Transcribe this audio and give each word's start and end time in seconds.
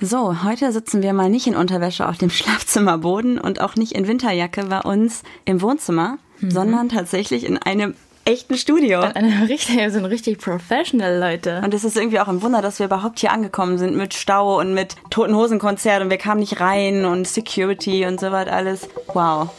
So, 0.00 0.42
heute 0.44 0.72
sitzen 0.72 1.02
wir 1.02 1.12
mal 1.12 1.30
nicht 1.30 1.46
in 1.46 1.56
Unterwäsche 1.56 2.08
auf 2.08 2.18
dem 2.18 2.30
Schlafzimmerboden 2.30 3.38
und 3.38 3.60
auch 3.60 3.76
nicht 3.76 3.92
in 3.92 4.06
Winterjacke 4.06 4.64
bei 4.64 4.80
uns 4.80 5.22
im 5.44 5.62
Wohnzimmer, 5.62 6.18
mhm. 6.40 6.50
sondern 6.50 6.88
tatsächlich 6.88 7.44
in 7.44 7.58
einem 7.58 7.94
echten 8.26 8.56
Studio. 8.56 9.00
Richtig, 9.48 9.92
sind 9.92 10.04
richtig 10.04 10.38
professional 10.38 11.18
Leute. 11.18 11.62
Und 11.64 11.72
es 11.72 11.84
ist 11.84 11.96
irgendwie 11.96 12.18
auch 12.18 12.28
ein 12.28 12.42
Wunder, 12.42 12.60
dass 12.60 12.80
wir 12.80 12.86
überhaupt 12.86 13.20
hier 13.20 13.32
angekommen 13.32 13.78
sind 13.78 13.96
mit 13.96 14.14
Stau 14.14 14.58
und 14.58 14.74
mit 14.74 14.96
Toten 15.10 15.34
Hosen 15.34 15.58
Konzert 15.58 16.02
und 16.02 16.10
wir 16.10 16.18
kamen 16.18 16.40
nicht 16.40 16.60
rein 16.60 17.04
und 17.04 17.26
Security 17.26 18.04
und 18.04 18.18
so 18.18 18.32
was 18.32 18.48
alles. 18.48 18.88
Wow. 19.14 19.50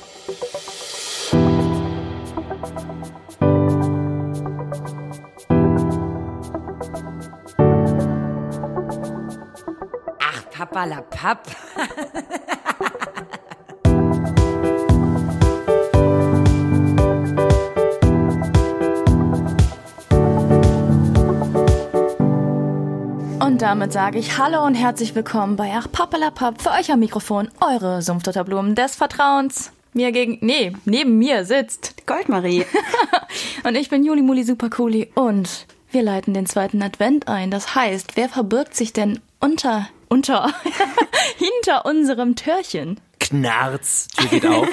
Ach, 10.78 10.84
Papa 10.84 10.86
la 10.86 11.02
Papp. 11.02 11.48
Und 23.40 23.62
damit 23.64 23.92
sage 23.92 24.20
ich 24.20 24.38
Hallo 24.38 24.64
und 24.64 24.76
herzlich 24.76 25.16
willkommen 25.16 25.56
bei 25.56 25.74
Ach 25.76 25.88
Pappelapapp 25.92 26.62
für 26.62 26.70
euch 26.70 26.92
am 26.92 27.00
Mikrofon, 27.00 27.50
eure 27.60 28.04
Sumpfdotterblumen 28.04 28.76
des 28.76 28.96
Vertrauens. 28.96 29.72
Mir 29.94 30.12
gegen, 30.12 30.38
nee, 30.42 30.74
neben 30.86 31.18
mir 31.18 31.44
sitzt 31.46 32.06
Goldmarie. 32.06 32.66
und 33.64 33.76
ich 33.76 33.90
bin 33.90 34.04
Juli 34.04 34.22
Muli 34.22 34.44
Supercooli 34.44 35.12
und 35.16 35.66
wir 35.90 36.04
leiten 36.04 36.36
den 36.36 36.46
zweiten 36.46 36.84
Advent 36.84 37.28
ein. 37.28 37.50
Das 37.50 37.74
heißt, 37.74 38.16
wer 38.16 38.30
verbirgt 38.30 38.76
sich 38.76 38.94
denn 38.94 39.22
unter, 39.40 39.88
unter, 40.08 40.54
hinter 41.38 41.86
unserem 41.86 42.36
Türchen? 42.36 43.00
Knarz, 43.20 44.08
Tür 44.18 44.28
geht 44.30 44.46
auf. 44.46 44.68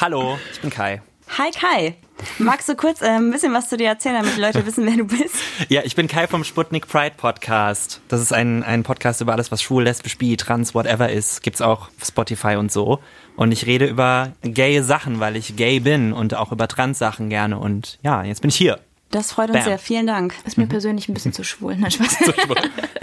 Hallo, 0.00 0.38
ich 0.52 0.60
bin 0.60 0.70
Kai. 0.70 1.02
Hi 1.38 1.50
Kai. 1.52 1.96
Magst 2.38 2.68
du 2.68 2.74
kurz 2.74 3.02
äh, 3.02 3.06
ein 3.06 3.30
bisschen 3.30 3.54
was 3.54 3.68
zu 3.68 3.76
dir 3.76 3.88
erzählen, 3.88 4.16
damit 4.16 4.36
die 4.36 4.40
Leute 4.40 4.66
wissen, 4.66 4.84
wer 4.84 4.96
du 4.96 5.04
bist? 5.04 5.36
Ja, 5.68 5.82
ich 5.84 5.94
bin 5.94 6.08
Kai 6.08 6.26
vom 6.26 6.42
Sputnik 6.42 6.88
Pride 6.88 7.14
Podcast. 7.16 8.00
Das 8.08 8.20
ist 8.20 8.32
ein, 8.32 8.62
ein 8.64 8.82
Podcast 8.82 9.20
über 9.20 9.32
alles, 9.32 9.52
was 9.52 9.62
schwul, 9.62 9.84
lesbisch, 9.84 10.18
bi, 10.18 10.36
trans, 10.36 10.74
whatever 10.74 11.08
ist. 11.10 11.42
Gibt's 11.42 11.60
auch 11.60 11.88
auf 11.88 12.06
Spotify 12.06 12.56
und 12.56 12.72
so. 12.72 12.98
Und 13.36 13.52
ich 13.52 13.66
rede 13.66 13.86
über 13.86 14.32
gaye 14.42 14.82
Sachen, 14.82 15.20
weil 15.20 15.36
ich 15.36 15.56
gay 15.56 15.80
bin 15.80 16.12
und 16.12 16.34
auch 16.34 16.50
über 16.50 16.66
Trans-Sachen 16.66 17.28
gerne. 17.28 17.58
Und 17.58 17.98
ja, 18.02 18.24
jetzt 18.24 18.40
bin 18.40 18.48
ich 18.48 18.56
hier. 18.56 18.80
Das 19.10 19.32
freut 19.32 19.48
uns 19.48 19.58
Bam. 19.58 19.64
sehr. 19.64 19.78
Vielen 19.78 20.06
Dank. 20.06 20.34
Ist 20.44 20.56
mir 20.56 20.66
persönlich 20.66 21.08
ein 21.08 21.14
bisschen 21.14 21.32
zu 21.32 21.42
schwul. 21.42 21.76
Nein, 21.76 21.90
Spaß. 21.90 22.18
zu 22.24 22.32
schwul. 22.32 22.56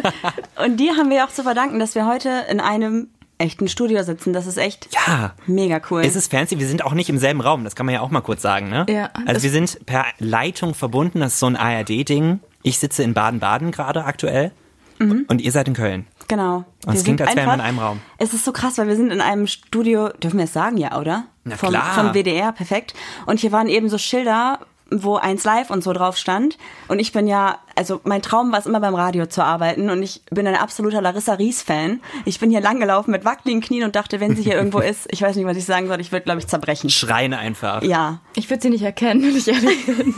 und 0.65 0.77
dir 0.77 0.95
haben 0.95 1.09
wir 1.09 1.25
auch 1.25 1.31
zu 1.31 1.43
verdanken, 1.43 1.79
dass 1.79 1.95
wir 1.95 2.07
heute 2.07 2.45
in 2.49 2.59
einem 2.59 3.09
echten 3.37 3.67
Studio 3.67 4.01
sitzen. 4.03 4.33
Das 4.33 4.47
ist 4.47 4.57
echt 4.57 4.89
ja. 4.93 5.33
mega 5.45 5.81
cool. 5.91 6.01
Es 6.03 6.15
ist 6.15 6.31
fancy. 6.31 6.59
Wir 6.59 6.67
sind 6.67 6.83
auch 6.83 6.93
nicht 6.93 7.09
im 7.09 7.17
selben 7.17 7.41
Raum. 7.41 7.63
Das 7.63 7.75
kann 7.75 7.85
man 7.85 7.93
ja 7.93 8.01
auch 8.01 8.09
mal 8.09 8.21
kurz 8.21 8.41
sagen. 8.41 8.69
Ne? 8.69 8.85
Ja, 8.89 9.11
also 9.25 9.43
wir 9.43 9.51
sind 9.51 9.85
per 9.85 10.05
Leitung 10.17 10.73
verbunden. 10.73 11.19
Das 11.19 11.33
ist 11.33 11.39
so 11.39 11.45
ein 11.45 11.55
ARD-Ding. 11.55 12.39
Ich 12.63 12.79
sitze 12.79 13.03
in 13.03 13.13
Baden-Baden 13.13 13.71
gerade 13.71 14.05
aktuell. 14.05 14.51
Mhm. 14.99 15.25
Und 15.27 15.41
ihr 15.41 15.51
seid 15.51 15.67
in 15.67 15.75
Köln. 15.75 16.07
Genau. 16.27 16.65
Und 16.85 16.95
es 16.95 17.03
klingt, 17.03 17.21
als 17.21 17.35
wären 17.35 17.47
wir 17.47 17.53
in 17.53 17.61
einem 17.61 17.79
Raum. 17.79 17.99
Es 18.17 18.33
ist 18.33 18.43
so 18.43 18.51
krass, 18.51 18.77
weil 18.77 18.87
wir 18.87 18.95
sind 18.95 19.11
in 19.11 19.21
einem 19.21 19.45
Studio, 19.45 20.09
dürfen 20.09 20.37
wir 20.37 20.45
es 20.45 20.53
sagen, 20.53 20.77
ja, 20.77 20.97
oder? 20.97 21.25
Na 21.43 21.55
vom, 21.55 21.69
klar. 21.69 21.93
Vom 21.93 22.13
WDR, 22.13 22.51
perfekt. 22.51 22.93
Und 23.25 23.39
hier 23.39 23.51
waren 23.51 23.67
eben 23.67 23.89
so 23.89 23.97
Schilder, 23.97 24.59
wo 24.89 25.15
eins 25.15 25.43
live 25.43 25.69
und 25.69 25.83
so 25.83 25.93
drauf 25.93 26.17
stand. 26.17 26.57
Und 26.87 26.99
ich 26.99 27.11
bin 27.11 27.27
ja, 27.27 27.59
also 27.75 28.01
mein 28.03 28.21
Traum 28.21 28.51
war 28.51 28.59
es 28.59 28.65
immer 28.65 28.79
beim 28.79 28.95
Radio 28.95 29.25
zu 29.25 29.43
arbeiten 29.43 29.89
und 29.89 30.01
ich 30.01 30.21
bin 30.29 30.47
ein 30.47 30.55
absoluter 30.55 31.01
Larissa 31.01 31.33
Ries-Fan. 31.33 32.01
Ich 32.25 32.39
bin 32.39 32.49
hier 32.49 32.61
langgelaufen 32.61 33.11
mit 33.11 33.25
wackeligen 33.25 33.61
Knien 33.61 33.83
und 33.83 33.95
dachte, 33.95 34.19
wenn 34.19 34.35
sie 34.35 34.43
hier 34.43 34.55
irgendwo 34.55 34.79
ist, 34.79 35.07
ich 35.11 35.21
weiß 35.21 35.35
nicht, 35.35 35.45
was 35.45 35.57
ich 35.57 35.65
sagen 35.65 35.87
soll, 35.87 35.99
ich 35.99 36.11
würde, 36.11 36.23
glaube 36.23 36.39
ich, 36.39 36.47
zerbrechen. 36.47 36.89
Schreien 36.89 37.33
einfach. 37.33 37.83
Ja. 37.83 38.19
Ich 38.35 38.49
würde 38.49 38.61
sie 38.61 38.69
nicht 38.69 38.83
erkennen, 38.83 39.23
wenn 39.23 39.35
ich 39.35 39.47
ehrlich 39.47 39.85
bin. 39.85 40.15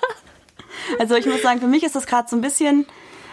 also 0.98 1.14
ich 1.16 1.26
muss 1.26 1.42
sagen, 1.42 1.60
für 1.60 1.66
mich 1.66 1.82
ist 1.82 1.96
das 1.96 2.06
gerade 2.06 2.28
so 2.28 2.36
ein 2.36 2.42
bisschen 2.42 2.86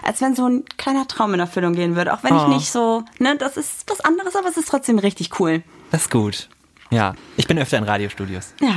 als 0.06 0.22
wenn 0.22 0.35
so 0.35 0.47
ein 0.47 0.63
kleiner 0.78 1.07
Traum 1.07 1.34
in 1.34 1.40
Erfüllung 1.40 1.74
gehen 1.74 1.95
würde. 1.95 2.13
Auch 2.13 2.24
wenn 2.24 2.34
oh. 2.34 2.44
ich 2.44 2.47
nicht 2.47 2.72
so, 2.72 3.03
ne, 3.18 3.35
das 3.38 3.57
ist 3.57 3.85
was 3.88 4.01
anderes, 4.01 4.35
aber 4.35 4.47
es 4.47 4.56
ist 4.56 4.69
trotzdem 4.69 5.00
richtig 5.00 5.40
cool. 5.40 5.63
Das 5.91 6.03
ist 6.03 6.12
gut. 6.12 6.47
Ja, 6.91 7.16
ich 7.35 7.47
bin 7.47 7.57
öfter 7.57 7.78
in 7.78 7.84
Radiostudios. 7.84 8.53
Ja. 8.62 8.75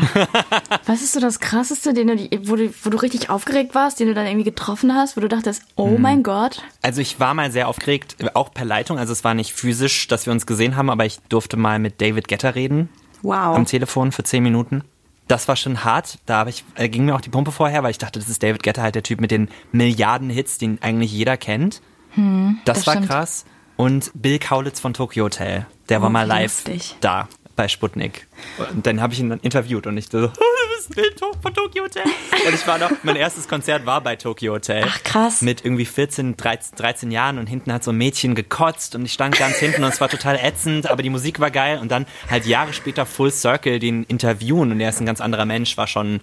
Was 0.87 1.03
ist 1.03 1.13
so 1.13 1.21
das 1.21 1.41
Krasseste, 1.41 1.93
den 1.93 2.07
du, 2.09 2.49
wo, 2.49 2.57
du, 2.57 2.73
wo 2.83 2.91
du 2.91 2.97
richtig 2.97 3.29
aufgeregt 3.29 3.75
warst, 3.75 4.01
den 4.01 4.09
du 4.09 4.15
dann 4.15 4.27
irgendwie 4.27 4.45
getroffen 4.45 4.95
hast, 4.95 5.17
wo 5.17 5.21
du 5.21 5.29
dachtest, 5.29 5.63
oh 5.77 5.91
hm. 5.91 6.01
mein 6.01 6.23
Gott? 6.23 6.63
Also 6.83 7.01
ich 7.01 7.21
war 7.21 7.35
mal 7.35 7.51
sehr 7.53 7.69
aufgeregt, 7.69 8.17
auch 8.35 8.53
per 8.53 8.65
Leitung. 8.65 8.99
Also 8.99 9.13
es 9.13 9.25
war 9.25 9.35
nicht 9.35 9.53
physisch, 9.53 10.09
dass 10.09 10.27
wir 10.27 10.33
uns 10.33 10.47
gesehen 10.47 10.75
haben, 10.77 10.89
aber 10.91 11.05
ich 11.05 11.19
durfte 11.29 11.57
mal 11.57 11.79
mit 11.79 12.01
David 12.01 12.29
Getter 12.29 12.55
reden. 12.55 12.89
Wow. 13.23 13.57
Am 13.57 13.67
Telefon 13.67 14.11
für 14.13 14.23
zehn 14.23 14.43
Minuten. 14.43 14.83
Das 15.27 15.47
war 15.47 15.57
schon 15.57 15.85
hart. 15.85 16.19
Da 16.25 16.47
ich, 16.47 16.65
äh, 16.77 16.89
ging 16.89 17.05
mir 17.05 17.15
auch 17.15 17.21
die 17.21 17.29
Pumpe 17.31 17.53
vorher, 17.53 17.83
weil 17.83 17.91
ich 17.91 17.99
dachte, 17.99 18.19
das 18.19 18.31
ist 18.31 18.43
David 18.43 18.63
Getter 18.63 18.83
halt 18.83 18.95
der 18.95 19.03
Typ 19.03 19.21
mit 19.21 19.31
den 19.31 19.49
Milliarden 19.73 20.31
Hits, 20.31 20.57
den 20.57 20.81
eigentlich 20.81 21.13
jeder 21.13 21.37
kennt. 21.37 21.83
Hm, 22.13 22.59
das, 22.65 22.79
das 22.79 22.87
war 22.87 22.95
stimmt. 22.95 23.09
krass. 23.09 23.45
Und 23.77 24.11
Bill 24.15 24.39
Kaulitz 24.39 24.81
von 24.81 24.95
Tokyo 24.95 25.27
Hotel. 25.27 25.67
Der 25.89 26.01
war 26.01 26.09
Oh, 26.09 26.13
mal 26.13 26.27
live 26.27 26.65
lustig. 26.67 26.97
da 27.01 27.29
bei 27.59 27.67
Sputnik. 27.69 28.27
Und 28.73 28.87
dann 28.87 29.01
habe 29.03 29.13
ich 29.13 29.19
ihn 29.21 29.29
dann 29.31 29.41
interviewt 29.41 29.87
und 29.89 29.99
ich 29.99 30.07
so, 30.07 30.21
du 30.29 30.31
bist 30.77 30.95
Bill 30.95 31.11
To- 31.17 31.33
von 31.43 31.53
Tokyo 31.53 31.85
Hotel. 31.85 32.05
Und 32.05 32.55
ich 32.55 32.65
war 32.69 32.79
noch, 32.79 32.91
mein 33.03 33.17
erstes 33.17 33.49
Konzert 33.49 33.85
war 33.85 34.01
bei 34.01 34.15
Tokyo 34.17 34.55
Hotel. 34.55 34.85
Ach, 34.89 35.03
krass. 35.03 35.43
Mit 35.43 35.65
irgendwie 35.65 35.85
14, 35.85 36.37
13, 36.37 36.77
13 36.79 37.11
Jahren 37.11 37.37
und 37.39 37.49
hinten 37.49 37.73
hat 37.73 37.83
so 37.83 37.91
ein 37.91 37.97
Mädchen 37.99 38.37
gekotzt 38.37 38.95
und 38.95 39.05
ich 39.05 39.13
stand 39.13 39.37
ganz 39.37 39.57
hinten 39.57 39.83
und 39.83 39.91
es 39.93 40.01
war 40.01 40.09
total 40.09 40.37
ätzend, 40.37 40.89
aber 40.89 41.03
die 41.03 41.11
Musik 41.11 41.41
war 41.41 41.51
geil 41.51 41.79
und 41.81 41.91
dann 41.91 42.07
halt 42.31 42.47
Jahre 42.47 42.73
später 42.73 43.05
Full 43.05 43.33
Circle 43.33 43.81
den 43.81 44.05
interviewen 44.05 44.71
und 44.71 44.81
er 44.81 44.91
ist 44.91 45.01
ein 45.01 45.07
ganz 45.07 45.21
anderer 45.21 45.45
Mensch, 45.45 45.77
war 45.77 45.89
schon 45.89 46.21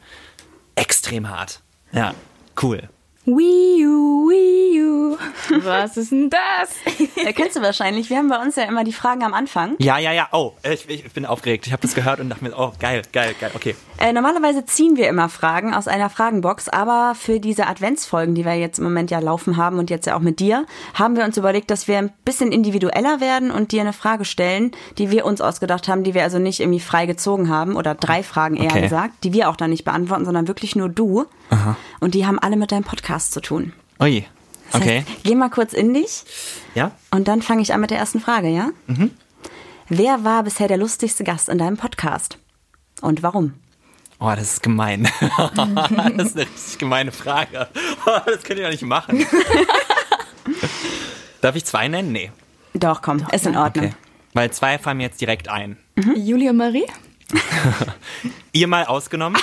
extrem 0.75 1.29
hart. 1.29 1.61
Ja, 1.91 2.13
cool. 2.63 2.89
Wii 3.25 3.85
U, 3.87 4.29
Wii 4.29 4.83
U. 4.83 5.17
Was 5.63 5.97
ist 5.97 6.11
denn 6.11 6.29
das? 6.29 6.75
Äh, 7.15 7.33
kennst 7.33 7.55
du 7.55 7.61
wahrscheinlich. 7.61 8.09
Wir 8.11 8.17
haben 8.17 8.29
bei 8.29 8.39
uns 8.39 8.55
ja 8.55 8.63
immer 8.63 8.83
die 8.83 8.93
Fragen 8.93 9.23
am 9.23 9.33
Anfang. 9.33 9.75
Ja, 9.79 9.97
ja, 9.97 10.11
ja. 10.11 10.27
Oh, 10.31 10.53
ich, 10.63 10.87
ich 10.89 11.11
bin 11.11 11.25
aufgeregt. 11.25 11.65
Ich 11.65 11.73
habe 11.73 11.81
das 11.81 11.95
gehört 11.95 12.19
und 12.19 12.29
dachte 12.29 12.43
mir, 12.43 12.53
oh, 12.55 12.71
geil, 12.79 13.01
geil, 13.13 13.33
geil. 13.39 13.49
Okay. 13.55 13.75
Äh, 13.97 14.13
normalerweise 14.13 14.65
ziehen 14.65 14.95
wir 14.97 15.07
immer 15.09 15.29
Fragen 15.29 15.73
aus 15.73 15.87
einer 15.87 16.09
Fragenbox, 16.11 16.69
aber 16.69 17.15
für 17.15 17.39
diese 17.39 17.65
Adventsfolgen, 17.67 18.35
die 18.35 18.45
wir 18.45 18.53
jetzt 18.55 18.77
im 18.77 18.83
Moment 18.83 19.09
ja 19.09 19.19
laufen 19.19 19.57
haben 19.57 19.79
und 19.79 19.89
jetzt 19.89 20.05
ja 20.05 20.15
auch 20.15 20.21
mit 20.21 20.39
dir, 20.39 20.65
haben 20.93 21.15
wir 21.15 21.23
uns 21.23 21.37
überlegt, 21.37 21.71
dass 21.71 21.87
wir 21.87 21.97
ein 21.97 22.11
bisschen 22.25 22.51
individueller 22.51 23.21
werden 23.21 23.49
und 23.49 23.71
dir 23.71 23.81
eine 23.81 23.93
Frage 23.93 24.25
stellen, 24.25 24.71
die 24.99 25.09
wir 25.09 25.25
uns 25.25 25.41
ausgedacht 25.41 25.87
haben, 25.87 26.03
die 26.03 26.13
wir 26.13 26.23
also 26.23 26.37
nicht 26.37 26.59
irgendwie 26.59 26.79
frei 26.79 27.05
gezogen 27.05 27.49
haben 27.49 27.75
oder 27.75 27.95
drei 27.95 28.21
Fragen 28.21 28.55
eher 28.57 28.65
Okay. 28.71 28.81
gesagt, 28.81 29.23
die 29.23 29.31
wir 29.33 29.49
auch 29.49 29.55
dann 29.55 29.69
nicht 29.69 29.85
beantworten, 29.85 30.25
sondern 30.25 30.47
wirklich 30.47 30.75
nur 30.75 30.89
du. 30.89 31.25
Aha. 31.49 31.75
Und 32.01 32.13
die 32.15 32.25
haben 32.25 32.39
alle 32.39 32.57
mit 32.57 32.71
deinem 32.71 32.83
Podcast 32.83 33.14
zu 33.31 33.41
tun. 33.41 33.73
Ui. 33.99 34.25
Das 34.71 34.81
Okay. 34.81 34.99
heißt, 35.07 35.23
geh 35.23 35.35
mal 35.35 35.49
kurz 35.49 35.73
in 35.73 35.93
dich 35.93 36.23
Ja? 36.73 36.91
und 37.11 37.27
dann 37.27 37.41
fange 37.41 37.61
ich 37.61 37.73
an 37.73 37.81
mit 37.81 37.91
der 37.91 37.99
ersten 37.99 38.19
Frage, 38.19 38.49
ja? 38.49 38.69
Wer 39.89 40.23
war 40.23 40.43
bisher 40.43 40.67
der 40.67 40.77
lustigste 40.77 41.23
Gast 41.23 41.49
in 41.49 41.57
deinem 41.59 41.77
Podcast? 41.77 42.37
Und 43.01 43.21
warum? 43.23 43.53
Oh, 44.19 44.31
das 44.35 44.53
ist 44.53 44.63
gemein. 44.63 45.03
das 45.19 46.27
ist 46.29 46.37
eine 46.37 46.47
richtig 46.47 46.77
gemeine 46.79 47.11
Frage. 47.11 47.67
Oh, 48.05 48.17
das 48.25 48.43
könnt 48.43 48.59
ihr 48.59 48.65
doch 48.65 48.71
nicht 48.71 48.81
machen. 48.83 49.25
Darf 51.41 51.55
ich 51.55 51.65
zwei 51.65 51.87
nennen? 51.87 52.11
Nee. 52.11 52.31
Doch, 52.73 53.01
komm, 53.01 53.25
ist 53.31 53.45
in 53.45 53.55
Ordnung. 53.55 53.85
Okay. 53.87 53.95
Weil 54.33 54.51
zwei 54.51 54.77
fallen 54.79 54.97
mir 54.97 55.03
jetzt 55.03 55.21
direkt 55.21 55.47
ein. 55.47 55.77
Julia 56.15 56.53
Marie? 56.53 56.85
Ihr 58.51 58.67
mal 58.67 58.85
ausgenommen, 58.85 59.41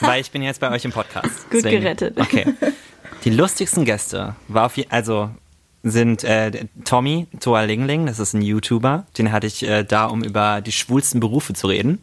weil 0.00 0.20
ich 0.20 0.30
bin 0.30 0.42
jetzt 0.42 0.60
bei 0.60 0.70
euch 0.70 0.84
im 0.84 0.92
Podcast. 0.92 1.50
Gut 1.50 1.62
gerettet. 1.62 2.18
Okay. 2.20 2.54
Die 3.24 3.30
lustigsten 3.30 3.84
Gäste 3.84 4.36
war 4.48 4.66
auf 4.66 4.78
also 4.90 5.30
sind 5.82 6.24
äh, 6.24 6.66
Tommy 6.84 7.26
Toa 7.40 7.62
Lingling, 7.62 8.06
das 8.06 8.18
ist 8.18 8.34
ein 8.34 8.42
YouTuber, 8.42 9.06
den 9.18 9.32
hatte 9.32 9.46
ich 9.46 9.62
äh, 9.66 9.82
da, 9.84 10.06
um 10.06 10.22
über 10.22 10.60
die 10.60 10.72
schwulsten 10.72 11.20
Berufe 11.20 11.52
zu 11.54 11.66
reden. 11.66 12.02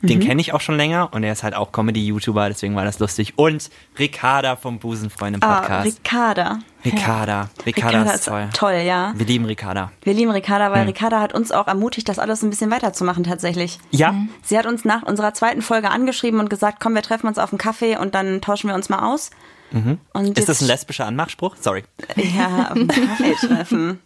Den 0.00 0.20
kenne 0.20 0.40
ich 0.40 0.52
auch 0.52 0.60
schon 0.60 0.76
länger 0.76 1.08
und 1.12 1.24
er 1.24 1.32
ist 1.32 1.42
halt 1.42 1.56
auch 1.56 1.72
Comedy-YouTuber, 1.72 2.46
deswegen 2.48 2.76
war 2.76 2.84
das 2.84 3.00
lustig. 3.00 3.32
Und 3.34 3.68
Ricarda 3.98 4.54
vom 4.54 4.78
Busenfreunde 4.78 5.40
Ah, 5.42 5.56
Podcast. 5.58 5.86
Ricarda. 5.86 6.58
Ricarda. 6.84 7.50
Ricarda 7.66 8.02
ist 8.12 8.26
toll. 8.26 8.48
toll, 8.54 8.82
ja. 8.86 9.12
Wir 9.16 9.26
lieben 9.26 9.44
Ricarda. 9.44 9.90
Wir 10.02 10.14
lieben 10.14 10.30
Ricarda, 10.30 10.70
weil 10.70 10.86
Ricarda 10.86 11.20
hat 11.20 11.34
uns 11.34 11.50
auch 11.50 11.66
ermutigt, 11.66 12.08
das 12.08 12.20
alles 12.20 12.44
ein 12.44 12.50
bisschen 12.50 12.70
weiterzumachen 12.70 13.24
tatsächlich. 13.24 13.80
Ja, 13.90 14.14
Sie 14.44 14.56
hat 14.56 14.66
uns 14.66 14.84
nach 14.84 15.02
unserer 15.02 15.34
zweiten 15.34 15.62
Folge 15.62 15.90
angeschrieben 15.90 16.38
und 16.38 16.48
gesagt, 16.48 16.78
komm, 16.78 16.94
wir 16.94 17.02
treffen 17.02 17.26
uns 17.26 17.38
auf 17.38 17.52
einen 17.52 17.58
Kaffee 17.58 17.96
und 17.96 18.14
dann 18.14 18.40
tauschen 18.40 18.68
wir 18.68 18.76
uns 18.76 18.88
mal 18.88 19.00
aus. 19.12 19.30
Und 19.70 19.98
Mhm. 20.14 20.32
ist 20.34 20.48
das 20.48 20.60
ein 20.62 20.66
lesbischer 20.66 21.06
Anmachspruch? 21.06 21.56
Sorry. 21.60 21.84
Ja, 22.16 22.68
auf 22.70 22.76
einen 22.76 22.88
Kaffee 22.88 23.34
treffen. 23.46 24.00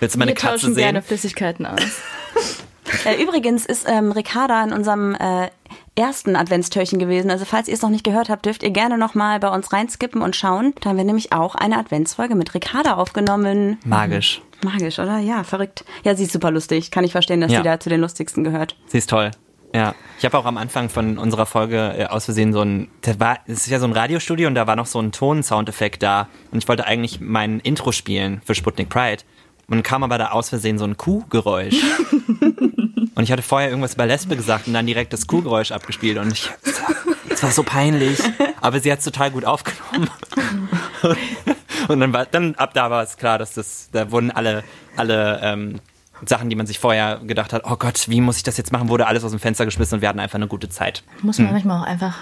Willst 0.00 0.14
du 0.14 0.18
meine 0.18 0.30
Wir 0.30 0.34
Katze 0.34 0.54
tauschen 0.62 0.74
sehen? 0.74 0.82
gerne 0.84 1.02
Flüssigkeiten 1.02 1.66
aus. 1.66 1.80
Äh, 3.04 3.20
übrigens 3.20 3.66
ist 3.66 3.84
ähm, 3.88 4.12
Ricarda 4.12 4.62
in 4.62 4.72
unserem 4.72 5.16
äh, 5.16 5.50
ersten 5.96 6.36
Adventstürchen 6.36 7.00
gewesen. 7.00 7.32
Also 7.32 7.44
falls 7.44 7.66
ihr 7.66 7.74
es 7.74 7.82
noch 7.82 7.90
nicht 7.90 8.04
gehört 8.04 8.28
habt, 8.28 8.46
dürft 8.46 8.62
ihr 8.62 8.70
gerne 8.70 8.96
nochmal 8.96 9.40
bei 9.40 9.48
uns 9.48 9.72
reinskippen 9.72 10.22
und 10.22 10.36
schauen. 10.36 10.72
Da 10.80 10.90
haben 10.90 10.96
wir 10.96 11.02
nämlich 11.04 11.32
auch 11.32 11.56
eine 11.56 11.78
Adventsfolge 11.78 12.36
mit 12.36 12.54
Ricarda 12.54 12.94
aufgenommen. 12.94 13.78
Magisch. 13.84 14.40
Magisch, 14.62 15.00
oder? 15.00 15.18
Ja, 15.18 15.42
verrückt. 15.42 15.84
Ja, 16.04 16.14
sie 16.14 16.22
ist 16.24 16.32
super 16.32 16.52
lustig. 16.52 16.92
Kann 16.92 17.02
ich 17.02 17.10
verstehen, 17.10 17.40
dass 17.40 17.50
Ja. 17.50 17.58
sie 17.58 17.64
da 17.64 17.80
zu 17.80 17.88
den 17.88 18.00
lustigsten 18.00 18.44
gehört. 18.44 18.76
Sie 18.86 18.98
ist 18.98 19.10
toll. 19.10 19.32
Ja. 19.74 19.94
Ich 20.18 20.24
habe 20.24 20.38
auch 20.38 20.46
am 20.46 20.56
Anfang 20.56 20.88
von 20.88 21.18
unserer 21.18 21.46
Folge 21.46 21.94
äh, 21.98 22.06
aus 22.06 22.24
Versehen 22.24 22.52
so 22.52 22.62
ein, 22.62 22.88
das 23.02 23.20
war, 23.20 23.38
es 23.46 23.58
ist 23.58 23.68
ja 23.68 23.78
so 23.78 23.86
ein 23.86 23.92
Radiostudio 23.92 24.48
und 24.48 24.54
da 24.54 24.66
war 24.66 24.76
noch 24.76 24.86
so 24.86 25.00
ein 25.00 25.12
Ton-Soundeffekt 25.12 26.02
da 26.02 26.28
und 26.50 26.58
ich 26.58 26.68
wollte 26.68 26.86
eigentlich 26.86 27.20
mein 27.20 27.60
Intro 27.60 27.92
spielen 27.92 28.40
für 28.44 28.54
Sputnik 28.54 28.88
Pride 28.88 29.22
und 29.68 29.82
kam 29.82 30.02
aber 30.02 30.16
da 30.18 30.30
aus 30.30 30.48
Versehen 30.48 30.78
so 30.78 30.84
ein 30.84 30.96
Kuhgeräusch. 30.96 31.74
und 33.14 33.22
ich 33.22 33.30
hatte 33.30 33.42
vorher 33.42 33.68
irgendwas 33.68 33.94
über 33.94 34.06
Lesbe 34.06 34.36
gesagt 34.36 34.66
und 34.66 34.74
dann 34.74 34.86
direkt 34.86 35.12
das 35.12 35.26
Kuhgeräusch 35.26 35.72
abgespielt 35.72 36.18
und 36.18 36.32
ich, 36.32 36.50
es 37.28 37.42
war 37.42 37.50
so 37.50 37.62
peinlich, 37.62 38.18
aber 38.62 38.80
sie 38.80 38.90
hat 38.90 39.00
es 39.00 39.04
total 39.04 39.30
gut 39.30 39.44
aufgenommen. 39.44 40.08
Und 41.88 42.00
dann 42.00 42.12
war, 42.12 42.26
dann 42.26 42.54
ab 42.56 42.74
da 42.74 42.90
war 42.90 43.02
es 43.02 43.16
klar, 43.16 43.38
dass 43.38 43.54
das, 43.54 43.90
da 43.92 44.10
wurden 44.10 44.30
alle, 44.30 44.64
alle 44.96 45.40
ähm, 45.42 45.80
Sachen, 46.24 46.48
die 46.48 46.56
man 46.56 46.66
sich 46.66 46.78
vorher 46.78 47.20
gedacht 47.24 47.52
hat, 47.52 47.62
oh 47.64 47.76
Gott, 47.76 48.08
wie 48.08 48.20
muss 48.20 48.38
ich 48.38 48.42
das 48.42 48.56
jetzt 48.56 48.72
machen, 48.72 48.88
wurde 48.88 49.06
alles 49.06 49.24
aus 49.24 49.32
dem 49.32 49.40
Fenster 49.40 49.64
geschmissen 49.64 49.96
und 49.96 50.00
wir 50.00 50.08
hatten 50.08 50.20
einfach 50.20 50.36
eine 50.36 50.48
gute 50.48 50.68
Zeit. 50.68 51.02
Muss 51.22 51.38
man 51.38 51.52
manchmal 51.52 51.82
auch 51.82 51.86
einfach 51.86 52.16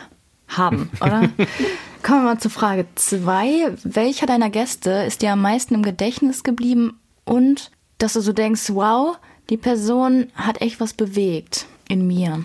haben, 0.49 0.91
oder? 1.01 1.29
Kommen 2.03 2.23
wir 2.23 2.35
mal 2.35 2.39
zu 2.39 2.51
Frage 2.51 2.87
zwei. 2.97 3.73
Welcher 3.83 4.27
deiner 4.27 4.51
Gäste 4.51 4.91
ist 4.91 5.23
dir 5.23 5.33
am 5.33 5.41
meisten 5.41 5.75
im 5.75 5.83
Gedächtnis 5.83 6.43
geblieben 6.43 6.99
und 7.25 7.71
dass 7.99 8.13
du 8.13 8.21
so 8.21 8.33
denkst, 8.33 8.71
wow, 8.71 9.17
die 9.49 9.57
Person 9.57 10.27
hat 10.35 10.61
echt 10.61 10.81
was 10.81 10.93
bewegt 10.93 11.67
in 11.89 12.07
mir? 12.07 12.45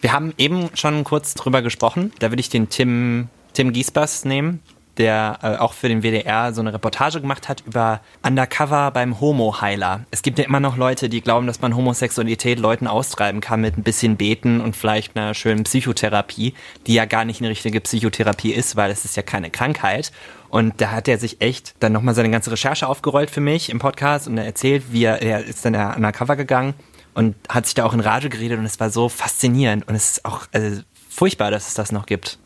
Wir 0.00 0.12
haben 0.12 0.34
eben 0.36 0.68
schon 0.74 1.04
kurz 1.04 1.34
drüber 1.34 1.62
gesprochen. 1.62 2.12
Da 2.18 2.30
würde 2.30 2.40
ich 2.40 2.48
den 2.50 2.68
Tim, 2.68 3.28
Tim 3.52 3.72
Giesbers 3.72 4.24
nehmen, 4.24 4.60
der 4.98 5.38
äh, 5.42 5.56
auch 5.56 5.72
für 5.72 5.88
den 5.88 6.02
WDR 6.02 6.52
so 6.52 6.60
eine 6.60 6.72
Reportage 6.72 7.20
gemacht 7.20 7.48
hat 7.48 7.62
über 7.66 8.00
Undercover 8.22 8.90
beim 8.90 9.20
Homo-Heiler. 9.20 10.04
Es 10.10 10.22
gibt 10.22 10.38
ja 10.38 10.44
immer 10.44 10.60
noch 10.60 10.76
Leute, 10.76 11.08
die 11.08 11.20
glauben, 11.20 11.46
dass 11.46 11.60
man 11.60 11.74
Homosexualität 11.74 12.58
Leuten 12.58 12.86
austreiben 12.86 13.40
kann 13.40 13.60
mit 13.60 13.78
ein 13.78 13.82
bisschen 13.82 14.16
Beten 14.16 14.60
und 14.60 14.76
vielleicht 14.76 15.16
einer 15.16 15.34
schönen 15.34 15.64
Psychotherapie, 15.64 16.54
die 16.86 16.94
ja 16.94 17.04
gar 17.06 17.24
nicht 17.24 17.40
eine 17.40 17.50
richtige 17.50 17.80
Psychotherapie 17.80 18.52
ist, 18.52 18.76
weil 18.76 18.90
es 18.90 19.04
ist 19.04 19.16
ja 19.16 19.22
keine 19.22 19.50
Krankheit. 19.50 20.12
Und 20.48 20.80
da 20.82 20.90
hat 20.90 21.08
er 21.08 21.18
sich 21.18 21.40
echt 21.40 21.74
dann 21.80 21.92
nochmal 21.92 22.14
seine 22.14 22.30
ganze 22.30 22.52
Recherche 22.52 22.86
aufgerollt 22.86 23.30
für 23.30 23.40
mich 23.40 23.70
im 23.70 23.78
Podcast 23.78 24.28
und 24.28 24.36
er 24.36 24.44
erzählt, 24.44 24.84
wie 24.90 25.04
er, 25.04 25.22
er 25.22 25.44
ist 25.44 25.64
dann 25.64 25.74
undercover 25.74 26.36
gegangen 26.36 26.74
und 27.14 27.34
hat 27.48 27.64
sich 27.64 27.74
da 27.74 27.84
auch 27.84 27.94
in 27.94 28.00
Rage 28.00 28.28
geredet 28.28 28.58
und 28.58 28.66
es 28.66 28.78
war 28.78 28.90
so 28.90 29.08
faszinierend 29.08 29.88
und 29.88 29.94
es 29.94 30.10
ist 30.10 30.24
auch 30.24 30.46
also, 30.52 30.82
furchtbar, 31.08 31.50
dass 31.50 31.68
es 31.68 31.74
das 31.74 31.92
noch 31.92 32.06
gibt. 32.06 32.38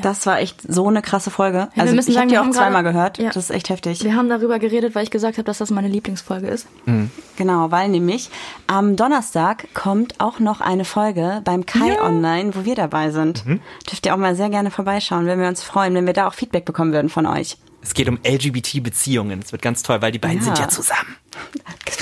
Das 0.00 0.24
war 0.26 0.40
echt 0.40 0.60
so 0.66 0.88
eine 0.88 1.02
krasse 1.02 1.30
Folge. 1.30 1.68
wir 1.74 1.82
also 1.82 1.94
müssen 1.94 2.10
ich 2.10 2.16
habe 2.18 2.28
die 2.28 2.38
auch 2.38 2.48
zweimal 2.50 2.82
gerade- 2.82 2.92
gehört. 2.94 3.18
Ja. 3.18 3.26
Das 3.30 3.36
ist 3.44 3.50
echt 3.50 3.68
heftig. 3.68 4.02
Wir 4.02 4.16
haben 4.16 4.28
darüber 4.28 4.58
geredet, 4.58 4.94
weil 4.94 5.04
ich 5.04 5.10
gesagt 5.10 5.36
habe, 5.36 5.44
dass 5.44 5.58
das 5.58 5.70
meine 5.70 5.88
Lieblingsfolge 5.88 6.46
ist. 6.48 6.66
Genau, 7.36 7.70
weil 7.70 7.88
nämlich 7.88 8.30
am 8.66 8.96
Donnerstag 8.96 9.66
kommt 9.74 10.18
auch 10.20 10.38
noch 10.38 10.60
eine 10.60 10.84
Folge 10.84 11.42
beim 11.44 11.66
Kai 11.66 12.00
Online, 12.00 12.54
wo 12.54 12.64
wir 12.64 12.74
dabei 12.74 13.10
sind. 13.10 13.44
Mhm. 13.46 13.60
Dürft 13.90 14.06
ihr 14.06 14.14
auch 14.14 14.18
mal 14.18 14.34
sehr 14.34 14.48
gerne 14.50 14.70
vorbeischauen, 14.70 15.26
wenn 15.26 15.40
wir 15.40 15.48
uns 15.48 15.62
freuen, 15.62 15.94
wenn 15.94 16.06
wir 16.06 16.14
da 16.14 16.26
auch 16.26 16.34
Feedback 16.34 16.64
bekommen 16.64 16.92
würden 16.92 17.10
von 17.10 17.26
euch. 17.26 17.56
Es 17.84 17.94
geht 17.94 18.08
um 18.08 18.18
LGBT-Beziehungen. 18.24 19.40
Es 19.44 19.50
wird 19.52 19.60
ganz 19.60 19.82
toll, 19.82 20.00
weil 20.02 20.12
die 20.12 20.20
beiden 20.20 20.38
Ja. 20.38 20.44
sind 20.44 20.58
ja 20.58 20.68
zusammen. 20.68 21.16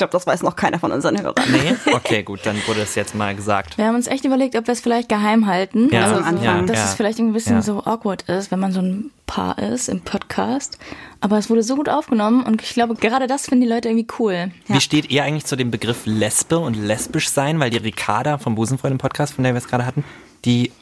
Ich 0.00 0.02
glaube, 0.02 0.12
das 0.12 0.26
weiß 0.26 0.42
noch 0.44 0.56
keiner 0.56 0.78
von 0.78 0.92
unseren 0.92 1.20
Hörern. 1.20 1.44
Nee? 1.52 1.76
Okay, 1.92 2.22
gut, 2.22 2.40
dann 2.44 2.56
wurde 2.66 2.80
es 2.80 2.94
jetzt 2.94 3.14
mal 3.14 3.36
gesagt. 3.36 3.76
Wir 3.76 3.84
haben 3.84 3.96
uns 3.96 4.06
echt 4.06 4.24
überlegt, 4.24 4.56
ob 4.56 4.66
wir 4.66 4.72
es 4.72 4.80
vielleicht 4.80 5.10
geheim 5.10 5.44
halten. 5.44 5.90
Ja, 5.92 6.04
also, 6.04 6.16
am 6.16 6.24
Anfang. 6.24 6.66
dass 6.66 6.78
ja, 6.78 6.84
es 6.84 6.94
vielleicht 6.94 7.18
ein 7.18 7.34
bisschen 7.34 7.56
ja. 7.56 7.62
so 7.62 7.84
awkward 7.84 8.22
ist, 8.22 8.50
wenn 8.50 8.60
man 8.60 8.72
so 8.72 8.80
ein 8.80 9.10
Paar 9.26 9.58
ist 9.58 9.90
im 9.90 10.00
Podcast. 10.00 10.78
Aber 11.20 11.36
es 11.36 11.50
wurde 11.50 11.62
so 11.62 11.76
gut 11.76 11.90
aufgenommen 11.90 12.44
und 12.44 12.62
ich 12.62 12.72
glaube, 12.72 12.94
gerade 12.94 13.26
das 13.26 13.44
finden 13.44 13.64
die 13.64 13.68
Leute 13.68 13.90
irgendwie 13.90 14.06
cool. 14.18 14.52
Wie 14.68 14.80
steht 14.80 15.10
ihr 15.10 15.22
eigentlich 15.22 15.44
zu 15.44 15.54
dem 15.54 15.70
Begriff 15.70 16.06
Lesbe 16.06 16.58
und 16.58 16.78
lesbisch 16.78 17.28
sein? 17.28 17.60
Weil 17.60 17.68
die 17.68 17.76
Ricarda 17.76 18.38
vom 18.38 18.54
Busenfreund 18.54 18.92
im 18.92 18.98
Podcast, 18.98 19.34
von 19.34 19.44
der 19.44 19.52
wir 19.52 19.58
es 19.58 19.68
gerade 19.68 19.84
hatten, 19.84 20.02
die 20.46 20.72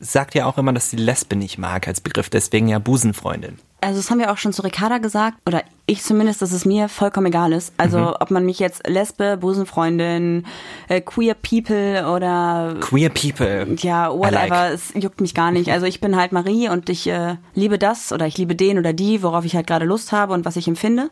sagt 0.00 0.34
ja 0.34 0.46
auch 0.46 0.58
immer, 0.58 0.72
dass 0.72 0.90
sie 0.90 0.96
Lesbe 0.96 1.36
nicht 1.36 1.56
mag 1.56 1.86
als 1.86 2.00
Begriff, 2.00 2.28
deswegen 2.30 2.66
ja 2.66 2.80
Busenfreundin. 2.80 3.60
Also 3.82 3.98
das 3.98 4.10
haben 4.10 4.18
wir 4.18 4.30
auch 4.30 4.36
schon 4.38 4.52
zu 4.52 4.62
Ricarda 4.62 4.98
gesagt, 4.98 5.38
oder 5.46 5.62
ich 5.86 6.02
zumindest, 6.02 6.42
dass 6.42 6.52
es 6.52 6.64
mir 6.64 6.88
vollkommen 6.88 7.26
egal 7.26 7.52
ist. 7.52 7.72
Also 7.76 7.98
Mhm. 7.98 8.14
ob 8.20 8.30
man 8.30 8.44
mich 8.44 8.58
jetzt 8.58 8.86
Lesbe, 8.86 9.36
Busenfreundin, 9.38 10.44
äh, 10.88 11.00
Queer 11.00 11.34
People 11.34 12.06
oder 12.14 12.76
Queer 12.80 13.10
People. 13.10 13.74
ja, 13.78 14.10
whatever, 14.12 14.48
like. 14.70 14.74
es 14.74 14.92
juckt 14.94 15.20
mich 15.20 15.34
gar 15.34 15.50
nicht. 15.50 15.70
Also 15.70 15.86
ich 15.86 16.00
bin 16.00 16.16
halt 16.16 16.32
Marie 16.32 16.68
und 16.68 16.88
ich 16.90 17.06
äh, 17.06 17.36
liebe 17.54 17.78
das 17.78 18.12
oder 18.12 18.26
ich 18.26 18.36
liebe 18.38 18.54
den 18.54 18.78
oder 18.78 18.92
die, 18.92 19.22
worauf 19.22 19.44
ich 19.44 19.56
halt 19.56 19.66
gerade 19.66 19.84
Lust 19.86 20.12
habe 20.12 20.32
und 20.34 20.44
was 20.44 20.56
ich 20.56 20.68
empfinde. 20.68 21.10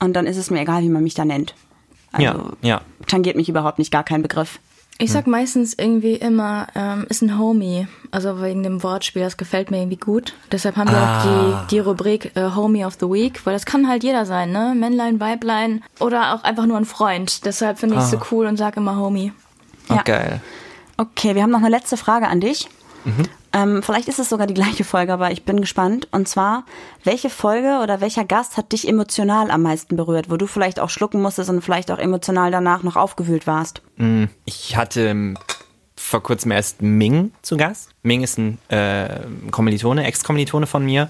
Und 0.00 0.12
dann 0.12 0.26
ist 0.26 0.36
es 0.36 0.50
mir 0.50 0.60
egal, 0.60 0.82
wie 0.82 0.90
man 0.90 1.02
mich 1.02 1.14
da 1.14 1.24
nennt. 1.24 1.54
Also 2.12 2.38
Mhm. 2.38 2.44
Ja, 2.62 2.68
ja. 2.68 2.80
tangiert 3.06 3.36
mich 3.36 3.48
überhaupt 3.48 3.78
nicht, 3.78 3.90
gar 3.90 4.04
kein 4.04 4.20
Begriff. 4.22 4.58
Ich 4.98 5.12
sag 5.12 5.26
meistens 5.26 5.74
irgendwie 5.78 6.14
immer, 6.14 6.68
ähm, 6.74 7.04
ist 7.10 7.20
ein 7.20 7.38
Homie. 7.38 7.86
Also 8.10 8.40
wegen 8.40 8.62
dem 8.62 8.82
Wortspiel, 8.82 9.20
das 9.22 9.36
gefällt 9.36 9.70
mir 9.70 9.78
irgendwie 9.78 9.98
gut. 9.98 10.32
Deshalb 10.50 10.76
haben 10.76 10.88
wir 10.90 10.96
Ah. 10.96 11.18
auch 11.18 11.66
die, 11.66 11.74
die 11.76 11.78
Rubrik 11.80 12.34
äh, 12.34 12.50
Homie 12.54 12.82
of 12.84 12.94
the 12.98 13.06
Week, 13.06 13.44
weil 13.44 13.52
das 13.52 13.66
kann 13.66 13.88
halt 13.88 14.04
jeder 14.04 14.24
sein, 14.24 14.52
ne? 14.52 14.74
Männlein, 14.74 15.20
Weiblein 15.20 15.82
oder 16.00 16.34
auch 16.34 16.44
einfach 16.44 16.64
nur 16.64 16.78
ein 16.78 16.86
Freund. 16.86 17.44
Deshalb 17.44 17.78
finde 17.78 17.96
ich 17.96 18.02
es 18.02 18.10
so 18.10 18.16
Ah. 18.16 18.26
cool 18.30 18.46
und 18.46 18.56
sag 18.56 18.78
immer 18.78 18.96
Homie. 18.96 19.32
Oh, 19.90 19.94
Ja. 19.96 20.02
geil. 20.02 20.40
Okay, 20.96 21.34
wir 21.34 21.42
haben 21.42 21.50
noch 21.50 21.58
eine 21.58 21.68
letzte 21.68 21.98
Frage 21.98 22.26
an 22.28 22.40
dich. 22.40 22.66
Mhm. 23.06 23.28
Ähm, 23.52 23.82
vielleicht 23.82 24.08
ist 24.08 24.18
es 24.18 24.28
sogar 24.28 24.46
die 24.46 24.54
gleiche 24.54 24.84
Folge, 24.84 25.12
aber 25.12 25.30
ich 25.30 25.44
bin 25.44 25.60
gespannt. 25.60 26.08
Und 26.10 26.28
zwar, 26.28 26.64
welche 27.04 27.30
Folge 27.30 27.80
oder 27.82 28.00
welcher 28.00 28.24
Gast 28.24 28.56
hat 28.56 28.72
dich 28.72 28.86
emotional 28.86 29.50
am 29.50 29.62
meisten 29.62 29.96
berührt, 29.96 30.28
wo 30.28 30.36
du 30.36 30.46
vielleicht 30.46 30.80
auch 30.80 30.90
schlucken 30.90 31.22
musstest 31.22 31.48
und 31.48 31.62
vielleicht 31.62 31.90
auch 31.90 31.98
emotional 31.98 32.50
danach 32.50 32.82
noch 32.82 32.96
aufgewühlt 32.96 33.46
warst? 33.46 33.80
Ich 34.44 34.76
hatte 34.76 35.08
ähm, 35.08 35.38
vor 35.96 36.22
kurzem 36.22 36.50
erst 36.50 36.82
Ming 36.82 37.32
zu 37.42 37.56
Gast. 37.56 37.90
Ming 38.02 38.22
ist 38.22 38.38
ein 38.38 38.58
äh, 38.68 39.20
Kommilitone, 39.50 40.04
Ex-Kommilitone 40.04 40.66
von 40.66 40.84
mir, 40.84 41.08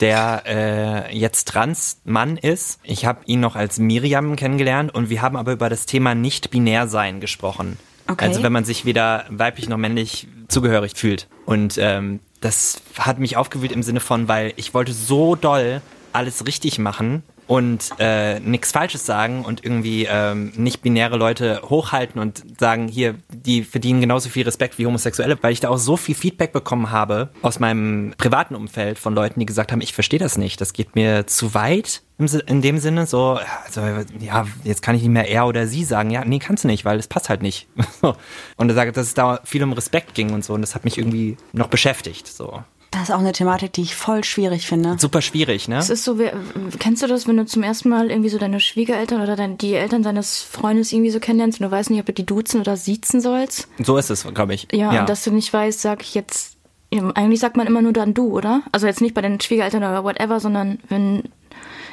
der 0.00 0.42
äh, 0.46 1.16
jetzt 1.16 1.48
Trans-Mann 1.48 2.36
ist. 2.36 2.80
Ich 2.82 3.06
habe 3.06 3.20
ihn 3.26 3.40
noch 3.40 3.56
als 3.56 3.78
Miriam 3.78 4.36
kennengelernt 4.36 4.94
und 4.94 5.10
wir 5.10 5.22
haben 5.22 5.36
aber 5.36 5.52
über 5.52 5.68
das 5.68 5.86
Thema 5.86 6.14
Nicht-Binär-Sein 6.14 7.20
gesprochen. 7.20 7.78
Okay. 8.08 8.24
Also 8.24 8.42
wenn 8.42 8.52
man 8.52 8.64
sich 8.64 8.84
weder 8.84 9.26
weiblich 9.28 9.68
noch 9.68 9.76
männlich 9.76 10.28
zugehörig 10.48 10.92
fühlt. 10.96 11.28
Und 11.46 11.76
ähm, 11.78 12.20
das 12.40 12.80
hat 12.98 13.18
mich 13.18 13.36
aufgewühlt 13.36 13.72
im 13.72 13.82
Sinne 13.82 14.00
von, 14.00 14.28
weil 14.28 14.52
ich 14.56 14.74
wollte 14.74 14.92
so 14.92 15.34
doll 15.34 15.80
alles 16.12 16.46
richtig 16.46 16.78
machen 16.78 17.22
und 17.48 17.90
äh, 17.98 18.38
nichts 18.40 18.70
Falsches 18.70 19.04
sagen 19.04 19.44
und 19.44 19.64
irgendwie 19.64 20.06
ähm, 20.08 20.52
nicht 20.54 20.82
binäre 20.82 21.16
Leute 21.16 21.62
hochhalten 21.64 22.20
und 22.20 22.44
sagen, 22.60 22.86
hier, 22.86 23.14
die 23.32 23.64
verdienen 23.64 24.00
genauso 24.00 24.28
viel 24.28 24.44
Respekt 24.44 24.78
wie 24.78 24.86
Homosexuelle, 24.86 25.36
weil 25.40 25.52
ich 25.52 25.60
da 25.60 25.70
auch 25.70 25.78
so 25.78 25.96
viel 25.96 26.14
Feedback 26.14 26.52
bekommen 26.52 26.90
habe 26.90 27.30
aus 27.42 27.58
meinem 27.58 28.14
privaten 28.18 28.54
Umfeld 28.54 28.98
von 28.98 29.14
Leuten, 29.14 29.40
die 29.40 29.46
gesagt 29.46 29.72
haben, 29.72 29.80
ich 29.80 29.94
verstehe 29.94 30.20
das 30.20 30.36
nicht, 30.36 30.60
das 30.60 30.74
geht 30.74 30.94
mir 30.94 31.26
zu 31.26 31.54
weit 31.54 32.02
in 32.46 32.62
dem 32.62 32.78
Sinne, 32.78 33.06
so, 33.06 33.38
also, 33.64 33.80
ja, 34.18 34.44
jetzt 34.64 34.82
kann 34.82 34.96
ich 34.96 35.02
nicht 35.02 35.12
mehr 35.12 35.28
er 35.28 35.46
oder 35.46 35.68
sie 35.68 35.84
sagen, 35.84 36.10
ja, 36.10 36.24
nee, 36.24 36.40
kannst 36.40 36.64
du 36.64 36.68
nicht, 36.68 36.84
weil 36.84 36.96
das 36.96 37.06
passt 37.06 37.28
halt 37.28 37.42
nicht. 37.42 37.68
Und 38.56 38.68
er 38.68 38.74
sagt, 38.74 38.96
dass 38.96 39.06
es 39.06 39.14
da 39.14 39.40
viel 39.44 39.62
um 39.62 39.72
Respekt 39.72 40.14
ging 40.14 40.32
und 40.32 40.44
so 40.44 40.54
und 40.54 40.62
das 40.62 40.74
hat 40.74 40.84
mich 40.84 40.98
irgendwie 40.98 41.36
noch 41.52 41.68
beschäftigt, 41.68 42.26
so. 42.26 42.64
Das 42.90 43.02
ist 43.02 43.10
auch 43.10 43.18
eine 43.18 43.32
Thematik, 43.32 43.74
die 43.74 43.82
ich 43.82 43.94
voll 43.94 44.24
schwierig 44.24 44.66
finde. 44.66 44.96
Super 44.98 45.20
schwierig, 45.20 45.68
ne? 45.68 45.76
Es 45.76 45.90
ist 45.90 46.04
so, 46.04 46.18
wie, 46.18 46.30
kennst 46.78 47.02
du 47.02 47.06
das, 47.06 47.28
wenn 47.28 47.36
du 47.36 47.44
zum 47.44 47.62
ersten 47.62 47.90
Mal 47.90 48.10
irgendwie 48.10 48.30
so 48.30 48.38
deine 48.38 48.60
Schwiegereltern 48.60 49.20
oder 49.20 49.36
dein, 49.36 49.58
die 49.58 49.74
Eltern 49.74 50.02
deines 50.02 50.42
Freundes 50.42 50.92
irgendwie 50.92 51.10
so 51.10 51.20
kennenlernst 51.20 51.60
und 51.60 51.66
du 51.66 51.70
weißt 51.70 51.90
nicht, 51.90 52.00
ob 52.00 52.06
du 52.06 52.12
die 52.14 52.24
duzen 52.24 52.60
oder 52.60 52.76
siezen 52.76 53.20
sollst? 53.20 53.68
So 53.82 53.96
ist 53.98 54.10
es, 54.10 54.26
glaube 54.32 54.54
ich. 54.54 54.68
Ja, 54.72 55.00
und 55.00 55.08
dass 55.08 55.22
du 55.24 55.30
nicht 55.30 55.52
weißt, 55.52 55.80
sag 55.80 56.02
ich 56.02 56.14
jetzt, 56.14 56.56
ja, 56.92 57.06
eigentlich 57.10 57.40
sagt 57.40 57.58
man 57.58 57.66
immer 57.66 57.82
nur 57.82 57.92
dann 57.92 58.14
du, 58.14 58.34
oder? 58.36 58.62
Also 58.72 58.86
jetzt 58.86 59.02
nicht 59.02 59.14
bei 59.14 59.20
den 59.20 59.40
Schwiegereltern 59.40 59.82
oder 59.82 60.04
whatever, 60.04 60.40
sondern 60.40 60.78
wenn, 60.88 61.24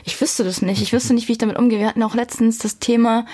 ich 0.05 0.21
wüsste 0.21 0.43
das 0.43 0.61
nicht. 0.61 0.81
Ich 0.81 0.93
wüsste 0.93 1.13
nicht, 1.13 1.27
wie 1.27 1.33
ich 1.33 1.37
damit 1.37 1.57
umgehe. 1.57 1.79
Wir 1.79 1.87
hatten 1.87 2.03
auch 2.03 2.15
letztens 2.15 2.59
das 2.59 2.79
Thema, 2.79 3.25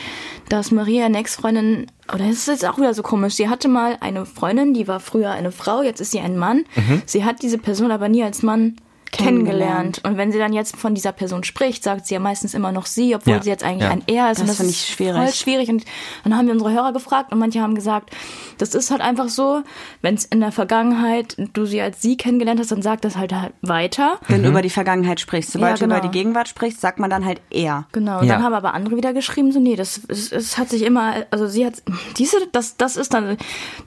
dass 0.49 0.71
Maria, 0.71 1.05
eine 1.05 1.19
Ex-Freundin, 1.19 1.87
oder 2.07 2.25
das 2.25 2.37
ist 2.37 2.47
jetzt 2.47 2.65
auch 2.65 2.77
wieder 2.77 2.93
so 2.93 3.03
komisch, 3.03 3.35
sie 3.35 3.49
hatte 3.49 3.67
mal 3.67 3.97
eine 3.99 4.25
Freundin, 4.25 4.73
die 4.73 4.87
war 4.87 4.99
früher 4.99 5.31
eine 5.31 5.51
Frau, 5.51 5.83
jetzt 5.83 5.99
ist 5.99 6.11
sie 6.11 6.21
ein 6.21 6.37
Mann. 6.37 6.63
Sie 7.05 7.25
hat 7.25 7.41
diese 7.41 7.57
Person 7.57 7.91
aber 7.91 8.09
nie 8.09 8.23
als 8.23 8.41
Mann 8.41 8.77
kennengelernt. 9.11 10.01
Und 10.05 10.17
wenn 10.17 10.31
sie 10.31 10.39
dann 10.39 10.53
jetzt 10.53 10.75
von 10.77 10.95
dieser 10.95 11.11
Person 11.11 11.43
spricht, 11.43 11.83
sagt 11.83 12.07
sie 12.07 12.13
ja 12.13 12.19
meistens 12.19 12.53
immer 12.53 12.71
noch 12.71 12.85
sie, 12.85 13.15
obwohl 13.15 13.33
Ja. 13.35 13.43
sie 13.43 13.49
jetzt 13.49 13.63
eigentlich 13.63 13.83
Ja. 13.83 13.89
ein 13.91 14.03
er 14.07 14.31
ist. 14.31 14.37
Das 14.37 14.41
und 14.41 14.47
das 14.49 14.57
finde 14.57 14.71
ist 14.71 14.79
ich 14.87 14.93
schwierig. 14.93 15.15
voll 15.17 15.33
schwierig. 15.33 15.69
Und 15.69 15.85
dann 16.23 16.37
haben 16.37 16.45
wir 16.47 16.53
unsere 16.53 16.71
Hörer 16.71 16.93
gefragt 16.93 17.31
und 17.31 17.39
manche 17.39 17.61
haben 17.61 17.75
gesagt, 17.75 18.11
das 18.57 18.73
ist 18.75 18.91
halt 18.91 19.01
einfach 19.01 19.29
so, 19.29 19.61
wenn 20.01 20.15
es 20.15 20.25
in 20.25 20.39
der 20.39 20.51
Vergangenheit 20.51 21.35
du 21.53 21.65
sie 21.65 21.81
als 21.81 22.01
sie 22.01 22.17
kennengelernt 22.17 22.59
hast, 22.59 22.71
dann 22.71 22.81
sag 22.81 23.01
das 23.01 23.17
halt, 23.17 23.33
halt 23.33 23.53
weiter. 23.61 24.19
Wenn 24.27 24.43
du 24.43 24.49
über 24.49 24.61
die 24.61 24.69
Vergangenheit 24.69 25.19
sprichst. 25.19 25.51
Sobald 25.51 25.79
Ja, 25.79 25.85
du 25.87 25.91
über 25.91 25.99
genau. 26.01 26.11
die 26.11 26.17
Gegenwart 26.17 26.47
sprichst, 26.47 26.81
sagt 26.81 26.99
man 26.99 27.09
dann 27.09 27.25
halt 27.25 27.41
er. 27.49 27.85
Genau, 27.91 28.19
und 28.19 28.27
Ja. 28.27 28.35
dann 28.35 28.43
haben 28.43 28.53
aber 28.53 28.73
andere 28.73 28.95
wieder 28.97 29.13
geschrieben, 29.13 29.51
so, 29.51 29.59
nee, 29.59 29.75
das 29.75 30.01
es, 30.07 30.31
es 30.31 30.57
hat 30.57 30.69
sich 30.69 30.83
immer, 30.83 31.13
also 31.31 31.47
sie 31.47 31.65
hat, 31.65 31.81
diese, 32.17 32.37
das, 32.51 32.77
das 32.77 32.95
ist 32.97 33.13
dann, 33.13 33.37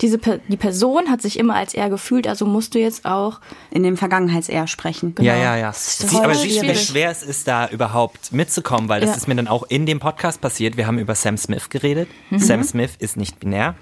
diese, 0.00 0.18
Per- 0.18 0.38
die 0.48 0.56
Person 0.56 1.10
hat 1.10 1.22
sich 1.22 1.38
immer 1.38 1.54
als 1.54 1.74
er 1.74 1.88
gefühlt, 1.90 2.26
also 2.26 2.46
musst 2.46 2.74
du 2.74 2.78
jetzt 2.78 3.04
auch, 3.04 3.40
In 3.70 3.82
dem 3.82 3.96
Vergangenheits-er 3.96 4.66
sprechen. 4.66 5.13
Ja, 5.18 5.36
ja, 5.36 5.56
ja. 5.56 5.70
ist 5.70 6.08
Sie, 6.08 6.16
aber 6.16 6.34
siehst 6.34 6.62
du, 6.62 6.66
wie 6.66 6.74
schwer 6.76 7.10
es 7.10 7.22
ist, 7.22 7.46
da 7.48 7.68
überhaupt 7.68 8.32
mitzukommen, 8.32 8.88
weil 8.88 9.00
das 9.00 9.10
Ja. 9.10 9.16
ist 9.16 9.28
mir 9.28 9.34
dann 9.36 9.48
auch 9.48 9.62
in 9.64 9.86
dem 9.86 10.00
Podcast 10.00 10.40
passiert. 10.40 10.76
Wir 10.76 10.86
haben 10.86 10.98
über 10.98 11.14
Sam 11.14 11.36
Smith 11.36 11.70
geredet. 11.70 12.08
Mhm. 12.30 12.38
Sam 12.38 12.62
Smith 12.64 12.92
ist 12.98 13.16
nicht 13.16 13.38
binär. 13.40 13.74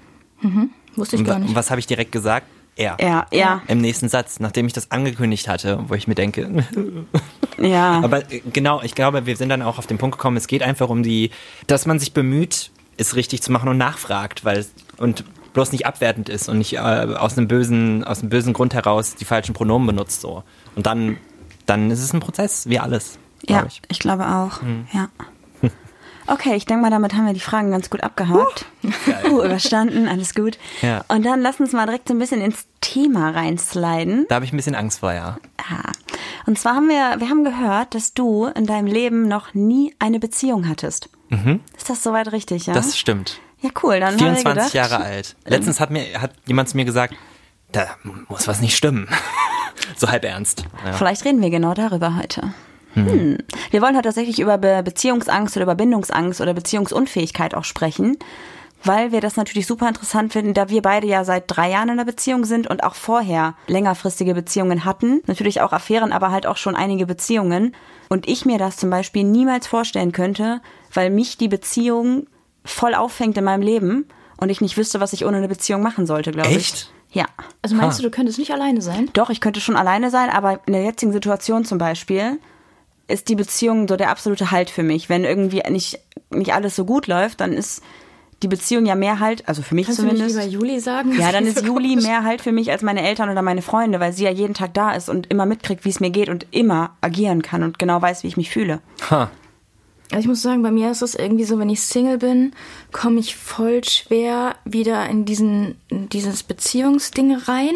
wusste 0.95 1.15
ich 1.15 1.21
Und 1.21 1.27
gar 1.27 1.39
nicht. 1.39 1.55
was 1.55 1.69
habe 1.71 1.79
ich 1.79 1.87
direkt 1.87 2.11
gesagt? 2.11 2.47
Er. 2.75 2.95
Er, 2.99 3.27
ja, 3.31 3.61
Im 3.67 3.77
nächsten 3.81 4.09
Satz, 4.09 4.39
nachdem 4.39 4.65
ich 4.65 4.73
das 4.73 4.89
angekündigt 4.89 5.47
hatte, 5.47 5.83
wo 5.87 5.93
ich 5.93 6.07
mir 6.07 6.15
denke, 6.15 6.65
ja. 7.59 8.01
aber 8.03 8.31
äh, 8.31 8.41
genau, 8.51 8.81
ich 8.81 8.95
glaube, 8.95 9.27
wir 9.27 9.37
sind 9.37 9.49
dann 9.49 9.61
auch 9.61 9.77
auf 9.77 9.85
den 9.85 9.99
Punkt 9.99 10.17
gekommen, 10.17 10.37
es 10.37 10.47
geht 10.47 10.63
einfach 10.63 10.89
um 10.89 11.03
die, 11.03 11.29
dass 11.67 11.85
man 11.85 11.99
sich 11.99 12.13
bemüht, 12.13 12.71
es 12.97 13.15
richtig 13.15 13.43
zu 13.43 13.51
machen 13.51 13.69
und 13.69 13.77
nachfragt, 13.77 14.43
weil 14.43 14.65
und 14.97 15.23
bloß 15.53 15.71
nicht 15.71 15.85
abwertend 15.85 16.29
ist 16.29 16.49
und 16.49 16.57
nicht 16.57 16.73
äh, 16.73 16.79
aus 16.79 17.37
einem 17.37 17.47
bösen, 17.47 18.03
aus 18.03 18.21
einem 18.21 18.29
bösen 18.29 18.53
Grund 18.53 18.73
heraus 18.73 19.13
die 19.15 19.25
falschen 19.25 19.53
Pronomen 19.53 19.85
benutzt 19.85 20.21
so. 20.21 20.43
Und 20.75 20.85
dann, 20.85 21.17
dann 21.65 21.91
ist 21.91 22.01
es 22.01 22.13
ein 22.13 22.19
Prozess, 22.19 22.67
wie 22.67 22.79
alles. 22.79 23.17
Ja, 23.47 23.65
ich. 23.67 23.81
ich. 23.89 23.99
glaube 23.99 24.27
auch. 24.27 24.61
Hm. 24.61 24.87
Ja. 24.91 25.09
Okay, 26.25 26.55
ich 26.55 26.65
denke 26.65 26.83
mal, 26.83 26.89
damit 26.89 27.15
haben 27.15 27.25
wir 27.25 27.33
die 27.33 27.41
Fragen 27.41 27.71
ganz 27.71 27.89
gut 27.89 28.01
abgehakt. 28.01 28.65
Uh, 29.29 29.43
überstanden, 29.43 30.07
alles 30.07 30.33
gut. 30.33 30.57
Ja. 30.81 31.03
Und 31.09 31.25
dann 31.25 31.41
lass 31.41 31.59
uns 31.59 31.73
mal 31.73 31.85
direkt 31.85 32.07
so 32.07 32.13
ein 32.13 32.17
bisschen 32.17 32.39
ins 32.39 32.65
Thema 32.79 33.31
reinsliden. 33.31 34.25
Da 34.29 34.35
habe 34.35 34.45
ich 34.45 34.53
ein 34.53 34.55
bisschen 34.55 34.73
Angst 34.73 35.01
vor, 35.01 35.11
ja. 35.11 35.37
Ah. 35.57 35.91
Und 36.45 36.57
zwar 36.57 36.75
haben 36.75 36.87
wir, 36.87 37.19
wir 37.19 37.29
haben 37.29 37.43
gehört, 37.43 37.93
dass 37.93 38.13
du 38.13 38.45
in 38.45 38.65
deinem 38.65 38.87
Leben 38.87 39.27
noch 39.27 39.53
nie 39.53 39.93
eine 39.99 40.21
Beziehung 40.21 40.69
hattest. 40.69 41.09
Ist 41.77 41.89
das 41.89 42.03
soweit 42.03 42.31
richtig, 42.31 42.67
ja? 42.67 42.73
Mhm. 42.73 42.77
Das 42.77 42.97
stimmt. 42.97 43.39
ja, 43.61 43.69
cool. 43.81 43.99
Dann 43.99 44.13
haben 44.13 44.19
wir 44.19 44.35
24 44.35 44.43
gedacht, 44.53 44.73
Jahre 44.73 45.03
alt. 45.03 45.35
Letztens 45.45 45.79
hat 45.79 45.89
mir 45.89 46.21
hat 46.21 46.31
jemand 46.45 46.69
zu 46.69 46.77
mir 46.77 46.85
gesagt, 46.85 47.15
da 47.71 47.87
muss 48.27 48.47
was 48.47 48.61
nicht 48.61 48.75
stimmen. 48.75 49.07
so 49.95 50.09
halb 50.09 50.25
ernst. 50.25 50.65
Ja. 50.85 50.93
Vielleicht 50.93 51.25
reden 51.25 51.41
wir 51.41 51.49
genau 51.49 51.73
darüber 51.73 52.17
heute. 52.17 52.53
Hm. 52.93 53.37
Wir 53.71 53.81
wollen 53.81 53.95
heute 53.95 54.09
tatsächlich 54.09 54.39
über 54.39 54.57
Be 54.57 54.81
Beziehungsangst 54.83 55.55
oder 55.55 55.63
über 55.63 55.75
Bindungsangst 55.75 56.41
oder 56.41 56.53
Beziehungsunfähigkeit 56.53 57.55
auch 57.55 57.63
sprechen, 57.63 58.17
weil 58.83 59.11
wir 59.11 59.21
das 59.21 59.35
natürlich 59.35 59.65
super 59.65 59.87
interessant 59.87 60.33
finden, 60.33 60.53
da 60.53 60.69
wir 60.69 60.81
beide 60.81 61.07
ja 61.07 61.23
seit 61.23 61.45
drei 61.47 61.71
Jahren 61.71 61.89
in 61.89 61.93
einer 61.93 62.05
Beziehung 62.05 62.45
sind 62.45 62.67
und 62.67 62.83
auch 62.83 62.95
vorher 62.95 63.55
längerfristige 63.67 64.33
Beziehungen 64.33 64.85
hatten. 64.85 65.21
Natürlich 65.25 65.61
auch 65.61 65.73
Affären, 65.73 66.11
aber 66.11 66.31
halt 66.31 66.45
auch 66.45 66.57
schon 66.57 66.75
einige 66.75 67.05
Beziehungen. 67.05 67.75
Und 68.09 68.27
ich 68.27 68.45
mir 68.45 68.57
das 68.57 68.77
zum 68.77 68.89
Beispiel 68.89 69.23
niemals 69.23 69.65
vorstellen 69.65 70.11
könnte, 70.11 70.61
weil 70.93 71.09
mich 71.09 71.37
die 71.37 71.47
Beziehung 71.47 72.27
voll 72.65 72.93
auffängt 72.93 73.37
in 73.37 73.43
meinem 73.43 73.63
Leben 73.63 74.05
und 74.37 74.49
ich 74.49 74.61
nicht 74.61 74.77
wüsste, 74.77 74.99
was 74.99 75.13
ich 75.13 75.25
ohne 75.25 75.37
eine 75.37 75.47
Beziehung 75.47 75.81
machen 75.81 76.05
sollte, 76.05 76.31
glaube 76.31 76.49
ich. 76.49 76.57
Echt? 76.57 76.91
Ja. 77.13 77.25
Also 77.61 77.75
meinst 77.75 77.99
du, 77.99 78.03
du 78.03 78.09
könntest 78.11 78.39
nicht 78.39 78.51
alleine 78.51 78.81
sein? 78.81 79.09
Doch, 79.13 79.29
ich 79.29 79.39
könnte 79.39 79.61
schon 79.61 79.75
alleine 79.75 80.09
sein, 80.09 80.29
aber 80.29 80.59
in 80.65 80.73
der 80.73 80.83
jetzigen 80.83 81.11
Situation 81.13 81.63
zum 81.63 81.77
Beispiel 81.77 82.39
ist 83.07 83.29
die 83.29 83.35
Beziehung 83.35 83.87
so 83.87 83.95
der 83.95 84.09
absolute 84.09 84.51
Halt 84.51 84.69
für 84.69 84.83
mich. 84.83 85.09
Wenn 85.09 85.23
irgendwie 85.23 85.61
nicht, 85.69 85.99
nicht 86.31 86.53
alles 86.53 86.75
so 86.75 86.85
gut 86.85 87.07
läuft, 87.07 87.41
dann 87.41 87.53
ist 87.53 87.83
die 88.41 88.47
Beziehung 88.47 88.85
ja 88.85 88.95
mehr 88.95 89.19
Halt, 89.19 89.47
also 89.47 89.61
für 89.61 89.73
mich 89.75 89.85
Kannst 89.85 89.99
du 89.99 90.03
nicht 90.03 90.15
zumindest. 90.17 90.35
lieber 90.39 90.51
Juli 90.51 90.79
sagen? 90.79 91.13
ja, 91.17 91.31
dann 91.31 91.45
ist 91.47 91.59
So 91.59 91.65
Juli 91.65 91.89
komisch. 91.91 92.03
mehr 92.05 92.23
Halt 92.23 92.41
für 92.41 92.51
mich 92.51 92.71
als 92.71 92.81
meine 92.81 93.01
Eltern 93.07 93.29
oder 93.29 93.41
meine 93.41 93.61
Freunde, 93.61 93.99
weil 93.99 94.11
sie 94.11 94.23
ja 94.25 94.31
jeden 94.31 94.53
Tag 94.53 94.73
da 94.73 94.91
ist 94.91 95.07
und 95.07 95.27
immer 95.27 95.45
mitkriegt, 95.45 95.85
wie 95.85 95.89
es 95.89 95.99
mir 95.99 96.09
geht 96.09 96.27
und 96.29 96.47
immer 96.51 96.91
agieren 97.01 97.41
kann 97.41 97.63
und 97.63 97.79
genau 97.79 98.01
weiß, 98.01 98.23
wie 98.23 98.27
ich 98.27 98.35
mich 98.37 98.49
fühle. 98.49 98.79
Ha. 99.11 99.29
Also 100.13 100.25
ich 100.25 100.27
muss 100.27 100.43
sagen, 100.43 100.61
bei 100.61 100.69
mir 100.69 100.91
ist 100.91 101.01
es 101.01 101.15
irgendwie 101.15 101.43
so, 101.43 101.57
wenn 101.57 101.71
ich 101.71 101.81
Single 101.81 102.19
bin, 102.19 102.53
komme 102.91 103.19
ich 103.19 103.35
voll 103.35 103.83
schwer 103.83 104.55
wieder 104.63 105.09
in 105.09 105.25
diesen 105.25 105.75
in 105.87 106.07
dieses 106.07 106.43
Beziehungsding 106.43 107.35
rein. 107.35 107.73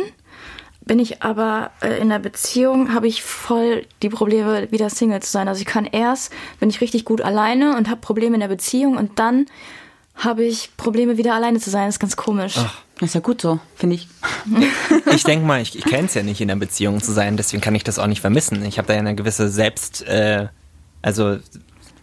Bin 0.86 1.00
ich 1.00 1.24
aber 1.24 1.72
äh, 1.82 2.00
in 2.00 2.10
der 2.10 2.20
Beziehung, 2.20 2.94
habe 2.94 3.08
ich 3.08 3.24
voll 3.24 3.88
die 4.04 4.10
Probleme, 4.10 4.72
wieder 4.72 4.90
Single 4.92 5.22
zu 5.22 5.32
sein. 5.32 5.48
Also 5.48 5.62
ich 5.62 5.66
kann 5.66 5.86
erst, 5.86 6.32
bin 6.60 6.70
ich 6.70 6.80
richtig 6.80 7.06
gut 7.06 7.22
alleine 7.22 7.76
und 7.76 7.90
habe 7.90 8.02
Probleme 8.02 8.36
in 8.36 8.42
der 8.42 8.48
Beziehung 8.48 8.98
und 8.98 9.18
dann 9.18 9.48
habe 10.16 10.44
ich 10.44 10.78
Probleme, 10.78 11.18
wieder 11.18 11.34
alleine 11.34 11.60
zu 11.60 11.72
sein. 11.72 11.88
Das 11.88 11.96
ist 11.96 12.00
ganz 12.00 12.16
komisch. 12.16 12.56
Das 13.00 13.10
ist 13.10 13.16
ja 13.16 13.22
gut 13.22 13.42
so, 13.42 13.60
finde 13.76 13.96
ich. 13.96 14.08
Ich 15.14 15.24
denke 15.24 15.46
mal, 15.48 15.62
ich, 15.62 15.76
ich 15.76 15.86
kenne 15.86 16.06
es 16.06 16.14
ja 16.14 16.22
nicht, 16.22 16.42
in 16.42 16.52
einer 16.52 16.60
Beziehung 16.60 17.02
zu 17.02 17.12
sein, 17.12 17.38
deswegen 17.38 17.62
kann 17.62 17.74
ich 17.74 17.84
das 17.84 17.98
auch 17.98 18.06
nicht 18.06 18.22
vermissen. 18.22 18.64
Ich 18.66 18.78
habe 18.78 18.88
da 18.88 18.94
ja 18.94 19.00
eine 19.00 19.16
gewisse 19.16 19.50
Selbst, 19.50 20.06
äh, 20.06 20.48
also 21.02 21.38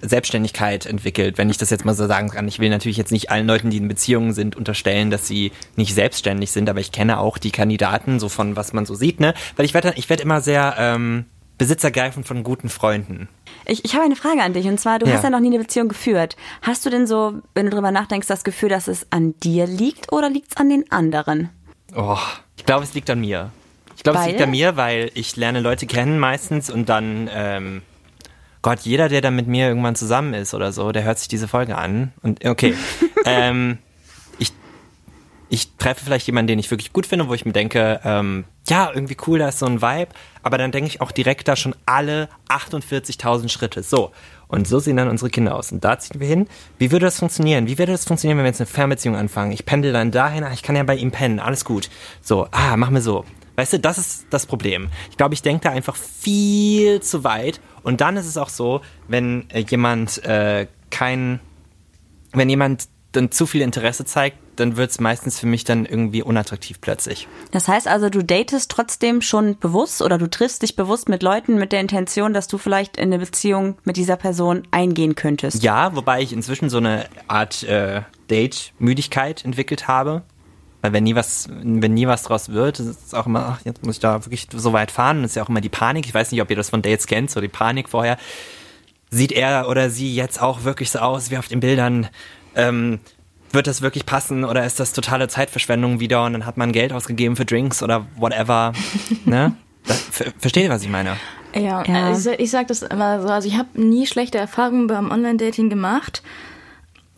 Selbstständigkeit 0.08 0.86
entwickelt, 0.86 1.38
wenn 1.38 1.50
ich 1.50 1.58
das 1.58 1.70
jetzt 1.70 1.84
mal 1.84 1.94
so 1.94 2.06
sagen 2.06 2.30
kann. 2.30 2.46
Ich 2.48 2.58
will 2.58 2.70
natürlich 2.70 2.96
jetzt 2.96 3.12
nicht 3.12 3.30
allen 3.30 3.46
Leuten, 3.46 3.70
die 3.70 3.76
in 3.78 3.88
Beziehungen 3.88 4.32
sind, 4.32 4.56
unterstellen, 4.56 5.10
dass 5.10 5.26
sie 5.26 5.52
nicht 5.76 5.94
selbstständig 5.94 6.50
sind, 6.50 6.68
aber 6.70 6.80
ich 6.80 6.92
kenne 6.92 7.18
auch 7.18 7.38
die 7.38 7.50
Kandidaten, 7.50 8.20
so 8.20 8.28
von 8.28 8.56
was 8.56 8.72
man 8.72 8.86
so 8.86 8.94
sieht, 8.94 9.20
ne? 9.20 9.34
Weil 9.56 9.64
ich 9.66 9.74
werde 9.74 9.94
ich 9.96 10.08
werd 10.10 10.20
immer 10.20 10.40
sehr 10.40 10.74
ähm, 10.78 11.24
besitzergreifend 11.58 12.26
von 12.26 12.42
guten 12.42 12.68
Freunden. 12.68 13.28
Ich, 13.66 13.84
ich 13.84 13.94
habe 13.94 14.04
eine 14.04 14.16
Frage 14.16 14.42
an 14.42 14.52
dich 14.52 14.66
und 14.66 14.78
zwar, 14.80 14.98
du 14.98 15.06
Ja. 15.06 15.14
hast 15.14 15.22
ja 15.24 15.30
noch 15.30 15.40
nie 15.40 15.48
eine 15.48 15.58
Beziehung 15.58 15.88
geführt. 15.88 16.36
Hast 16.62 16.84
du 16.84 16.90
denn 16.90 17.06
so, 17.06 17.34
wenn 17.54 17.66
du 17.66 17.72
drüber 17.72 17.90
nachdenkst, 17.90 18.26
das 18.26 18.44
Gefühl, 18.44 18.68
dass 18.68 18.88
es 18.88 19.06
an 19.10 19.34
dir 19.42 19.66
liegt 19.66 20.12
oder 20.12 20.28
liegt 20.28 20.50
es 20.52 20.56
an 20.56 20.68
den 20.68 20.90
anderen? 20.90 21.50
Oh, 21.96 22.18
ich 22.56 22.66
glaube, 22.66 22.84
es 22.84 22.94
liegt 22.94 23.08
an 23.10 23.20
mir. 23.20 23.50
Ich 23.96 24.02
glaube, 24.02 24.18
es 24.18 24.26
liegt 24.26 24.42
an 24.42 24.50
mir, 24.50 24.76
weil 24.76 25.10
ich 25.14 25.36
lerne 25.36 25.60
Leute 25.60 25.86
kennen 25.86 26.18
meistens 26.18 26.68
und 26.68 26.88
dann, 26.88 27.30
ähm, 27.32 27.82
Gott, 28.64 28.80
jeder, 28.80 29.10
der 29.10 29.20
dann 29.20 29.36
mit 29.36 29.46
mir 29.46 29.68
irgendwann 29.68 29.94
zusammen 29.94 30.32
ist 30.32 30.54
oder 30.54 30.72
so, 30.72 30.90
der 30.90 31.04
hört 31.04 31.18
sich 31.18 31.28
diese 31.28 31.48
Folge 31.48 31.76
an. 31.76 32.14
Und 32.22 32.46
okay, 32.46 32.74
ähm, 33.26 33.76
ich, 34.38 34.52
ich 35.50 35.76
treffe 35.76 36.02
vielleicht 36.02 36.26
jemanden, 36.26 36.46
den 36.46 36.58
ich 36.58 36.70
wirklich 36.70 36.94
gut 36.94 37.04
finde, 37.04 37.28
wo 37.28 37.34
ich 37.34 37.44
mir 37.44 37.52
denke, 37.52 38.00
ähm, 38.04 38.44
ja, 38.66 38.90
irgendwie 38.90 39.18
cool, 39.26 39.38
da 39.38 39.50
ist 39.50 39.58
so 39.58 39.66
ein 39.66 39.82
Vibe. 39.82 40.12
Aber 40.42 40.56
dann 40.56 40.72
denke 40.72 40.88
ich 40.88 41.02
auch 41.02 41.10
direkt 41.10 41.46
da 41.46 41.56
schon 41.56 41.76
alle 41.84 42.30
48.000 42.48 43.50
Schritte. 43.50 43.82
So. 43.82 44.12
Und 44.48 44.66
so 44.66 44.78
sehen 44.78 44.96
dann 44.96 45.10
unsere 45.10 45.28
Kinder 45.28 45.56
aus. 45.56 45.70
Und 45.70 45.84
da 45.84 45.98
ziehen 45.98 46.18
wir 46.18 46.26
hin. 46.26 46.48
Wie 46.78 46.90
würde 46.90 47.04
das 47.04 47.18
funktionieren? 47.18 47.66
Wie 47.66 47.76
würde 47.76 47.92
das 47.92 48.06
funktionieren, 48.06 48.38
wenn 48.38 48.44
wir 48.46 48.50
jetzt 48.50 48.62
eine 48.62 48.66
Fernbeziehung 48.66 49.14
anfangen? 49.14 49.52
Ich 49.52 49.66
pendel 49.66 49.92
dann 49.92 50.10
dahin, 50.10 50.42
ah, 50.42 50.54
ich 50.54 50.62
kann 50.62 50.74
ja 50.74 50.84
bei 50.84 50.96
ihm 50.96 51.10
pennen, 51.10 51.38
alles 51.38 51.66
gut. 51.66 51.90
So, 52.22 52.48
ah, 52.50 52.78
machen 52.78 52.94
wir 52.94 53.02
so. 53.02 53.26
Weißt 53.56 53.74
du, 53.74 53.78
das 53.78 53.98
ist 53.98 54.26
das 54.30 54.46
Problem. 54.46 54.88
Ich 55.10 55.18
glaube, 55.18 55.34
ich 55.34 55.42
denke 55.42 55.64
da 55.64 55.70
einfach 55.70 55.96
viel 55.96 57.02
zu 57.02 57.24
weit. 57.24 57.60
Und 57.84 58.00
dann 58.00 58.16
ist 58.16 58.26
es 58.26 58.36
auch 58.36 58.48
so, 58.48 58.80
wenn 59.06 59.48
äh, 59.50 59.60
jemand 59.60 60.24
äh, 60.24 60.66
kein, 60.90 61.38
wenn 62.32 62.48
jemand 62.48 62.88
dann 63.12 63.30
zu 63.30 63.46
viel 63.46 63.60
Interesse 63.60 64.04
zeigt, 64.04 64.38
dann 64.56 64.76
wird 64.76 64.90
es 64.90 65.00
meistens 65.00 65.38
für 65.38 65.46
mich 65.46 65.64
dann 65.64 65.84
irgendwie 65.84 66.22
unattraktiv 66.22 66.80
plötzlich. 66.80 67.28
Das 67.50 67.68
heißt 67.68 67.88
also, 67.88 68.08
du 68.08 68.22
datest 68.22 68.70
trotzdem 68.70 69.20
schon 69.20 69.58
bewusst 69.58 70.02
oder 70.02 70.18
du 70.18 70.28
triffst 70.28 70.62
dich 70.62 70.76
bewusst 70.76 71.08
mit 71.08 71.22
Leuten 71.22 71.56
mit 71.56 71.72
der 71.72 71.80
Intention, 71.80 72.32
dass 72.32 72.48
du 72.48 72.58
vielleicht 72.58 72.96
in 72.96 73.04
eine 73.04 73.18
Beziehung 73.18 73.76
mit 73.84 73.96
dieser 73.96 74.16
Person 74.16 74.62
eingehen 74.70 75.14
könntest. 75.14 75.62
Ja, 75.62 75.94
wobei 75.94 76.22
ich 76.22 76.32
inzwischen 76.32 76.70
so 76.70 76.78
eine 76.78 77.06
Art 77.28 77.62
äh, 77.64 78.02
Date-Müdigkeit 78.30 79.44
entwickelt 79.44 79.88
habe. 79.88 80.22
Weil 80.84 80.92
wenn 80.92 81.04
nie 81.04 81.14
was, 81.14 81.48
wenn 81.48 81.94
nie 81.94 82.06
was 82.06 82.24
draus 82.24 82.50
wird, 82.50 82.78
ist 82.78 83.06
es 83.06 83.14
auch 83.14 83.24
immer, 83.24 83.56
ach, 83.56 83.64
jetzt 83.64 83.86
muss 83.86 83.94
ich 83.94 84.00
da 84.00 84.22
wirklich 84.26 84.48
so 84.54 84.74
weit 84.74 84.90
fahren. 84.90 85.22
Das 85.22 85.30
ist 85.30 85.36
ja 85.36 85.42
auch 85.42 85.48
immer 85.48 85.62
die 85.62 85.70
Panik. 85.70 86.04
Ich 86.04 86.12
weiß 86.12 86.30
nicht, 86.30 86.42
ob 86.42 86.50
ihr 86.50 86.56
das 86.56 86.68
von 86.68 86.82
Dates 86.82 87.06
kennt, 87.06 87.30
so 87.30 87.40
die 87.40 87.48
Panik 87.48 87.88
vorher. 87.88 88.18
Sieht 89.08 89.32
er 89.32 89.70
oder 89.70 89.88
sie 89.88 90.14
jetzt 90.14 90.42
auch 90.42 90.64
wirklich 90.64 90.90
so 90.90 90.98
aus 90.98 91.30
wie 91.30 91.38
auf 91.38 91.48
den 91.48 91.60
Bildern? 91.60 92.10
Ähm, 92.54 93.00
wird 93.50 93.66
das 93.66 93.80
wirklich 93.80 94.04
passen 94.04 94.44
oder 94.44 94.66
ist 94.66 94.78
das 94.78 94.92
totale 94.92 95.26
Zeitverschwendung 95.26 96.00
wieder 96.00 96.22
und 96.26 96.34
dann 96.34 96.44
hat 96.44 96.58
man 96.58 96.70
Geld 96.70 96.92
ausgegeben 96.92 97.34
für 97.34 97.46
Drinks 97.46 97.82
oder 97.82 98.06
whatever? 98.16 98.74
ne? 99.24 99.56
Das, 99.86 100.00
ver 100.00 100.32
versteht 100.38 100.64
ihr, 100.64 100.70
was 100.70 100.82
ich 100.82 100.90
meine? 100.90 101.16
Ja, 101.54 101.82
Ja. 101.86 102.08
Also 102.08 102.32
ich 102.32 102.50
sag 102.50 102.68
das 102.68 102.82
immer 102.82 103.22
so. 103.22 103.28
Also 103.28 103.48
ich 103.48 103.56
habe 103.56 103.80
nie 103.80 104.06
schlechte 104.06 104.36
Erfahrungen 104.36 104.86
beim 104.86 105.10
Online-Dating 105.10 105.70
gemacht. 105.70 106.22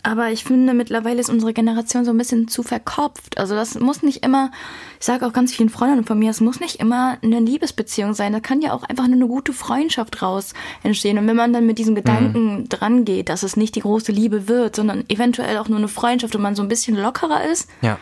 Aber 0.06 0.30
ich 0.30 0.44
finde, 0.44 0.72
mittlerweile 0.72 1.18
ist 1.20 1.28
unsere 1.28 1.52
Generation 1.52 2.04
so 2.04 2.12
ein 2.12 2.16
bisschen 2.18 2.46
zu 2.46 2.62
verkopft. 2.62 3.38
Also 3.38 3.56
das 3.56 3.75
muss 3.80 4.02
nicht 4.04 4.25
immer, 4.25 4.52
ich 5.00 5.04
sage 5.06 5.26
auch 5.26 5.32
ganz 5.32 5.52
vielen 5.52 5.68
Freundinnen 5.68 6.04
von 6.04 6.16
mir, 6.16 6.30
es 6.30 6.40
muss 6.40 6.60
nicht 6.60 6.76
immer 6.76 7.18
eine 7.22 7.40
Liebesbeziehung 7.40 8.14
sein. 8.14 8.32
Da 8.32 8.38
kann 8.38 8.62
ja 8.62 8.72
auch 8.72 8.84
einfach 8.84 9.06
nur 9.08 9.16
eine 9.16 9.26
gute 9.26 9.52
Freundschaft 9.52 10.22
raus 10.22 10.54
entstehen. 10.84 11.18
Und 11.18 11.26
wenn 11.26 11.34
man 11.34 11.52
dann 11.52 11.66
mit 11.66 11.78
diesem 11.78 11.96
Gedanken 11.96 12.68
dran 12.68 13.04
geht, 13.04 13.28
dass 13.28 13.42
es 13.42 13.56
nicht 13.56 13.75
die 13.75 13.80
große 13.80 14.12
Liebe 14.12 14.46
wird, 14.46 14.76
sondern 14.76 15.02
eventuell 15.08 15.58
auch 15.58 15.68
nur 15.68 15.78
eine 15.78 15.88
Freundschaft 15.88 16.36
und 16.36 16.42
man 16.42 16.54
so 16.54 16.62
ein 16.62 16.68
bisschen 16.68 16.96
lockerer 16.96 17.44
ist, 17.44 17.68
Ja. 17.82 17.98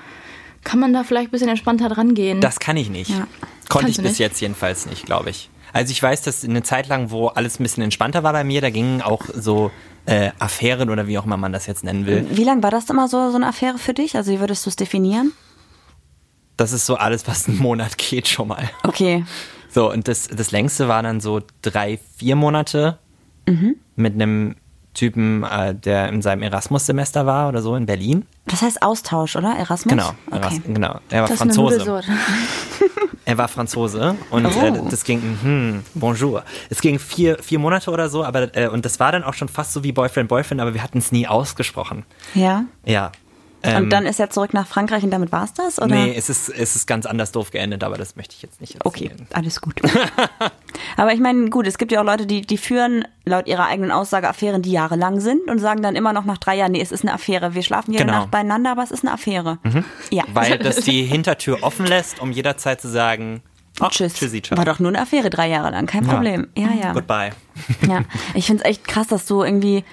kann 0.62 0.80
man 0.80 0.92
da 0.92 1.04
vielleicht 1.04 1.28
ein 1.28 1.32
bisschen 1.32 1.49
entspannter 1.49 1.88
dran 1.88 2.14
gehen. 2.14 2.42
Das 2.42 2.61
kann 2.61 2.76
ich 2.76 2.90
nicht. 2.90 3.11
Ja. 3.11 3.26
Konnte 3.70 3.87
Kannst 3.87 3.88
ich 3.88 3.96
bis 4.02 4.11
nicht? 4.11 4.18
jetzt 4.18 4.40
jedenfalls 4.42 4.84
nicht, 4.84 5.06
glaube 5.06 5.30
ich. 5.30 5.49
Also 5.73 5.90
ich 5.90 6.02
weiß, 6.02 6.20
dass 6.20 6.44
eine 6.44 6.62
Zeit 6.62 6.87
lang, 6.88 7.11
wo 7.11 7.28
alles 7.28 7.58
ein 7.58 7.62
bisschen 7.62 7.82
entspannter 7.82 8.23
war 8.23 8.32
bei 8.34 8.44
mir, 8.44 8.61
da 8.61 8.68
gingen 8.68 9.00
auch 9.00 9.23
so 9.34 9.70
äh, 10.06 10.30
Affären 10.38 10.90
oder 10.90 11.06
wie 11.06 11.18
auch 11.18 11.25
immer 11.25 11.37
man 11.37 11.52
das 11.52 11.66
jetzt 11.66 11.84
nennen 11.84 12.06
will. 12.06 12.26
Wie 12.30 12.44
lange 12.44 12.62
war 12.62 12.70
das 12.70 12.88
immer 12.90 13.08
so, 13.08 13.30
so 13.30 13.37
eine 13.37 13.46
Affäre 13.49 13.78
für 13.78 13.94
dich? 13.94 14.16
Also 14.16 14.32
wie 14.32 14.40
würdest 14.40 14.64
du 14.66 14.70
es 14.70 14.76
definieren? 14.76 15.32
Das 16.56 16.73
ist 16.73 16.87
so 16.87 16.96
alles, 16.96 17.26
was 17.26 17.49
einen 17.49 17.58
Monat 17.58 17.99
geht 17.99 18.28
schon 18.28 18.49
mal. 18.49 18.70
Okay. 18.84 19.25
So, 19.70 19.90
und 19.90 20.06
das, 20.06 20.28
das 20.28 20.52
längste 20.52 20.87
war 20.87 21.02
dann 21.02 21.20
so 21.20 21.40
drei, 21.62 21.99
vier 22.16 22.37
Monate 22.37 22.99
Mhm. 23.46 23.76
mit 23.96 24.14
einem 24.14 24.56
Typen, 24.94 25.42
äh, 25.42 25.75
der 25.75 26.08
in 26.08 26.23
seinem 26.23 26.42
Erasmus-Semester 26.42 27.26
war 27.26 27.49
oder 27.49 27.61
so 27.61 27.75
in 27.76 27.84
Berlin. 27.84 28.25
Das 28.46 28.62
heißt 28.62 28.80
Austausch, 28.82 29.37
oder? 29.37 29.54
Erasmus? 29.56 29.90
Genau, 29.90 30.11
Okay. 30.28 30.37
Eras 30.38 30.61
genau. 30.64 31.00
Er 31.11 31.23
war 31.23 31.28
Das 31.28 31.37
ist 31.37 31.42
eine 31.42 31.52
Franzose. 31.52 32.02
Er 33.26 33.38
war 33.38 33.49
Franzose 33.49 34.16
und 34.31 34.45
Oh. 34.47 34.61
äh, 34.61 34.73
das 34.90 35.04
ging, 35.04 35.21
hm, 35.43 35.83
bonjour. 35.95 36.43
Es 36.69 36.81
ging 36.81 36.99
vier, 36.99 37.38
vier 37.43 37.59
Monate 37.59 37.90
oder 37.90 38.09
so, 38.11 38.23
aber 38.25 38.54
äh, 38.57 38.69
und 38.69 38.85
das 38.85 39.00
war 39.00 39.12
dann 39.12 39.25
auch 39.25 39.35
schon 39.35 39.49
fast 39.49 39.73
so 39.73 39.83
wie 39.83 39.93
Boyfriend, 39.93 40.28
Boyfriend, 40.28 40.61
aber 40.61 40.75
wir 40.75 40.83
hatten 40.83 40.99
es 40.99 41.11
nie 41.11 41.26
ausgesprochen. 41.26 42.04
Ja. 42.35 42.64
Ja. 42.85 43.12
Ähm, 43.64 43.85
Und 43.85 43.90
dann 43.90 44.06
ist 44.06 44.21
er 44.21 44.30
zurück 44.30 44.52
nach 44.54 44.66
Frankreich 44.66 45.02
und 45.04 45.11
damit 45.11 45.33
war's 45.33 45.54
das? 45.54 45.78
Oder? 45.80 45.94
Nee, 45.94 46.14
es 46.16 46.28
ist, 46.28 46.49
es 46.50 46.76
ist 46.76 46.87
ganz 46.87 47.06
anders 47.06 47.33
doof 47.33 47.50
geendet, 47.50 47.83
aber 47.83 47.97
das 47.97 48.14
möchte 48.16 48.35
ich 48.37 48.42
jetzt 48.42 48.61
nicht 48.61 48.76
Okay, 48.85 49.06
erzählen. 49.09 49.28
alles 49.33 49.61
gut. 49.61 49.80
Aber 50.97 51.12
ich 51.12 51.21
meine, 51.21 51.50
gut, 51.50 51.66
es 51.66 51.78
gibt 51.78 51.92
ja 51.92 52.00
auch 52.00 52.04
Leute, 52.04 52.26
die, 52.26 52.42
die 52.42 52.59
führen 52.59 53.04
laut 53.25 53.47
ihrer 53.47 53.66
eigenen 53.66 53.90
Aussage 53.90 54.28
Affären, 54.28 54.62
die 54.62 54.71
jahrelang 54.73 55.21
sind 55.21 55.49
und 55.49 55.59
sagen 55.59 55.83
dann 55.83 55.97
immer 55.97 56.12
noch 56.12 56.25
nach 56.25 56.38
drei 56.38 56.56
Jahren, 56.56 56.73
nee, 56.73 56.80
es 56.80 56.92
ist 56.92 57.02
eine 57.02 57.12
Affäre. 57.14 57.54
Wir 57.54 57.62
schlafen 57.62 57.92
jede 57.92 58.04
Genau. 58.04 58.18
Nacht 58.21 58.30
beieinander, 58.30 58.73
aber 58.73 58.83
es 58.83 58.90
ist 58.90 59.02
eine 59.04 59.12
Affäre. 59.14 59.59
Ja. 60.11 60.25
Weil 60.33 60.59
das 60.59 60.76
die 60.85 61.02
Hintertür 61.04 61.62
offen 61.62 61.87
lässt, 61.87 62.21
um 62.21 62.30
jederzeit 62.33 62.80
zu 62.80 62.88
sagen, 62.88 63.42
oh, 63.80 63.88
Tschüss. 63.88 64.14
tschüssi, 64.14 64.42
ciao. 64.42 64.59
War 64.59 64.64
doch 64.64 64.78
nur 64.78 64.90
eine 64.90 65.00
Affäre 65.00 65.30
drei 65.30 65.49
Jahre 65.49 65.71
lang, 65.71 65.87
kein 65.87 66.06
Problem. 66.06 66.49
Ja, 66.56 66.68
ja. 66.80 66.92
Goodbye. 66.92 67.30
ja. 67.88 68.02
Ich 68.35 68.47
finde 68.47 68.62
es 68.64 68.68
echt 68.71 68.87
krass, 68.87 69.06
dass 69.09 69.26
du 69.26 69.42
irgendwie, 69.42 69.85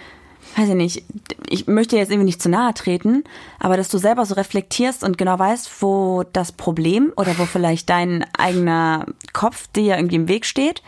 weiß 0.58 0.70
ich 0.70 0.76
nicht, 0.76 1.04
ich 1.48 1.68
möchte 1.68 1.98
jetzt 1.98 2.12
irgendwie 2.12 2.26
nicht 2.26 2.42
zu 2.42 2.50
nahe 2.50 2.74
treten, 2.74 3.24
aber 3.60 3.78
dass 3.78 3.90
du 3.90 3.98
selber 3.98 4.26
so 4.26 4.36
reflektierst 4.36 5.04
und 5.04 5.18
genau 5.18 5.38
weißt, 5.40 5.82
wo 5.82 6.24
das 6.34 6.52
Problem 6.52 7.14
oder 7.16 7.38
wo 7.38 7.46
vielleicht 7.46 7.90
dein 7.90 8.26
eigener 8.38 9.06
Kopf 9.34 9.68
dir 9.68 9.96
irgendwie 9.98 10.16
im 10.16 10.28
Weg 10.28 10.46
steht. 10.46 10.82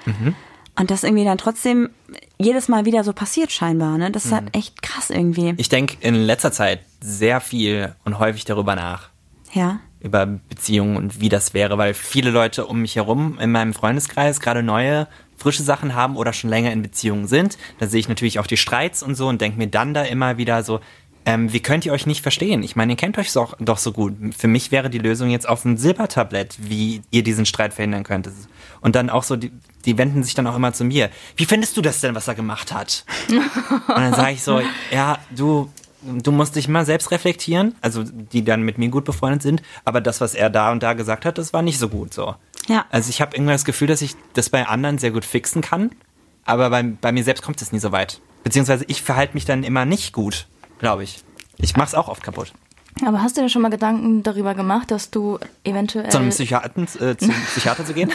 Und 0.75 0.89
das 0.89 1.03
irgendwie 1.03 1.23
dann 1.23 1.37
trotzdem 1.37 1.89
jedes 2.39 2.67
Mal 2.67 2.85
wieder 2.85 3.03
so 3.03 3.13
passiert 3.13 3.51
scheinbar, 3.51 3.97
ne? 3.97 4.09
Das 4.09 4.25
ist 4.25 4.31
halt 4.31 4.55
echt 4.55 4.81
krass 4.81 5.09
irgendwie. 5.11 5.53
Ich 5.57 5.69
denke 5.69 5.97
in 6.01 6.15
letzter 6.15 6.51
Zeit 6.51 6.79
sehr 6.99 7.39
viel 7.41 7.95
und 8.05 8.17
häufig 8.19 8.45
darüber 8.45 8.75
nach. 8.75 9.09
Ja. 9.53 9.79
über 9.99 10.25
Beziehungen 10.25 10.97
und 10.97 11.21
wie 11.21 11.29
das 11.29 11.53
wäre, 11.53 11.77
weil 11.77 11.93
viele 11.93 12.31
Leute 12.31 12.65
um 12.65 12.81
mich 12.81 12.95
herum 12.95 13.37
in 13.39 13.51
meinem 13.51 13.73
Freundeskreis 13.73 14.39
gerade 14.39 14.63
neue, 14.63 15.07
frische 15.37 15.63
Sachen 15.63 15.95
haben 15.95 16.15
oder 16.15 16.33
schon 16.33 16.49
länger 16.49 16.71
in 16.71 16.81
Beziehungen 16.81 17.27
sind. 17.27 17.57
Da 17.79 17.87
sehe 17.87 17.99
ich 17.99 18.09
natürlich 18.09 18.39
auch 18.39 18.47
die 18.47 18.57
Streits 18.57 19.03
und 19.03 19.15
so 19.15 19.27
und 19.27 19.41
denke 19.41 19.57
mir 19.57 19.67
dann 19.67 19.93
da 19.93 20.03
immer 20.03 20.37
wieder 20.37 20.63
so, 20.63 20.79
ähm, 21.25 21.53
wie 21.53 21.61
könnt 21.61 21.85
ihr 21.85 21.93
euch 21.93 22.05
nicht 22.05 22.21
verstehen? 22.21 22.63
Ich 22.63 22.75
meine, 22.75 22.93
ihr 22.93 22.97
kennt 22.97 23.17
euch 23.17 23.31
doch, 23.31 23.55
doch 23.59 23.77
so 23.77 23.93
gut. 23.93 24.13
Für 24.37 24.47
mich 24.47 24.71
wäre 24.71 24.89
die 24.89 24.97
Lösung 24.97 25.29
jetzt 25.29 25.47
auf 25.47 25.63
ein 25.63 25.77
Silbertablett, 25.77 26.57
wie 26.59 27.01
ihr 27.11 27.23
diesen 27.23 27.45
Streit 27.45 27.73
verhindern 27.73 28.03
könntet. 28.03 28.33
Und 28.81 28.95
dann 28.95 29.09
auch 29.09 29.23
so, 29.23 29.37
die, 29.37 29.51
die 29.85 29.97
wenden 29.97 30.23
sich 30.23 30.33
dann 30.33 30.47
auch 30.47 30.55
immer 30.55 30.73
zu 30.73 30.83
mir. 30.83 31.09
Wie 31.37 31.45
findest 31.45 31.77
du 31.77 31.81
das 31.81 32.01
denn, 32.01 32.15
was 32.15 32.27
er 32.27 32.35
gemacht 32.35 32.73
hat? 32.73 33.05
Und 33.29 33.87
dann 33.87 34.13
sage 34.13 34.33
ich 34.33 34.43
so, 34.43 34.61
ja, 34.91 35.17
du, 35.33 35.69
du 36.01 36.31
musst 36.31 36.55
dich 36.57 36.67
mal 36.67 36.85
selbst 36.85 37.11
reflektieren, 37.11 37.75
also 37.81 38.03
die 38.03 38.43
dann 38.43 38.63
mit 38.63 38.77
mir 38.77 38.89
gut 38.89 39.05
befreundet 39.05 39.41
sind, 39.41 39.61
aber 39.85 40.01
das, 40.01 40.19
was 40.19 40.35
er 40.35 40.49
da 40.49 40.71
und 40.71 40.83
da 40.83 40.93
gesagt 40.93 41.25
hat, 41.25 41.37
das 41.37 41.53
war 41.53 41.61
nicht 41.61 41.79
so 41.79 41.87
gut 41.87 42.13
so. 42.13 42.35
Ja. 42.67 42.85
Also 42.89 43.09
ich 43.09 43.21
habe 43.21 43.35
irgendwie 43.35 43.53
das 43.53 43.65
Gefühl, 43.65 43.87
dass 43.87 44.01
ich 44.01 44.15
das 44.33 44.49
bei 44.49 44.65
anderen 44.65 44.97
sehr 44.97 45.11
gut 45.11 45.25
fixen 45.25 45.61
kann, 45.61 45.91
aber 46.45 46.69
bei, 46.69 46.83
bei 46.83 47.11
mir 47.11 47.23
selbst 47.23 47.43
kommt 47.43 47.61
es 47.61 47.71
nie 47.71 47.79
so 47.79 47.91
weit. 47.91 48.21
Beziehungsweise 48.43 48.85
ich 48.87 49.01
verhalte 49.01 49.33
mich 49.33 49.45
dann 49.45 49.63
immer 49.63 49.85
nicht 49.85 50.13
gut, 50.13 50.47
glaube 50.79 51.03
ich. 51.03 51.23
Ich 51.57 51.75
mache 51.75 51.87
es 51.87 51.95
auch 51.95 52.07
oft 52.07 52.23
kaputt. 52.23 52.53
Aber 53.05 53.21
hast 53.21 53.37
du 53.37 53.41
dir 53.41 53.49
schon 53.49 53.61
mal 53.61 53.69
Gedanken 53.69 54.21
darüber 54.23 54.53
gemacht, 54.53 54.91
dass 54.91 55.09
du 55.09 55.39
eventuell. 55.63 56.09
Zu 56.09 56.19
einem 56.19 56.29
Psychiater, 56.29 56.81
äh, 57.01 57.17
zum 57.17 57.29
Psychiater 57.47 57.85
zu 57.85 57.93
gehen? 57.93 58.11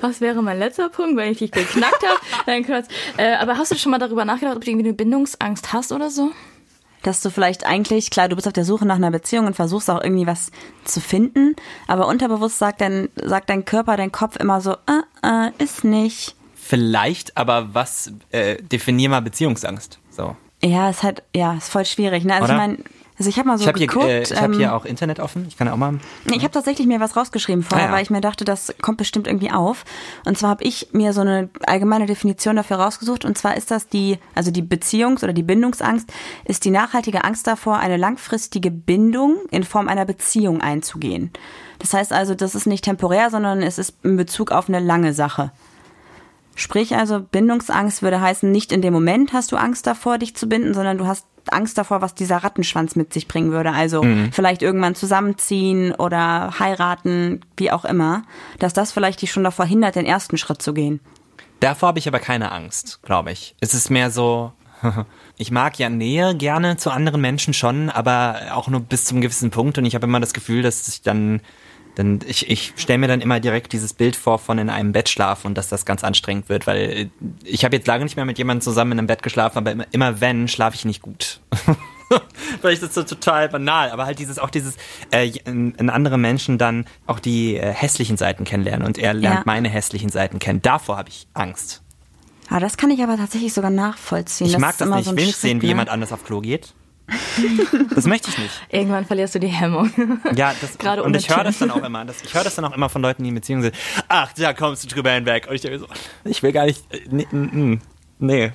Das 0.00 0.20
wäre 0.20 0.42
mein 0.42 0.58
letzter 0.58 0.88
Punkt, 0.88 1.16
wenn 1.16 1.30
ich 1.30 1.38
dich 1.38 1.52
geknackt 1.52 2.02
habe. 2.02 2.18
Nein. 2.46 2.84
Äh, 3.18 3.34
aber 3.36 3.56
hast 3.56 3.70
du 3.70 3.76
schon 3.76 3.90
mal 3.90 3.98
darüber 3.98 4.24
nachgedacht, 4.24 4.56
ob 4.56 4.64
du 4.64 4.70
irgendwie 4.70 4.88
eine 4.88 4.94
Bindungsangst 4.94 5.72
hast 5.72 5.92
oder 5.92 6.10
so? 6.10 6.32
Dass 7.02 7.20
du 7.20 7.30
vielleicht 7.30 7.66
eigentlich, 7.66 8.10
klar, 8.10 8.28
du 8.28 8.36
bist 8.36 8.46
auf 8.46 8.52
der 8.52 8.64
Suche 8.64 8.86
nach 8.86 8.96
einer 8.96 9.10
Beziehung 9.10 9.46
und 9.46 9.54
versuchst 9.54 9.90
auch 9.90 10.02
irgendwie 10.02 10.26
was 10.26 10.50
zu 10.84 11.00
finden, 11.00 11.56
aber 11.86 12.06
unterbewusst 12.06 12.58
sagt 12.58 12.80
dein, 12.80 13.08
sagt 13.16 13.50
dein 13.50 13.64
Körper, 13.64 13.96
dein 13.96 14.12
Kopf 14.12 14.36
immer 14.36 14.60
so, 14.60 14.72
äh, 14.72 15.46
äh, 15.48 15.50
ist 15.58 15.84
nicht. 15.84 16.34
Vielleicht, 16.54 17.36
aber 17.36 17.74
was, 17.74 18.12
äh, 18.30 18.56
definier 18.62 19.10
mal 19.10 19.20
Beziehungsangst. 19.20 19.98
So. 20.10 20.36
Ja, 20.62 20.90
ist 20.90 21.02
halt, 21.02 21.22
ja, 21.34 21.54
ist 21.54 21.68
voll 21.68 21.84
schwierig, 21.84 22.24
ne? 22.24 22.34
Also 22.34 22.44
Oder? 22.44 22.54
ich 22.54 22.58
meine, 22.58 22.78
also 23.18 23.28
ich 23.28 23.38
habe 23.38 23.48
mal 23.48 23.58
so 23.58 23.62
Ich 23.62 23.68
habe 23.68 23.78
hier, 23.78 23.86
geguckt. 23.86 24.06
äh, 24.06 24.22
ich 24.22 24.32
hab 24.34 24.44
ähm, 24.50 24.54
hier 24.54 24.74
auch 24.74 24.84
Internet 24.84 25.20
offen. 25.20 25.44
Ich 25.48 25.56
kann 25.56 25.68
auch 25.68 25.76
mal. 25.76 25.98
Ich 26.26 26.42
habe 26.42 26.50
tatsächlich 26.50 26.86
mir 26.86 26.98
was 27.00 27.16
rausgeschrieben 27.16 27.62
vorher, 27.62 27.86
Ah, 27.86 27.90
ja. 27.90 27.94
weil 27.96 28.02
ich 28.02 28.10
mir 28.10 28.20
dachte, 28.20 28.44
das 28.44 28.74
kommt 28.80 28.98
bestimmt 28.98 29.26
irgendwie 29.26 29.50
auf. 29.50 29.84
Und 30.24 30.38
zwar 30.38 30.50
habe 30.50 30.64
ich 30.64 30.88
mir 30.92 31.12
so 31.12 31.20
eine 31.20 31.50
allgemeine 31.66 32.06
Definition 32.06 32.56
dafür 32.56 32.78
rausgesucht. 32.78 33.24
Und 33.24 33.36
zwar 33.38 33.56
ist 33.56 33.70
das 33.70 33.88
die, 33.88 34.18
also 34.34 34.50
die 34.50 34.62
Beziehungs- 34.62 35.22
oder 35.22 35.32
die 35.32 35.42
Bindungsangst 35.42 36.10
ist 36.44 36.64
die 36.64 36.70
nachhaltige 36.70 37.24
Angst 37.24 37.46
davor, 37.46 37.78
eine 37.78 37.96
langfristige 37.96 38.70
Bindung 38.70 39.36
in 39.50 39.62
Form 39.64 39.88
einer 39.88 40.04
Beziehung 40.04 40.60
einzugehen. 40.60 41.30
Das 41.78 41.94
heißt 41.94 42.12
also, 42.12 42.34
das 42.34 42.54
ist 42.54 42.66
nicht 42.66 42.84
temporär, 42.84 43.30
sondern 43.30 43.60
es 43.62 43.78
ist 43.78 43.96
in 44.04 44.16
Bezug 44.16 44.52
auf 44.52 44.68
eine 44.68 44.80
lange 44.80 45.12
Sache. 45.12 45.52
Sprich 46.54 46.94
also, 46.96 47.20
Bindungsangst 47.20 48.02
würde 48.02 48.20
heißen, 48.20 48.50
nicht 48.50 48.72
in 48.72 48.82
dem 48.82 48.92
Moment 48.92 49.32
hast 49.32 49.52
du 49.52 49.56
Angst 49.56 49.86
davor, 49.86 50.18
dich 50.18 50.36
zu 50.36 50.46
binden, 50.48 50.74
sondern 50.74 50.98
du 50.98 51.06
hast 51.06 51.26
Angst 51.50 51.78
davor, 51.78 52.00
was 52.02 52.14
dieser 52.14 52.38
Rattenschwanz 52.38 52.96
mit 52.96 53.12
sich 53.12 53.28
bringen 53.28 53.52
würde. 53.52 53.72
Also 53.72 54.04
vielleicht 54.30 54.62
irgendwann 54.62 54.94
zusammenziehen 54.94 55.92
oder 55.92 56.58
heiraten, 56.58 57.40
wie 57.56 57.70
auch 57.70 57.84
immer, 57.84 58.22
dass 58.58 58.72
das 58.72 58.92
vielleicht 58.92 59.22
dich 59.22 59.32
schon 59.32 59.44
davor 59.44 59.66
hindert, 59.66 59.96
den 59.96 60.06
ersten 60.06 60.36
Schritt 60.36 60.62
zu 60.62 60.74
gehen. 60.74 61.00
Davor 61.60 61.88
habe 61.88 61.98
ich 61.98 62.08
aber 62.08 62.18
keine 62.18 62.50
Angst, 62.50 63.00
glaube 63.02 63.30
ich. 63.30 63.54
Es 63.60 63.72
ist 63.72 63.88
mehr 63.88 64.10
so, 64.10 64.52
ich 65.36 65.50
mag 65.50 65.78
ja 65.78 65.88
Nähe 65.88 66.34
gerne 66.34 66.76
zu 66.76 66.90
anderen 66.90 67.20
Menschen 67.20 67.54
schon, 67.54 67.88
aber 67.88 68.36
auch 68.52 68.68
nur 68.68 68.80
bis 68.80 69.04
zum 69.04 69.20
gewissen 69.20 69.50
Punkt 69.50 69.78
und 69.78 69.84
ich 69.84 69.94
habe 69.94 70.06
immer 70.06 70.20
das 70.20 70.32
Gefühl, 70.32 70.62
dass 70.62 70.88
ich 70.88 71.02
dann, 71.02 71.40
dann 71.94 72.20
ich, 72.26 72.48
ich 72.50 72.72
stelle 72.76 72.98
mir 72.98 73.08
dann 73.08 73.20
immer 73.20 73.38
direkt 73.40 73.72
dieses 73.72 73.92
Bild 73.92 74.16
vor 74.16 74.38
von 74.38 74.58
in 74.58 74.70
einem 74.70 74.92
Bett 74.92 75.08
schlafen 75.08 75.48
und 75.48 75.58
dass 75.58 75.68
das 75.68 75.84
ganz 75.84 76.02
anstrengend 76.04 76.48
wird, 76.48 76.66
weil 76.66 76.78
äh, 76.78 77.08
ich 77.44 77.64
habe 77.64 77.76
jetzt 77.76 77.86
lange 77.86 78.04
nicht 78.04 78.16
mehr 78.16 78.24
mit 78.24 78.38
jemandem 78.38 78.62
zusammen 78.62 78.92
in 78.92 78.98
einem 78.98 79.06
Bett 79.08 79.22
geschlafen, 79.22 79.58
aber 79.58 79.72
immer, 79.72 79.86
immer 79.92 80.20
wenn, 80.20 80.48
schlafe 80.48 80.74
ich 80.76 80.84
nicht 80.84 81.02
gut. 81.02 81.40
Vielleicht 82.60 82.82
ist 82.82 82.94
das 82.96 83.08
so 83.08 83.14
total 83.14 83.48
banal, 83.48 83.90
aber 83.90 84.04
halt 84.04 84.18
dieses 84.18 84.38
auch 84.38 84.50
dieses 84.50 84.76
äh, 85.10 85.28
in, 85.44 85.74
in 85.74 85.88
andere 85.90 86.18
Menschen 86.18 86.58
dann 86.58 86.86
auch 87.06 87.18
die 87.18 87.56
äh, 87.56 87.72
hässlichen 87.72 88.16
Seiten 88.16 88.44
kennenlernen 88.44 88.86
und 88.86 88.98
er 88.98 89.14
lernt 89.14 89.36
Ja. 89.38 89.42
meine 89.46 89.68
hässlichen 89.68 90.10
Seiten 90.10 90.38
kennen. 90.38 90.60
Davor 90.60 90.98
habe 90.98 91.08
ich 91.08 91.26
Angst. 91.34 91.82
Ah, 92.50 92.60
das 92.60 92.76
kann 92.76 92.90
ich 92.90 93.02
aber 93.02 93.16
tatsächlich 93.16 93.54
sogar 93.54 93.70
nachvollziehen. 93.70 94.46
Ich 94.46 94.52
das 94.52 94.60
mag 94.60 94.76
das 94.76 94.86
immer 94.86 94.96
nicht. 94.96 95.06
so 95.06 95.12
Ich 95.12 95.16
will 95.18 95.26
nicht 95.26 95.38
sehen, 95.38 95.62
wie 95.62 95.66
ne? 95.66 95.70
jemand 95.70 95.88
anders 95.88 96.12
auf 96.12 96.22
Klo 96.24 96.40
geht. 96.42 96.74
Das 97.94 98.06
möchte 98.06 98.30
ich 98.30 98.38
nicht. 98.38 98.50
Irgendwann 98.70 99.04
verlierst 99.04 99.34
du 99.34 99.38
die 99.38 99.48
Hemmung. 99.48 99.90
Ja, 100.34 100.54
das, 100.60 100.78
Gerade 100.78 101.02
und 101.02 101.16
ich 101.16 101.28
höre 101.28 101.44
das 101.44 101.58
dann 101.58 101.70
auch 101.70 101.82
immer. 101.82 102.04
Das, 102.04 102.22
ich 102.22 102.34
höre 102.34 102.44
das 102.44 102.54
dann 102.54 102.64
auch 102.64 102.74
immer 102.74 102.88
von 102.88 103.02
Leuten, 103.02 103.22
die 103.22 103.28
in 103.28 103.34
Beziehungen 103.34 103.62
sind. 103.62 103.74
Ach, 104.08 104.32
da 104.32 104.52
kommst 104.52 104.84
du 104.84 104.88
drüber 104.88 105.10
hinweg. 105.10 105.46
Und 105.48 105.54
ich 105.54 105.60
denke 105.60 105.78
so, 105.78 105.86
ich 106.24 106.42
will 106.42 106.52
gar 106.52 106.64
nicht. 106.66 106.82
äh, 106.92 107.00
Nee. 107.10 107.78
nee. 108.18 108.52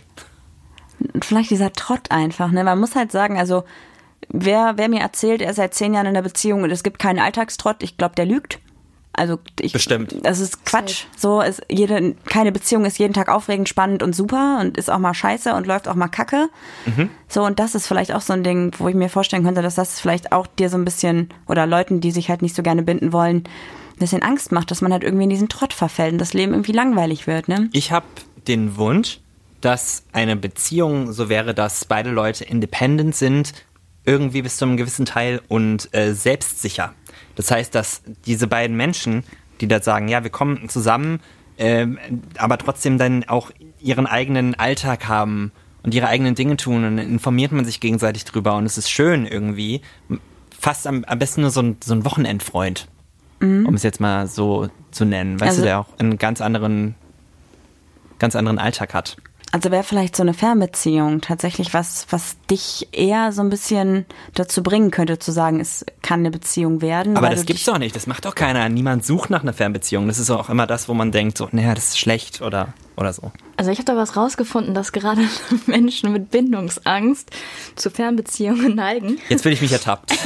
Und 1.14 1.26
vielleicht 1.26 1.52
dieser 1.52 1.72
Trott 1.74 2.10
einfach, 2.10 2.52
ne? 2.52 2.64
Man 2.64 2.80
muss 2.80 2.96
halt 2.96 3.12
sagen, 3.12 3.38
also 3.38 3.64
wer, 4.30 4.74
wer 4.78 4.90
mir 4.90 5.02
erzählt, 5.02 5.42
er 5.42 5.52
ist 5.52 5.58
seit 5.58 5.74
zehn 5.74 5.94
Jahren 5.94 6.08
in 6.08 6.16
einer 6.16 6.24
Beziehung 6.24 6.64
und 6.64 6.72
es 6.72 6.84
gibt 6.84 7.00
keinen 7.00 7.20
Alltagstrott, 7.20 7.84
ich 7.84 7.98
glaube, 7.98 8.16
der 8.16 8.26
lügt. 8.26 8.60
Also 9.18 9.40
ich, 9.60 9.74
Bestimmt. 9.74 10.16
Das 10.24 10.40
ist 10.40 10.64
Quatsch. 10.64 11.06
So 11.18 11.42
ist 11.42 11.62
jede, 11.70 12.16
keine 12.26 12.52
Beziehung 12.52 12.86
ist 12.86 13.00
jeden 13.00 13.14
Tag 13.14 13.30
aufregend, 13.30 13.68
spannend 13.68 14.04
und 14.04 14.16
super 14.16 14.60
und 14.62 14.78
ist 14.78 14.90
auch 14.90 15.00
mal 15.00 15.14
scheiße 15.14 15.54
und 15.54 15.68
läuft 15.68 15.88
auch 15.88 15.96
mal 15.96 16.08
kacke. 16.08 16.50
So, 17.28 17.44
und 17.44 17.60
das 17.60 17.76
ist 17.76 17.88
vielleicht 17.88 18.14
auch 18.14 18.22
so 18.22 18.34
ein 18.34 18.44
Ding, 18.44 18.72
wo 18.78 18.88
ich 18.88 18.96
mir 18.96 19.10
vorstellen 19.10 19.44
könnte, 19.44 19.62
dass 19.62 19.76
das 19.76 20.00
vielleicht 20.00 20.32
auch 20.32 20.48
dir 20.48 20.70
so 20.70 20.78
ein 20.78 20.86
bisschen 20.86 21.30
oder 21.48 21.66
Leuten, 21.66 22.00
die 22.00 22.12
sich 22.12 22.30
halt 22.30 22.42
nicht 22.42 22.56
so 22.56 22.64
gerne 22.64 22.84
binden 22.84 23.12
wollen, 23.12 23.38
ein 23.38 24.00
bisschen 24.00 24.22
Angst 24.22 24.52
macht, 24.52 24.70
dass 24.70 24.82
man 24.82 24.94
halt 24.94 25.04
irgendwie 25.04 25.24
in 25.24 25.30
diesen 25.32 25.50
Trott 25.50 25.74
verfällt 25.74 26.14
und 26.14 26.20
das 26.20 26.34
Leben 26.34 26.54
irgendwie 26.54 26.72
langweilig 26.72 27.26
wird, 27.26 27.48
ne? 27.48 27.70
Ich 27.74 27.92
habe 27.92 28.06
den 28.48 28.78
Wunsch, 28.78 29.20
dass 29.62 30.04
eine 30.14 30.36
Beziehung 30.36 31.12
so 31.12 31.30
wäre, 31.30 31.54
dass 31.54 31.86
beide 31.86 32.12
Leute 32.12 32.44
independent 32.44 33.16
sind, 33.16 33.54
irgendwie 34.06 34.42
bis 34.42 34.58
zu 34.58 34.66
einem 34.66 34.78
gewissen 34.78 35.06
Teil 35.06 35.42
und 35.48 35.94
äh, 35.94 36.14
selbstsicher. 36.14 36.94
Das 37.38 37.50
heißt, 37.52 37.74
dass 37.74 38.02
diese 38.26 38.48
beiden 38.48 38.76
Menschen, 38.76 39.24
die 39.62 39.68
da 39.70 39.82
sagen, 39.82 40.10
ja, 40.10 40.24
wir 40.24 40.32
kommen 40.32 40.68
zusammen, 40.70 41.20
ähm, 41.58 41.98
aber 42.38 42.58
trotzdem 42.58 42.98
dann 42.98 43.24
auch 43.30 43.52
ihren 43.80 44.06
eigenen 44.08 44.56
Alltag 44.56 45.08
haben 45.08 45.52
und 45.84 45.94
ihre 45.94 46.08
eigenen 46.08 46.36
Dinge 46.36 46.58
tun 46.58 46.84
und 46.84 46.98
dann 46.98 46.98
informiert 46.98 47.52
man 47.52 47.64
sich 47.64 47.80
gegenseitig 47.80 48.26
drüber 48.26 48.56
und 48.58 48.66
es 48.66 48.78
ist 48.78 48.90
schön 48.90 49.26
irgendwie. 49.26 49.82
Fast 50.60 50.88
am, 50.88 51.04
am 51.06 51.20
besten 51.20 51.42
nur 51.42 51.52
so 51.52 51.62
ein, 51.62 51.78
so 51.84 51.94
ein 51.94 52.04
Wochenendfreund, 52.04 52.88
um 53.40 53.76
es 53.76 53.84
jetzt 53.84 54.00
mal 54.00 54.26
so 54.28 54.70
zu 54.90 55.06
nennen, 55.06 55.40
weißt 55.40 55.50
Also- 55.50 55.62
du, 55.62 55.66
der 55.68 55.80
auch 55.80 55.88
einen 56.00 56.18
ganz 56.18 56.42
anderen, 56.42 56.96
ganz 58.18 58.36
anderen 58.36 58.58
Alltag 58.58 58.96
hat. 58.96 59.18
Also 59.52 59.72
wäre 59.72 59.84
vielleicht 59.84 60.16
so 60.16 60.24
eine 60.24 60.34
Fernbeziehung 60.34 61.22
tatsächlich 61.22 61.74
was, 61.74 62.08
was 62.10 62.36
dich 62.52 62.90
eher 62.92 63.32
so 63.32 63.42
ein 63.42 63.50
bisschen 63.50 64.06
dazu 64.34 64.62
bringen 64.62 64.92
könnte, 64.92 65.20
zu 65.20 65.32
sagen, 65.32 65.60
es 65.60 65.86
kann 66.02 66.20
eine 66.20 66.32
Beziehung 66.32 66.82
werden. 66.82 67.16
Aber 67.18 67.30
das 67.30 67.46
gibt's 67.46 67.64
doch 67.66 67.78
nicht. 67.78 67.96
Das 67.96 68.08
macht 68.08 68.26
doch 68.26 68.36
keiner. 68.36 68.68
Niemand 68.68 69.06
sucht 69.06 69.30
nach 69.30 69.44
einer 69.44 69.54
Fernbeziehung. 69.54 70.08
Das 70.08 70.20
ist 70.20 70.30
auch 70.32 70.50
immer 70.50 70.68
das, 70.68 70.90
wo 70.90 70.94
man 70.94 71.12
denkt, 71.12 71.38
so, 71.38 71.48
naja, 71.52 71.74
das 71.74 71.90
ist 71.90 72.00
schlecht 72.00 72.42
oder, 72.42 72.74
oder 72.98 73.14
so. 73.14 73.32
Also 73.56 73.72
ich 73.72 73.80
habe 73.80 73.86
da 73.86 73.96
was 73.96 74.16
rausgefunden, 74.16 74.76
dass 74.76 74.92
gerade 74.92 75.22
Menschen 75.66 76.12
mit 76.12 76.30
Bindungsangst 76.30 77.32
zu 77.76 77.90
Fernbeziehungen 77.90 78.76
neigen. 78.76 79.18
Jetzt 79.30 79.44
fühle 79.44 79.56
ich 79.56 79.62
mich 79.62 79.72
ertappt. 79.72 80.12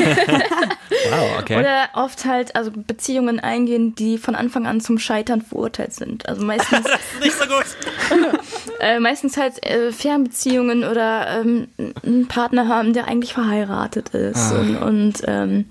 wow, 1.10 1.40
okay. 1.40 1.60
Oder 1.60 1.90
oft 1.94 2.26
halt 2.26 2.56
also 2.56 2.72
Beziehungen 2.72 3.40
eingehen, 3.40 3.96
die 3.96 4.18
von 4.18 4.36
Anfang 4.36 4.66
an 4.66 4.82
zum 4.82 5.00
Scheitern 5.00 5.42
verurteilt 5.42 5.94
sind. 5.94 6.28
Also 6.28 6.44
meistens, 6.44 6.84
das 6.84 7.00
ist 7.14 7.22
nicht 7.22 7.38
so 7.38 7.46
gut. 7.46 8.41
Äh, 8.82 9.00
meistens 9.00 9.38
halt 9.38 9.66
äh, 9.66 9.92
Fernbeziehungen 9.92 10.84
oder 10.84 11.42
ähm, 11.42 11.68
einen 12.04 12.28
Partner 12.28 12.68
haben, 12.68 12.94
der 12.94 13.08
eigentlich 13.08 13.34
verheiratet 13.34 14.10
ist 14.10 14.52
und, 14.52 14.76
und 14.78 15.14
ähm, 15.28 15.66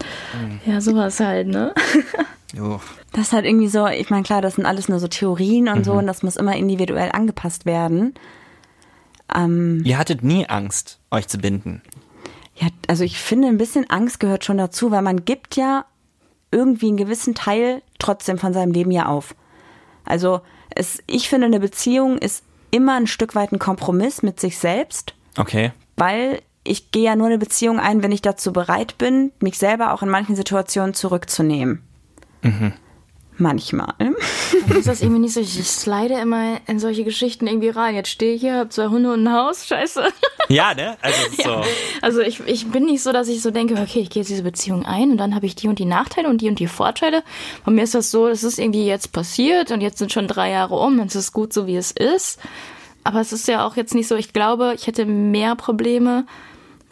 ja, 0.65 0.81
sowas 0.81 1.21
halt, 1.21 1.49
ne? 1.49 1.75
Jo. 2.53 2.81
Das 3.13 3.29
ist 3.29 3.33
halt 3.33 3.45
irgendwie 3.45 3.69
so, 3.69 3.87
ich 3.87 4.11
meine, 4.11 4.25
klar, 4.25 4.43
das 4.43 4.57
sind 4.57 4.67
alles 4.67 4.89
nur 4.89 4.99
so 4.99 5.07
Theorien 5.07 5.69
und 5.69 5.79
Mhm. 5.79 5.85
so 5.85 5.93
und 5.95 6.07
das 6.09 6.23
muss 6.25 6.37
immer 6.37 6.57
individuell 6.57 7.11
angepasst 7.13 7.65
werden. 7.65 8.15
Ähm, 9.35 9.83
Ihr 9.85 9.99
hattet 9.99 10.25
nie 10.25 10.49
Angst, 10.49 10.99
euch 11.11 11.29
zu 11.29 11.39
binden. 11.39 11.83
ja, 12.57 12.67
also 12.89 13.05
ich 13.05 13.19
finde, 13.19 13.49
ein 13.49 13.59
bisschen 13.59 13.89
Angst 13.89 14.19
gehört 14.21 14.45
schon 14.45 14.59
dazu, 14.59 14.91
weil 14.91 15.03
man 15.03 15.25
gibt 15.25 15.55
ja 15.57 15.85
irgendwie 16.51 16.89
einen 16.89 16.97
gewissen 16.97 17.35
Teil 17.37 17.83
trotzdem 18.01 18.39
von 18.39 18.53
seinem 18.53 18.73
Leben 18.73 18.91
ja 18.91 19.07
auf. 19.07 19.37
Also 20.05 20.41
es, 20.75 21.01
ich 21.07 21.29
finde, 21.29 21.47
eine 21.47 21.61
Beziehung 21.61 22.19
ist 22.19 22.43
immer 22.71 22.97
ein 22.97 23.07
Stück 23.07 23.35
weit 23.35 23.53
ein 23.53 23.59
Kompromiss 23.59 24.23
mit 24.23 24.41
sich 24.41 24.59
selbst. 24.59 25.15
Okay. 25.37 25.73
weil 25.97 26.41
ich 26.65 26.91
gehe 26.91 27.05
ja 27.05 27.17
nur 27.17 27.27
eine 27.27 27.39
Beziehung 27.39 27.79
ein, 27.79 28.03
wenn 28.03 28.13
ich 28.13 28.23
dazu 28.23 28.53
bereit 28.53 28.99
bin, 28.99 29.33
mich 29.41 29.59
selber 29.59 29.93
auch 29.93 30.03
in 30.03 30.09
manchen 30.09 30.35
Situationen 30.35 30.95
zurückzunehmen. 30.95 31.83
Manchmal. 33.41 33.95
Dann 33.99 34.15
ist 34.77 34.87
das 34.87 35.01
irgendwie 35.01 35.21
nicht 35.21 35.33
so. 35.33 35.41
Ich 35.41 35.67
slide 35.67 36.13
immer 36.21 36.59
in 36.67 36.79
solche 36.79 37.05
Geschichten 37.05 37.47
irgendwie 37.47 37.71
rein. 37.71 37.95
Jetzt 37.95 38.11
stehe 38.11 38.35
ich 38.35 38.43
hier, 38.43 38.59
hab 38.59 38.73
zwei 38.73 38.89
Hunde 38.89 39.11
und 39.13 39.25
ein 39.25 39.33
Haus. 39.33 39.67
Scheiße. 39.67 40.05
Ja, 40.51 40.75
ne? 40.75 40.99
Also, 41.01 41.27
ist 41.27 41.43
so. 41.45 41.63
Also 42.03 42.21
ich, 42.21 42.41
ich 42.47 42.67
bin 42.67 42.85
nicht 42.85 43.03
so, 43.03 43.13
dass 43.13 43.29
ich 43.29 43.41
so 43.41 43.51
denke, 43.51 43.81
okay, 43.81 44.01
ich 44.01 44.11
gehe 44.11 44.21
jetzt 44.21 44.29
diese 44.29 44.43
Beziehung 44.43 44.85
ein 44.85 45.11
und 45.11 45.17
dann 45.17 45.35
habe 45.35 45.47
ich 45.47 45.55
die 45.55 45.69
und 45.69 45.79
die 45.79 45.87
Nachteile 45.87 46.29
und 46.29 46.43
die 46.43 46.49
und 46.49 46.59
die 46.59 46.67
Vorteile. 46.67 47.23
Bei 47.65 47.73
mir 47.73 47.85
ist 47.85 47.95
das 47.95 48.11
so, 48.11 48.29
es 48.29 48.45
ist 48.45 48.59
irgendwie 48.59 48.87
jetzt 48.87 49.13
passiert 49.13 49.71
und 49.71 49.81
jetzt 49.81 49.97
sind 49.97 50.13
schon 50.13 50.29
drei 50.29 50.51
Jahre 50.51 50.75
um 50.75 51.01
und 51.01 51.07
es 51.07 51.17
ist 51.17 51.33
gut 51.33 51.55
so, 51.55 51.67
wie 51.67 51.77
es 51.77 51.93
ist. 51.93 52.41
Aber 53.05 53.23
es 53.23 53.33
ist 53.33 53.49
ja 53.49 53.67
auch 53.67 53.77
jetzt 53.77 53.95
nicht 53.95 54.09
so, 54.09 54.17
ich 54.17 54.35
glaube, 54.35 54.75
ich 54.77 54.87
hätte 54.87 55.07
mehr 55.07 55.57
Probleme, 55.57 56.27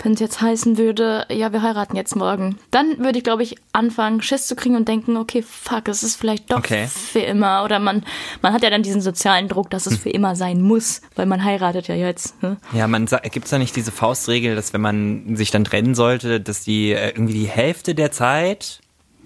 wenn 0.04 0.12
es 0.12 0.20
jetzt 0.20 0.40
heißen 0.40 0.78
würde, 0.78 1.26
ja, 1.30 1.52
wir 1.52 1.62
heiraten 1.62 1.96
jetzt 1.96 2.14
morgen. 2.16 2.56
Dann 2.70 2.98
würde 2.98 3.18
ich, 3.18 3.24
glaube 3.24 3.42
ich, 3.42 3.56
anfangen, 3.72 4.22
Schiss 4.22 4.46
zu 4.46 4.54
kriegen 4.56 4.76
und 4.76 4.86
denken, 4.88 5.16
okay, 5.16 5.42
fuck, 5.42 5.88
es 5.88 6.02
ist 6.02 6.16
vielleicht 6.16 6.50
doch 6.50 6.58
Okay. 6.58 6.86
für 6.86 7.18
immer. 7.20 7.64
Oder 7.64 7.78
man, 7.78 8.04
man 8.42 8.52
hat 8.52 8.62
ja 8.62 8.70
dann 8.70 8.82
diesen 8.82 9.00
sozialen 9.00 9.48
Druck, 9.48 9.70
dass 9.70 9.86
es 9.86 9.96
für 9.98 10.10
immer 10.10 10.36
sein 10.36 10.60
muss, 10.62 11.00
weil 11.16 11.26
man 11.26 11.42
heiratet 11.44 11.88
ja 11.88 11.94
jetzt. 11.94 12.40
Ne? 12.42 12.56
Ja, 12.72 12.86
man 12.86 13.06
gibt 13.30 13.44
es 13.46 13.50
da 13.50 13.58
nicht 13.58 13.74
diese 13.76 13.90
Faustregel, 13.92 14.54
dass 14.54 14.72
wenn 14.72 14.80
man 14.80 15.36
sich 15.36 15.50
dann 15.50 15.64
trennen 15.64 15.94
sollte, 15.94 16.40
dass 16.40 16.62
die 16.62 16.92
äh, 16.92 17.08
irgendwie 17.10 17.34
die 17.34 17.46
Hälfte 17.48 17.94
der 17.94 18.12
Zeit, 18.12 18.80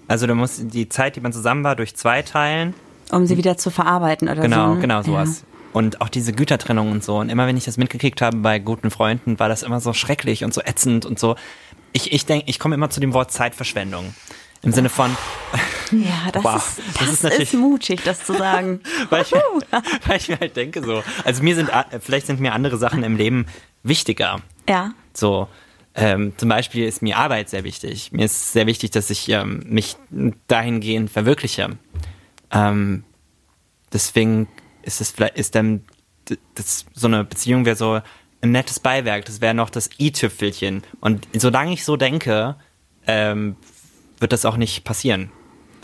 also 0.07 0.27
du 0.27 0.35
musst 0.35 0.73
die 0.73 0.89
Zeit, 0.89 1.15
die 1.15 1.21
man 1.21 1.33
zusammen 1.33 1.63
war, 1.63 1.75
durch 1.75 1.95
zwei 1.95 2.21
teilen. 2.23 2.73
Um 3.11 3.25
sie 3.27 3.37
wieder 3.37 3.57
zu 3.57 3.69
verarbeiten 3.69 4.27
oder 4.27 4.41
Genau, 4.41 4.69
so. 4.69 4.73
ne? 4.75 4.81
genau 4.81 5.01
sowas. 5.03 5.43
Und 5.73 6.01
auch 6.01 6.09
diese 6.09 6.33
Gütertrennung 6.33 6.91
und 6.91 7.03
so. 7.03 7.17
Und 7.17 7.29
immer 7.29 7.47
wenn 7.47 7.57
ich 7.57 7.65
das 7.65 7.77
mitgekriegt 7.77 8.21
habe 8.21 8.37
bei 8.37 8.59
guten 8.59 8.91
Freunden, 8.91 9.39
war 9.39 9.49
das 9.49 9.63
immer 9.63 9.79
so 9.79 9.91
schrecklich 9.93 10.43
und 10.43 10.53
so 10.53 10.61
ätzend 10.61 11.05
und 11.05 11.17
so. 11.19 11.35
Ich, 11.93 12.11
ich 12.13 12.25
denke, 12.25 12.45
ich 12.47 12.59
komme 12.59 12.75
immer 12.75 12.89
zu 12.89 12.99
dem 12.99 13.13
Wort 13.13 13.31
Zeitverschwendung. 13.31 14.13
Im 14.61 14.71
Sinne 14.71 14.87
von, 14.89 15.15
Ja, 15.91 16.31
das, 16.31 16.43
Wow, 16.43 16.55
ist, 16.55 16.77
das 16.77 16.93
das, 16.93 17.01
ist 17.07 17.13
ist, 17.15 17.23
natürlich- 17.23 17.53
mutig, 17.53 18.01
das 18.05 18.23
zu 18.23 18.33
sagen. 18.33 18.79
weil 19.09 19.23
ich, 19.23 19.31
weil 20.07 20.17
ich 20.17 20.29
mir 20.29 20.39
halt 20.39 20.55
denke 20.55 20.81
so. 20.83 21.03
Also 21.25 21.43
mir 21.43 21.55
sind, 21.55 21.69
vielleicht 21.99 22.27
sind 22.27 22.39
mir 22.39 22.53
andere 22.53 22.77
Sachen 22.77 23.03
im 23.03 23.17
Leben 23.17 23.45
wichtiger. 23.83 24.39
ja. 24.69 24.93
So, 25.15 25.47
ähm, 25.95 26.33
zum 26.37 26.49
Beispiel 26.49 26.87
ist 26.87 27.01
mir 27.03 27.17
Arbeit 27.17 27.49
sehr 27.49 27.63
wichtig. 27.63 28.11
Mir 28.13 28.25
ist 28.25 28.53
sehr 28.53 28.65
wichtig, 28.65 28.89
dass 28.91 29.09
ich 29.11 29.29
ähm, 29.29 29.61
mich 29.67 29.95
dahingehend 30.47 31.11
verwirkliche. 31.11 31.77
Ähm, 32.51 33.03
deswegen 33.91 34.47
ist 34.83 35.01
es 35.01 35.11
vielleicht, 35.11 35.37
ist 35.37 35.55
dann 35.55 35.83
das, 36.55 36.85
so 36.93 37.07
eine 37.07 37.23
Beziehung 37.23 37.65
wäre 37.65 37.75
so 37.75 37.99
ein 38.41 38.51
nettes 38.51 38.79
Beiwerk. 38.79 39.25
Das 39.25 39.41
wäre 39.41 39.53
noch 39.53 39.69
das 39.69 39.89
i-Tüpfelchen. 39.99 40.83
Und 40.99 41.27
solange 41.33 41.73
ich 41.73 41.83
so 41.83 41.97
denke, 41.97 42.55
ähm, 43.07 43.55
wird 44.19 44.31
das 44.31 44.45
auch 44.45 44.57
nicht 44.57 44.83
passieren. 44.83 45.31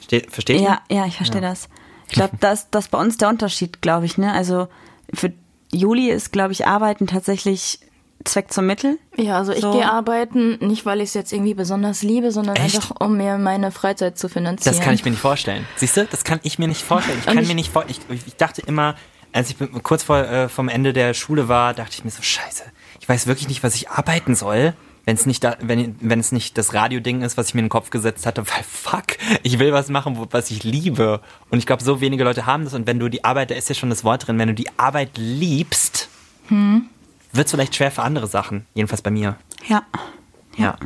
Verste 0.09 0.29
versteht 0.29 0.61
Ja, 0.61 0.81
ja, 0.89 1.05
ich 1.05 1.17
verstehe 1.17 1.41
das. 1.41 1.69
Ich 2.07 2.13
glaube, 2.13 2.37
das, 2.39 2.69
das 2.71 2.85
ist 2.85 2.91
bei 2.91 2.99
uns 2.99 3.17
der 3.17 3.29
Unterschied, 3.29 3.81
glaube 3.81 4.05
ich. 4.05 4.17
Ne? 4.17 4.33
Also 4.33 4.67
für 5.13 5.33
Juli 5.71 6.09
ist, 6.09 6.31
glaube 6.31 6.51
ich, 6.51 6.65
Arbeiten 6.65 7.07
tatsächlich 7.07 7.79
Zweck 8.25 8.51
zum 8.51 8.65
Mittel. 8.65 8.97
Ja, 9.15 9.37
also 9.37 9.53
ich 9.53 9.61
So. 9.61 9.71
gehe 9.71 9.89
arbeiten, 9.89 10.57
nicht 10.59 10.85
weil 10.85 10.99
ich 10.99 11.09
es 11.09 11.13
jetzt 11.13 11.31
irgendwie 11.31 11.53
besonders 11.53 12.03
liebe, 12.03 12.31
sondern 12.31 12.55
Echt? 12.57 12.75
einfach, 12.75 12.95
um 12.99 13.15
mir 13.17 13.37
meine 13.37 13.71
Freizeit 13.71 14.17
zu 14.17 14.27
finanzieren. 14.29 14.75
Das 14.75 14.83
kann 14.83 14.93
ich 14.93 15.05
mir 15.05 15.11
nicht 15.11 15.21
vorstellen. 15.21 15.65
Siehst 15.77 15.95
du, 15.97 16.05
das 16.05 16.23
kann 16.23 16.39
ich 16.43 16.59
mir 16.59 16.67
nicht 16.67 16.81
vorstellen. 16.83 17.17
Ich 17.21 17.27
Und 17.27 17.33
kann 17.33 17.43
ich- 17.43 17.49
mir 17.49 17.55
nicht 17.55 17.71
vor, 17.71 17.85
ich, 17.87 17.99
ich 18.27 18.35
dachte 18.35 18.61
immer, 18.61 18.95
als 19.31 19.49
ich 19.51 19.55
kurz 19.83 20.03
vor 20.03 20.17
äh, 20.17 20.49
vom 20.49 20.69
Ende 20.69 20.91
der 20.91 21.13
Schule 21.13 21.47
war, 21.47 21.73
dachte 21.73 21.91
ich 21.93 22.03
mir 22.03 22.11
so 22.11 22.21
Scheiße. 22.21 22.63
Ich 22.99 23.07
weiß 23.07 23.27
wirklich 23.27 23.47
nicht, 23.47 23.63
was 23.63 23.75
ich 23.75 23.89
arbeiten 23.89 24.35
soll, 24.35 24.73
wenn 25.05 25.15
es 25.15 25.25
nicht 25.25 25.43
da, 25.43 25.55
wenn 25.61 25.95
wenn 26.01 26.19
es 26.19 26.31
nicht 26.31 26.57
das 26.57 26.73
Radioding 26.73 27.21
ist, 27.21 27.37
was 27.37 27.47
ich 27.49 27.53
mir 27.53 27.59
in 27.59 27.65
den 27.65 27.69
Kopf 27.69 27.89
gesetzt 27.89 28.25
hatte, 28.25 28.43
weil 28.47 28.63
fuck, 28.63 29.05
ich 29.43 29.59
will 29.59 29.71
was 29.71 29.89
machen, 29.89 30.17
wo, 30.17 30.27
was 30.31 30.51
ich 30.51 30.63
liebe. 30.63 31.21
Und 31.51 31.59
ich 31.59 31.65
glaube, 31.65 31.83
so 31.83 32.01
wenige 32.01 32.23
Leute 32.23 32.45
haben 32.45 32.63
das. 32.65 32.73
Und 32.73 32.85
wenn 32.85 32.99
du 32.99 33.07
die 33.07 33.23
Arbeit, 33.23 33.49
da 33.51 33.55
ist 33.55 33.69
ja 33.69 33.75
schon 33.75 33.89
das 33.89 34.03
Wort 34.03 34.27
drin, 34.27 34.37
wenn 34.39 34.49
du 34.49 34.53
die 34.55 34.67
Arbeit 34.77 35.11
liebst, 35.17 36.09
wird 37.31 37.47
es 37.47 37.51
vielleicht 37.51 37.75
schwer 37.75 37.91
für 37.91 38.03
andere 38.03 38.27
Sachen. 38.27 38.65
Jedenfalls 38.73 39.01
bei 39.01 39.11
mir. 39.11 39.35
Ja. 39.67 39.83
Ja. 40.57 40.77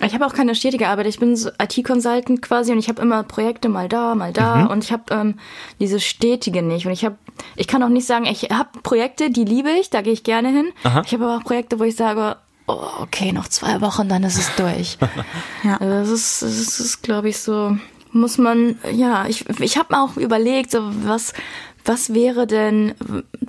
Ich 0.00 0.14
habe 0.14 0.26
auch 0.26 0.32
keine 0.32 0.54
stetige 0.54 0.88
Arbeit. 0.88 1.06
Ich 1.06 1.18
bin 1.18 1.34
so 1.34 1.50
IT-Consultant 1.58 2.40
quasi 2.40 2.70
und 2.70 2.78
ich 2.78 2.88
habe 2.88 3.02
immer 3.02 3.24
Projekte 3.24 3.68
mal 3.68 3.88
da, 3.88 4.14
mal 4.14 4.32
da 4.32 4.66
und 4.66 4.84
ich 4.84 4.92
habe 4.92 5.02
ähm, 5.10 5.34
diese 5.80 5.98
stetige 5.98 6.62
nicht. 6.62 6.86
Und 6.86 6.92
ich 6.92 7.04
habe, 7.04 7.16
ich 7.56 7.66
kann 7.66 7.82
auch 7.82 7.88
nicht 7.88 8.06
sagen, 8.06 8.26
ich 8.26 8.44
habe 8.44 8.78
Projekte, 8.82 9.30
die 9.30 9.44
liebe 9.44 9.70
ich, 9.70 9.90
da 9.90 10.02
gehe 10.02 10.12
ich 10.12 10.22
gerne 10.22 10.50
hin. 10.50 10.68
Aha. 10.84 11.02
Ich 11.04 11.12
habe 11.12 11.24
aber 11.24 11.38
auch 11.38 11.44
Projekte, 11.44 11.80
wo 11.80 11.84
ich 11.84 11.96
sage, 11.96 12.36
oh, 12.68 12.80
okay, 13.00 13.32
noch 13.32 13.48
zwei 13.48 13.80
Wochen, 13.80 14.08
dann 14.08 14.22
ist 14.22 14.38
es 14.38 14.54
durch. 14.56 14.98
Ja. 15.64 15.78
Also 15.78 15.92
das 15.92 16.08
ist, 16.10 16.42
das 16.42 16.80
ist, 16.80 17.02
glaube 17.02 17.28
ich, 17.28 17.40
so, 17.40 17.76
muss 18.12 18.38
man, 18.38 18.78
ja, 18.92 19.26
ich, 19.26 19.48
ich 19.58 19.76
habe 19.76 19.94
mir 19.94 20.02
auch 20.02 20.16
überlegt, 20.16 20.70
so 20.70 20.80
was, 21.04 21.32
was 21.88 22.12
wäre 22.12 22.46
denn 22.46 22.94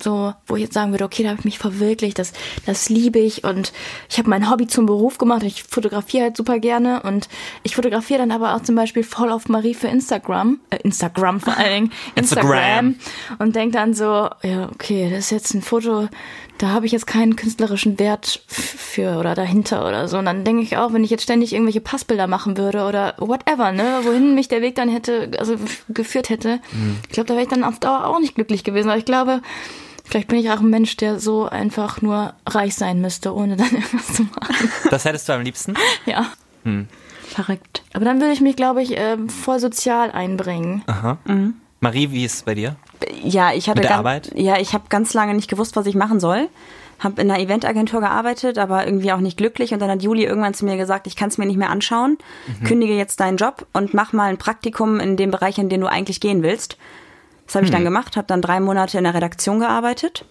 so, 0.02 0.32
wo 0.46 0.56
ich 0.56 0.62
jetzt 0.62 0.74
sagen 0.74 0.92
würde, 0.92 1.04
okay, 1.04 1.22
da 1.22 1.28
habe 1.28 1.40
ich 1.40 1.44
mich 1.44 1.58
verwirklicht, 1.58 2.18
das, 2.18 2.32
das 2.64 2.88
liebe 2.88 3.18
ich 3.18 3.44
und 3.44 3.72
ich 4.08 4.18
habe 4.18 4.30
mein 4.30 4.50
Hobby 4.50 4.66
zum 4.66 4.86
Beruf 4.86 5.18
gemacht. 5.18 5.42
Ich 5.42 5.64
fotografiere 5.64 6.24
halt 6.24 6.36
super 6.38 6.58
gerne 6.58 7.02
und 7.02 7.28
ich 7.62 7.76
fotografiere 7.76 8.20
dann 8.20 8.30
aber 8.30 8.54
auch 8.54 8.62
zum 8.62 8.76
Beispiel 8.76 9.04
voll 9.04 9.30
auf 9.30 9.48
Marie 9.48 9.74
für 9.74 9.88
Instagram, 9.88 10.58
äh, 10.70 10.78
Instagram 10.78 11.40
vor 11.40 11.56
allen 11.56 11.74
Dingen, 11.74 11.92
Instagram. 12.14 12.50
Instagram 12.50 12.94
und 13.38 13.56
denke 13.56 13.76
dann 13.76 13.92
so, 13.92 14.30
ja, 14.42 14.70
okay, 14.72 15.10
das 15.10 15.26
ist 15.26 15.30
jetzt 15.30 15.54
ein 15.54 15.62
Foto, 15.62 16.08
da 16.60 16.68
habe 16.68 16.84
ich 16.84 16.92
jetzt 16.92 17.06
keinen 17.06 17.36
künstlerischen 17.36 17.98
Wert 17.98 18.42
für 18.46 19.18
oder 19.18 19.34
dahinter 19.34 19.86
oder 19.88 20.08
so. 20.08 20.18
Und 20.18 20.26
dann 20.26 20.44
denke 20.44 20.62
ich 20.62 20.76
auch, 20.76 20.92
wenn 20.92 21.04
ich 21.04 21.10
jetzt 21.10 21.22
ständig 21.22 21.54
irgendwelche 21.54 21.80
Passbilder 21.80 22.26
machen 22.26 22.58
würde 22.58 22.84
oder 22.84 23.14
whatever, 23.18 23.72
ne, 23.72 24.00
wohin 24.02 24.34
mich 24.34 24.48
der 24.48 24.60
Weg 24.60 24.74
dann 24.74 24.90
hätte, 24.90 25.30
also 25.38 25.56
geführt 25.88 26.28
hätte, 26.28 26.60
ich 27.06 27.14
glaube, 27.14 27.28
da 27.28 27.34
wäre 27.34 27.44
ich 27.44 27.48
dann 27.48 27.64
auf 27.64 27.78
Dauer 27.78 28.06
auch 28.06 28.20
nicht 28.20 28.29
glücklich 28.34 28.64
gewesen. 28.64 28.88
Aber 28.88 28.98
ich 28.98 29.04
glaube, 29.04 29.40
vielleicht 30.04 30.28
bin 30.28 30.38
ich 30.38 30.50
auch 30.50 30.60
ein 30.60 30.70
Mensch, 30.70 30.96
der 30.96 31.18
so 31.18 31.46
einfach 31.48 32.02
nur 32.02 32.34
reich 32.46 32.74
sein 32.74 33.00
müsste, 33.00 33.34
ohne 33.34 33.56
dann 33.56 33.70
irgendwas 33.72 34.14
zu 34.14 34.22
machen. 34.24 34.70
Das 34.90 35.04
hättest 35.04 35.28
du 35.28 35.32
am 35.32 35.42
liebsten? 35.42 35.74
ja. 36.06 36.26
Verrückt. 37.28 37.82
Aber 37.92 38.04
dann 38.04 38.20
würde 38.20 38.32
ich 38.32 38.40
mich, 38.40 38.56
glaube 38.56 38.82
ich, 38.82 38.92
ähm, 38.96 39.28
voll 39.28 39.60
sozial 39.60 40.10
einbringen. 40.10 40.82
Marie, 41.80 42.10
wie 42.10 42.24
ist 42.24 42.34
es 42.34 42.42
bei 42.42 42.54
dir? 42.54 42.76
Ja, 43.22 43.52
ich 43.52 43.68
hatte 43.68 43.78
Mit 43.80 43.84
der 43.84 43.90
ganz, 43.90 43.98
Arbeit? 44.00 44.32
Ja, 44.34 44.58
ich 44.58 44.74
habe 44.74 44.84
ganz 44.88 45.14
lange 45.14 45.34
nicht 45.34 45.48
gewusst, 45.48 45.76
was 45.76 45.86
ich 45.86 45.94
machen 45.94 46.20
soll. 46.20 46.48
Habe 46.98 47.22
in 47.22 47.30
einer 47.30 47.40
Eventagentur 47.40 48.00
gearbeitet, 48.00 48.58
aber 48.58 48.84
irgendwie 48.84 49.12
auch 49.12 49.20
nicht 49.20 49.38
glücklich. 49.38 49.72
Und 49.72 49.80
dann 49.80 49.88
hat 49.88 50.02
Juli 50.02 50.24
irgendwann 50.24 50.52
zu 50.52 50.66
mir 50.66 50.76
gesagt, 50.76 51.06
ich 51.06 51.16
kann 51.16 51.30
es 51.30 51.38
mir 51.38 51.46
nicht 51.46 51.56
mehr 51.56 51.70
anschauen. 51.70 52.18
Kündige 52.64 52.94
jetzt 52.94 53.20
deinen 53.20 53.38
Job 53.38 53.66
und 53.72 53.94
mach 53.94 54.12
mal 54.12 54.28
ein 54.28 54.36
Praktikum 54.36 55.00
in 55.00 55.16
dem 55.16 55.30
Bereich, 55.30 55.56
in 55.56 55.70
den 55.70 55.80
du 55.80 55.86
eigentlich 55.86 56.20
gehen 56.20 56.42
willst. 56.42 56.76
Das 57.50 57.56
habe 57.56 57.66
ich 57.66 57.72
dann 57.72 57.82
gemacht, 57.82 58.16
habe 58.16 58.28
dann 58.28 58.40
drei 58.40 58.60
Monate 58.60 58.96
in 58.96 59.02
der 59.02 59.12
Redaktion 59.12 59.58
gearbeitet 59.58 60.24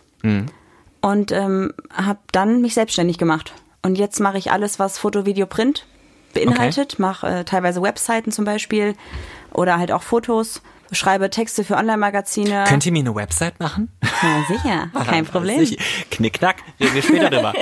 und 1.02 1.34
ähm, 1.34 1.74
habe 1.94 2.20
dann 2.32 2.62
mich 2.62 2.76
selbstständig 2.76 3.18
gemacht. 3.18 3.54
Und 3.82 3.98
jetzt 3.98 4.22
mache 4.22 4.38
ich 4.38 4.54
alles, 4.54 4.80
was 4.80 4.98
Foto, 4.98 5.26
Video, 5.26 5.46
Print 5.46 5.86
beinhaltet. 6.34 6.98
Mache 6.98 7.28
äh, 7.28 7.44
teilweise 7.44 7.82
Webseiten 7.82 8.32
zum 8.32 8.46
Beispiel 8.46 8.96
oder 9.52 9.78
halt 9.78 9.92
auch 9.92 10.02
Fotos. 10.02 10.62
Schreibe 10.92 11.30
Texte 11.30 11.64
für 11.64 11.76
Online-Magazine. 11.78 12.64
Könnt 12.68 12.86
ihr 12.86 12.92
mir 12.92 13.00
eine 13.00 13.16
Website 13.16 13.60
machen? 13.60 13.90
Ja, 14.02 14.44
sicher, 14.48 14.90
kein 15.06 15.26
Problem. 15.26 15.68
Knickknack, 16.12 16.58
reden 16.80 16.96
wir 16.96 17.02
später 17.02 17.30
drüber. 17.32 17.54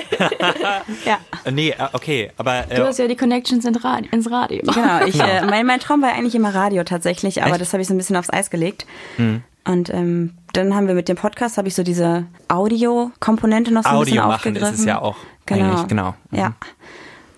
Ja. 1.05 1.19
nee, 1.51 1.69
äh, 1.71 1.75
okay, 1.93 2.31
aber 2.37 2.63
Du 2.63 2.81
äh, 2.81 2.85
hast 2.85 2.99
ja 2.99 3.07
die 3.07 3.15
Connections 3.15 3.65
ins 3.65 3.83
Radio. 3.83 4.09
Ins 4.11 4.29
Radio. 4.31 4.61
Genau, 4.63 5.05
ich, 5.05 5.19
äh, 5.19 5.45
mein, 5.45 5.65
mein 5.65 5.79
Traum 5.79 6.01
war 6.01 6.13
eigentlich 6.13 6.35
immer 6.35 6.53
Radio 6.53 6.83
tatsächlich, 6.83 7.41
aber 7.43 7.51
Echt? 7.51 7.61
Das 7.61 7.73
habe 7.73 7.81
ich 7.81 7.87
so 7.87 7.93
ein 7.93 7.97
bisschen 7.97 8.15
aufs 8.15 8.29
Eis 8.31 8.49
gelegt. 8.49 8.85
Und 9.17 9.89
ähm, 9.89 10.33
dann 10.53 10.73
haben 10.75 10.87
wir 10.87 10.93
mit 10.95 11.09
dem 11.09 11.17
Podcast, 11.17 11.57
habe 11.57 11.67
ich 11.67 11.75
so 11.75 11.83
diese 11.83 12.25
Audio-Komponente 12.47 13.73
noch 13.73 13.83
so 13.83 13.89
ein 13.89 13.99
bisschen 13.99 14.19
Audio 14.19 14.31
machen 14.31 14.55
ist 14.55 14.79
es 14.79 14.85
ja 14.85 15.01
auch 15.01 15.17
Genau. 15.45 15.65
eigentlich, 15.71 15.87
genau. 15.87 16.13
Ja. 16.31 16.53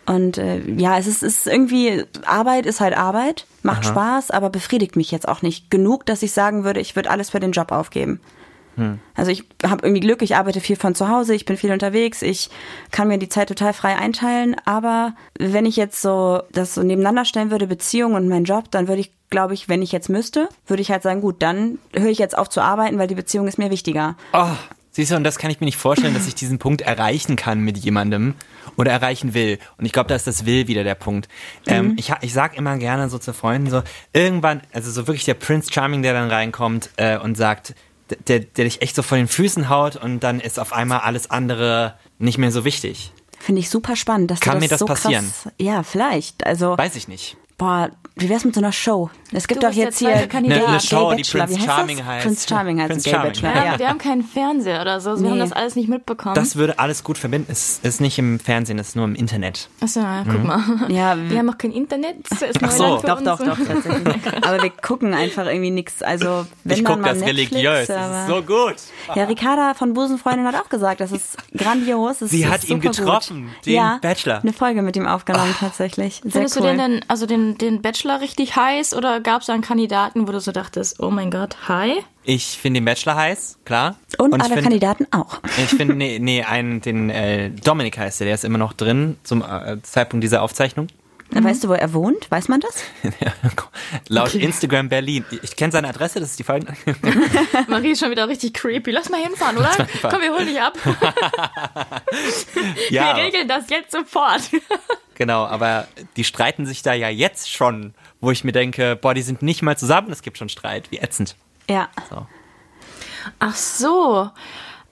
Und 0.09 0.39
äh, 0.39 0.59
ja, 0.75 0.97
es 0.97 1.05
ist, 1.05 1.21
es 1.21 1.45
ist 1.45 1.47
irgendwie, 1.47 2.03
Arbeit 2.25 2.65
ist 2.65 2.81
halt 2.81 2.97
Arbeit, 2.97 3.45
macht 3.61 3.85
Spaß, 3.85 4.31
aber 4.31 4.49
befriedigt 4.49 4.95
mich 4.95 5.11
jetzt 5.11 5.27
auch 5.27 5.43
nicht 5.43 5.69
genug, 5.69 6.03
dass 6.07 6.23
ich 6.23 6.31
sagen 6.31 6.63
würde, 6.63 6.79
ich 6.79 6.95
würde 6.95 7.11
alles 7.11 7.29
für 7.29 7.39
den 7.39 7.51
Job 7.51 7.71
aufgeben. 7.71 8.19
Hm. 8.75 8.97
Also 9.13 9.29
ich 9.29 9.43
habe 9.63 9.85
irgendwie 9.85 9.99
Glück, 9.99 10.23
ich 10.23 10.35
arbeite 10.35 10.61
viel 10.61 10.77
von 10.77 10.95
zu 10.95 11.09
Hause, 11.09 11.35
ich 11.35 11.45
bin 11.45 11.57
viel 11.57 11.71
unterwegs, 11.71 12.23
ich 12.23 12.49
kann 12.89 13.07
mir 13.07 13.19
die 13.19 13.29
Zeit 13.29 13.49
total 13.49 13.71
frei 13.71 13.97
einteilen, 13.97 14.55
aber 14.65 15.13
wenn 15.37 15.67
ich 15.67 15.75
jetzt 15.75 16.01
so 16.01 16.41
das 16.53 16.73
so 16.73 16.81
nebeneinander 16.81 17.23
stellen 17.23 17.51
würde, 17.51 17.67
Beziehung 17.67 18.15
und 18.15 18.27
mein 18.27 18.45
Job, 18.45 18.71
dann 18.71 18.87
würde 18.87 19.01
ich, 19.01 19.11
glaube 19.29 19.53
ich, 19.53 19.69
wenn 19.69 19.83
ich 19.83 19.91
jetzt 19.91 20.09
müsste, 20.09 20.49
würde 20.65 20.81
ich 20.81 20.89
halt 20.89 21.03
sagen, 21.03 21.21
gut, 21.21 21.35
dann 21.43 21.77
höre 21.93 22.09
ich 22.09 22.17
jetzt 22.17 22.35
auf 22.35 22.49
zu 22.49 22.61
arbeiten, 22.61 22.97
weil 22.97 23.07
die 23.07 23.13
Beziehung 23.13 23.47
ist 23.47 23.59
mir 23.59 23.69
wichtiger. 23.69 24.15
Oh, 24.33 24.47
siehst 24.99 25.11
du, 25.11 25.15
und 25.15 25.23
das 25.23 25.37
kann 25.37 25.49
ich 25.51 25.59
mir 25.59 25.65
nicht 25.65 25.77
vorstellen, 25.77 26.13
dass 26.13 26.27
ich 26.27 26.35
diesen 26.35 26.59
Punkt 26.59 26.81
erreichen 26.81 27.35
kann 27.35 27.59
mit 27.61 27.77
jemandem 27.77 28.35
oder 28.77 28.91
erreichen 28.91 29.33
will. 29.33 29.57
Und 29.77 29.85
ich 29.85 29.91
glaube, 29.93 30.09
da 30.09 30.15
ist 30.15 30.27
das 30.27 30.45
Will 30.45 30.67
wieder 30.67 30.83
der 30.83 30.95
Punkt. 30.95 31.27
Ähm, 31.65 31.93
ich, 31.97 32.11
ha- 32.11 32.19
ich 32.21 32.33
sag 32.33 32.55
immer 32.57 32.77
gerne 32.77 33.09
so 33.09 33.17
zu 33.17 33.33
Freunden 33.33 33.69
so, 33.69 33.81
irgendwann, 34.13 34.61
also 34.73 34.91
so 34.91 35.07
wirklich 35.07 35.25
der 35.25 35.33
Prince 35.33 35.71
Charming, 35.71 36.01
der 36.03 36.13
dann 36.13 36.29
reinkommt 36.29 36.89
äh, 36.97 37.17
und 37.17 37.35
sagt, 37.35 37.73
der, 38.27 38.39
der 38.39 38.65
dich 38.65 38.81
echt 38.81 38.95
so 38.95 39.03
vor 39.03 39.17
den 39.17 39.27
Füßen 39.27 39.69
haut 39.69 39.95
und 39.95 40.21
dann 40.21 40.39
ist 40.39 40.59
auf 40.59 40.73
einmal 40.73 40.99
alles 41.01 41.29
andere 41.29 41.95
nicht 42.17 42.37
mehr 42.37 42.51
so 42.51 42.65
wichtig. 42.65 43.11
Finde 43.39 43.59
ich 43.61 43.69
super 43.69 43.95
spannend, 43.95 44.31
dass 44.31 44.39
Kann 44.41 44.55
du 44.55 44.57
das 44.57 44.63
mir 44.63 44.69
das 44.69 44.79
so 44.79 44.85
passieren? 44.85 45.25
krass. 45.43 45.53
Ja, 45.59 45.83
vielleicht. 45.83 46.45
Also 46.45 46.77
Weiß 46.77 46.95
ich 46.95 47.07
nicht. 47.07 47.37
Boah, 47.59 47.89
wie 48.15 48.27
wär's 48.29 48.43
mit 48.43 48.55
so 48.55 48.59
einer 48.61 48.71
Show? 48.71 49.09
Es 49.31 49.47
gibt 49.47 49.61
Du 49.61 49.67
doch 49.67 49.73
jetzt 49.73 49.99
hier 49.99 50.27
Kandidat. 50.27 50.65
Eine, 50.67 50.79
Show, 50.79 51.11
die 51.11 51.17
Bachelor, 51.17 51.45
Prince 51.45 51.55
wie 51.55 51.59
heißt 51.59 51.65
Charming 51.77 51.97
das? 51.97 52.05
heißt. 52.07 52.25
Prince 52.25 52.47
Charming 52.49 52.79
heißt 52.79 52.89
Prince 52.89 53.03
Gay 53.03 53.11
Charming, 53.11 53.31
Bachelor, 53.31 53.53
Wir, 53.53 53.61
ja. 53.63 53.71
haben, 53.71 53.79
wir 53.79 53.87
haben 53.89 53.97
keinen 53.99 54.23
Fernseher 54.23 54.81
oder 54.81 54.99
so. 54.99 55.11
Wir 55.11 55.17
Nee. 55.21 55.29
haben 55.29 55.39
das 55.39 55.51
alles 55.53 55.75
nicht 55.75 55.87
mitbekommen. 55.87 56.35
Das 56.35 56.55
würde 56.55 56.79
alles 56.79 57.03
gut 57.03 57.17
verbinden. 57.19 57.47
Es 57.51 57.79
ist 57.83 58.01
nicht 58.01 58.17
im 58.17 58.39
Fernsehen, 58.39 58.79
es 58.79 58.89
ist 58.89 58.95
nur 58.95 59.05
im 59.05 59.13
Internet. 59.15 59.69
Achso, 59.81 59.99
ja, 59.99 60.23
guck 60.25 60.43
mal. 60.43 60.59
Ja, 60.89 61.15
Wir 61.29 61.37
haben 61.37 61.49
auch 61.49 61.57
kein 61.59 61.71
Internet. 61.71 62.15
Ach 62.63 62.71
so. 62.71 62.97
Doch, 63.05 63.19
uns. 63.19 63.25
doch, 63.25 63.37
doch, 63.39 63.57
tatsächlich. 63.57 64.15
Aber 64.41 64.63
wir 64.63 64.69
gucken 64.71 65.13
einfach 65.13 65.45
irgendwie 65.45 65.71
nichts. 65.71 66.01
Also, 66.01 66.45
wenn 66.63 66.77
ich 66.79 66.83
gucke 66.83 66.99
mal 67.01 67.09
das 67.13 67.19
Netflix, 67.23 67.51
religiös. 67.51 67.87
Das 67.87 68.21
ist 68.21 68.27
so 68.27 68.41
gut. 68.41 68.75
Ja, 69.15 69.25
Ricarda 69.25 69.73
von 69.75 69.93
Busenfreundin 69.93 70.45
hat 70.47 70.55
auch 70.55 70.69
gesagt, 70.69 71.01
das 71.01 71.11
ist 71.11 71.37
grandios. 71.55 72.19
Das 72.19 72.31
Sie 72.31 72.41
ist 72.43 72.49
hat 72.49 72.63
ihn 72.63 72.79
getroffen, 72.79 73.43
gut. 73.55 73.65
den 73.67 73.73
ja, 73.75 73.99
Bachelor. 74.01 74.41
eine 74.41 74.53
Folge 74.53 74.81
mit 74.81 74.95
ihm 74.95 75.05
aufgenommen 75.07 75.55
tatsächlich. 75.59 76.21
Sehr 76.23 76.31
Findest 76.31 76.55
cool. 76.57 76.63
du 76.63 76.67
den 76.69 76.77
denn, 76.77 77.05
also 77.07 77.25
den, 77.27 77.48
den 77.57 77.81
Bachelor 77.81 78.21
richtig 78.21 78.55
heiß 78.55 78.93
oder 78.93 79.19
gab 79.19 79.41
es 79.41 79.47
da 79.47 79.53
einen 79.53 79.61
Kandidaten, 79.63 80.27
wo 80.27 80.31
du 80.31 80.39
so 80.39 80.51
dachtest, 80.51 80.99
oh 81.01 81.09
mein 81.09 81.31
Gott, 81.31 81.55
hi? 81.67 82.03
Ich 82.23 82.45
finde 82.57 82.79
den 82.79 82.85
Bachelor 82.85 83.15
heiß, 83.15 83.57
klar. 83.65 83.95
Und, 84.17 84.35
ich 84.35 84.41
alle 84.41 84.49
finde- 84.49 84.61
Kandidaten 84.63 85.07
auch. 85.11 85.39
Ich 85.57 85.69
finde, 85.69 85.95
nee, 85.95 86.19
nee, 86.19 86.43
einen, 86.43 86.81
den 86.81 87.09
äh, 87.09 87.49
Dominik 87.49 87.97
heißt 87.97 88.19
der, 88.19 88.25
der 88.25 88.35
ist 88.35 88.45
immer 88.45 88.57
noch 88.57 88.73
drin 88.73 89.17
zum 89.23 89.41
äh, 89.41 89.81
Zeitpunkt 89.81 90.23
dieser 90.23 90.41
Aufzeichnung. 90.43 90.87
Weißt 91.31 91.63
du, 91.63 91.69
wo 91.69 91.73
er 91.73 91.93
wohnt? 91.93 92.29
Weiß 92.31 92.47
man 92.47 92.59
das? 92.59 92.83
Laut 94.07 94.33
Instagram 94.33 94.89
Berlin. 94.89 95.23
Ich 95.43 95.55
kenne 95.55 95.71
seine 95.71 95.89
Adresse, 95.89 96.19
das 96.19 96.31
ist 96.31 96.39
die 96.39 96.43
folgende. 96.43 96.73
Marie 97.67 97.91
ist 97.91 97.99
schon 97.99 98.11
wieder 98.11 98.27
richtig 98.27 98.53
creepy. 98.55 98.91
Lass 98.91 99.09
mal 99.09 99.21
hinfahren, 99.21 99.57
oder? 99.57 99.71
hinfahren. 99.71 100.09
Komm, 100.11 100.21
wir 100.21 100.33
holen 100.33 100.47
dich 100.47 100.59
ab. 100.59 100.77
ja, 102.89 103.15
Wir 103.15 103.23
regeln 103.23 103.47
das 103.47 103.69
jetzt 103.69 103.91
sofort. 103.91 104.41
genau, 105.15 105.45
aber 105.45 105.87
die 106.17 106.23
streiten 106.23 106.65
sich 106.65 106.81
da 106.81 106.93
ja 106.93 107.09
jetzt 107.09 107.51
schon, 107.51 107.93
wo 108.21 108.31
ich 108.31 108.43
mir 108.43 108.51
denke, 108.51 108.95
boah, 108.95 109.13
die 109.13 109.21
sind 109.21 109.41
nicht 109.43 109.61
mal 109.61 109.77
zusammen, 109.77 110.11
es 110.11 110.23
gibt 110.23 110.37
schon 110.37 110.49
Streit, 110.49 110.91
wie 110.91 110.97
ätzend. 110.97 111.35
Ja. 111.69 111.89
So. 112.09 112.25
Ach 113.37 113.55
so. 113.55 114.31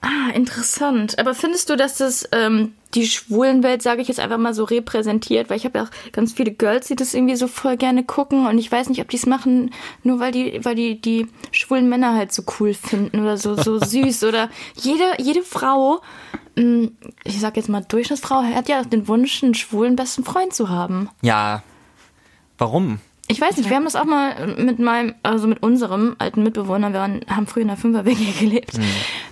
Ah, 0.02 0.30
interessant. 0.34 1.18
Aber 1.20 1.34
findest 1.34 1.70
du, 1.70 1.76
dass 1.76 1.98
das 1.98 2.30
ähm, 2.32 2.74
die 2.94 3.08
Schwulenwelt, 3.08 3.82
sage 3.82 4.02
ich 4.02 4.08
jetzt 4.08 4.20
einfach 4.20 4.38
mal 4.38 4.54
so, 4.54 4.64
repräsentiert? 4.64 5.50
Weil 5.50 5.58
ich 5.58 5.66
habe 5.66 5.80
ja 5.80 5.86
auch 5.86 6.12
ganz 6.12 6.34
viele 6.34 6.52
Girls, 6.52 6.88
die 6.88 6.96
das 6.96 7.14
irgendwie 7.14 7.36
so 7.36 7.48
voll 7.48 7.78
gerne 7.78 8.04
gucken 8.04 8.46
und 8.46 8.58
ich 8.58 8.72
weiß 8.72 8.90
nicht, 8.90 9.02
ob 9.02 9.10
die 9.10 9.18
es 9.18 9.26
machen, 9.26 9.72
nur 10.04 10.20
weil 10.20 10.32
die, 10.32 10.64
weil 10.64 10.76
die 10.76 11.02
die 11.02 11.28
schwulen 11.52 11.90
Männer 11.90 12.14
halt 12.14 12.32
so 12.32 12.44
cool 12.60 12.74
finden 12.74 13.20
oder 13.22 13.38
so 13.38 13.56
so 13.56 13.80
süß 13.84 14.24
oder 14.26 14.50
jede 14.76 15.04
jede 15.18 15.42
Frau, 15.42 16.02
mh, 16.56 16.90
ich 17.24 17.40
sag 17.40 17.58
jetzt 17.58 17.70
mal 17.70 17.84
Durchschnittsfrau, 17.84 18.44
hat 18.44 18.70
ja 18.70 18.84
den 18.84 19.08
Wunsch, 19.08 19.44
einen 19.44 19.56
schwulen 19.56 19.96
besten 19.96 20.24
Freund 20.24 20.54
zu 20.54 20.70
haben. 20.70 21.10
Ja, 21.22 21.64
warum? 22.58 23.00
Ich 23.28 23.42
weiß 23.42 23.58
nicht, 23.58 23.70
wir 23.70 23.76
haben 23.76 23.84
das 23.84 23.96
auch 23.96 24.06
mal 24.06 24.56
mit 24.58 24.80
meinem, 24.80 25.14
also 25.24 25.48
mit 25.48 25.62
unserem 25.62 26.16
alten 26.18 26.44
Mitbewohner, 26.44 26.94
wir 26.94 27.00
waren, 27.02 27.22
haben 27.28 27.46
früher 27.48 27.64
in 27.64 27.68
der 27.68 27.78
Fünfer-WG 27.78 28.32
gelebt, 28.40 28.80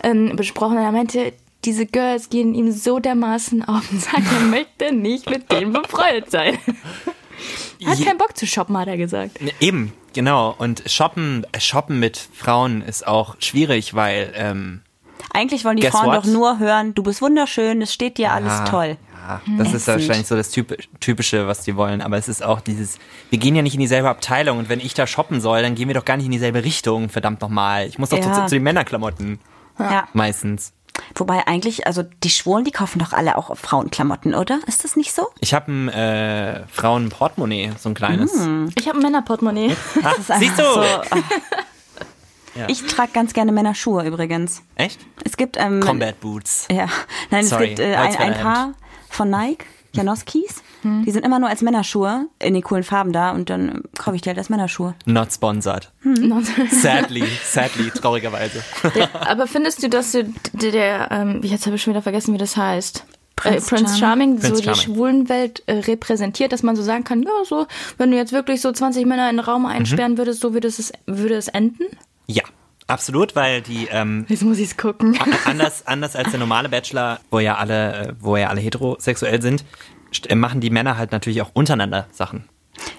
ähm, 0.04 0.36
besprochen. 0.36 0.78
Und 0.78 0.84
er 0.84 0.92
meinte, 0.92 1.32
diese 1.64 1.86
Girls 1.86 2.30
gehen 2.30 2.54
ihm 2.54 2.72
so 2.72 3.00
dermaßen 3.00 3.64
auf 3.68 3.88
den 3.90 4.00
Sack, 4.00 4.22
er 4.34 4.46
möchte 4.48 4.94
nicht 4.94 5.30
mit 5.30 5.52
denen 5.52 5.72
befreundet 5.74 6.30
sein. 6.30 6.58
Hat 7.86 7.98
Je- 8.00 8.06
keinen 8.06 8.18
Bock 8.18 8.36
zu 8.38 8.48
shoppen, 8.48 8.78
hat 8.78 8.88
er 8.88 8.98
gesagt. 8.98 9.38
Eben, 9.60 9.92
genau. 10.14 10.56
Und 10.58 10.84
shoppen, 10.88 11.46
shoppen 11.60 12.00
mit 12.00 12.18
Frauen 12.18 12.82
ist 12.82 13.06
auch 13.06 13.36
schwierig, 13.40 13.94
weil 13.94 14.32
ähm, 14.36 14.82
Eigentlich 15.34 15.66
wollen 15.66 15.78
die 15.78 15.88
Frauen 15.88 16.08
what? 16.08 16.16
doch 16.18 16.26
nur 16.26 16.60
hören, 16.60 16.96
du 16.96 17.04
bist 17.04 17.22
wunderschön, 17.22 17.82
es 17.82 17.94
steht 17.94 18.18
dir 18.18 18.32
alles 18.32 18.54
Ah, 18.54 18.66
toll. 18.66 18.98
Ja, 19.28 19.42
das 19.58 19.74
ist 19.74 19.88
wahrscheinlich 19.88 20.28
so 20.28 20.36
das 20.36 20.52
Typ- 20.52 20.78
Typische, 21.00 21.48
was 21.48 21.64
die 21.64 21.76
wollen. 21.76 22.02
Aber 22.04 22.18
es 22.18 22.28
ist 22.28 22.44
auch 22.44 22.62
dieses, 22.62 23.00
wir 23.32 23.40
gehen 23.40 23.56
ja 23.56 23.64
nicht 23.64 23.74
in 23.74 23.80
dieselbe 23.80 24.08
Abteilung 24.10 24.60
und 24.60 24.70
wenn 24.70 24.80
ich 24.80 24.94
da 24.94 25.08
shoppen 25.08 25.42
soll, 25.42 25.64
dann 25.64 25.74
gehen 25.74 25.88
wir 25.88 25.96
doch 25.96 26.06
gar 26.06 26.16
nicht 26.18 26.28
in 26.28 26.32
dieselbe 26.32 26.64
Richtung, 26.64 27.10
verdammt 27.10 27.42
nochmal. 27.42 27.88
Ich 27.88 27.98
muss 27.98 28.10
doch 28.10 28.20
Ja. 28.20 28.32
zu, 28.34 28.46
zu 28.46 28.56
den 28.56 28.64
Männerklamotten. 28.64 29.40
Ja. 29.80 30.08
Meistens. 30.14 30.74
Wobei 31.16 31.46
eigentlich, 31.48 31.88
also 31.88 32.04
die 32.24 32.30
Schwulen, 32.30 32.64
die 32.66 32.72
kaufen 32.72 33.00
doch 33.00 33.12
alle 33.14 33.38
auch 33.38 33.58
Frauenklamotten, 33.58 34.34
oder? 34.36 34.60
Ist 34.68 34.84
das 34.84 34.96
nicht 34.96 35.12
so? 35.14 35.28
Ich 35.42 35.54
habe 35.54 35.72
ein 35.72 35.90
äh, 35.90 36.64
Frauenportemonnaie, 36.68 37.72
so 37.80 37.90
ein 37.90 37.96
kleines. 37.96 38.32
Ich 38.78 38.88
habe 38.88 39.00
ein 39.00 39.02
Männerportemonnaie. 39.02 39.76
Ah, 40.04 40.12
Das 40.16 40.20
ist 40.20 40.32
einfach 40.32 40.46
siehst 40.48 40.60
du? 40.60 40.64
So, 40.64 41.22
Ich 42.68 42.84
trage 42.86 43.12
ganz 43.12 43.34
gerne 43.34 43.52
Männerschuhe 43.52 44.06
übrigens. 44.06 44.62
Echt? 44.76 45.02
Es 45.26 45.36
gibt 45.36 45.58
ähm, 45.60 45.82
Combat 45.82 46.18
Boots. 46.22 46.68
Ja, 46.72 46.88
nein, 47.30 47.46
Sorry, 47.46 47.64
es 47.64 47.70
gibt 47.72 47.80
äh, 47.82 47.96
ein, 47.96 48.16
ein 48.16 48.34
paar 48.42 48.72
von 49.10 49.30
Nike, 49.30 49.65
Janoskis. 49.94 50.63
Die 51.04 51.10
sind 51.10 51.26
immer 51.26 51.39
nur 51.39 51.50
als 51.50 51.63
Männerschuhe 51.63 52.28
in 52.38 52.54
den 52.54 52.62
coolen 52.62 52.84
Farben 52.84 53.12
da 53.12 53.32
und 53.32 53.50
dann 53.50 53.70
äh, 53.70 53.82
kaufe 53.98 54.15
ich 54.15 54.22
die 54.22 54.30
halt 54.30 54.38
als 54.38 54.50
Männerschuhe. 54.50 54.94
Not 55.06 55.34
sponsored. 55.34 55.91
Sadly, 56.70 57.24
sadly, 57.44 57.89
traurigerweise. 57.89 58.63
Aber 59.20 59.48
findest 59.48 59.82
du, 59.82 59.89
dass 59.89 60.12
du 60.12 60.32
der, 60.54 60.72
der 60.72 61.08
ähm, 61.12 61.41
jetzt 61.41 61.65
habe 61.65 61.76
ich 61.76 61.82
schon 61.82 61.94
wieder 61.94 62.04
vergessen, 62.04 62.36
wie 62.36 62.38
das 62.38 62.56
heißt? 62.56 63.04
Prince 63.36 63.58
äh, 63.58 63.70
Prince 63.76 63.98
Charming, 63.98 64.39
Prince 64.39 64.50
so 64.50 64.62
die 64.62 64.63
Charming. 64.63 64.96
Schwulenwelt 64.96 65.63
äh, 65.65 65.74
repräsentiert, 65.80 66.52
dass 66.52 66.62
man 66.62 66.76
so 66.76 66.84
sagen 66.84 67.04
kann, 67.04 67.24
ja, 67.24 67.32
so, 67.44 67.65
wenn 67.98 68.12
du 68.12 68.18
jetzt 68.18 68.32
wirklich 68.32 68.62
so 68.62 68.72
20 68.72 69.08
Männer 69.08 69.24
in 69.24 69.39
einen 69.39 69.39
Raum 69.39 69.65
einsperren 69.65 70.20
würdest, 70.20 70.41
so 70.41 70.54
würde 70.54 70.68
es, 70.68 70.94
würde 71.08 71.34
es 71.34 71.48
enden? 71.48 71.86
Ja, 72.28 72.44
absolut, 72.88 73.36
weil 73.36 73.62
die 73.62 73.88
ähm, 73.91 74.26
Jetzt 74.30 74.43
muss 74.43 74.58
ich 74.58 74.69
es 74.71 74.78
gucken. 74.78 75.17
anders, 75.45 75.86
anders 75.88 76.15
als 76.15 76.32
der 76.32 76.39
normale 76.39 76.69
Bachelor, 76.69 77.19
wo 77.32 77.39
ja 77.39 77.56
alle, 77.56 77.93
äh, 78.10 78.13
wo 78.19 78.38
ja 78.38 78.50
alle 78.50 78.62
heterosexuell 78.62 79.41
sind, 79.41 79.63
äh, 80.28 80.36
machen 80.36 80.62
die 80.62 80.69
Männer 80.69 80.98
halt 80.98 81.12
natürlich 81.12 81.41
auch 81.41 81.52
untereinander 81.54 82.08
Sachen. 82.12 82.45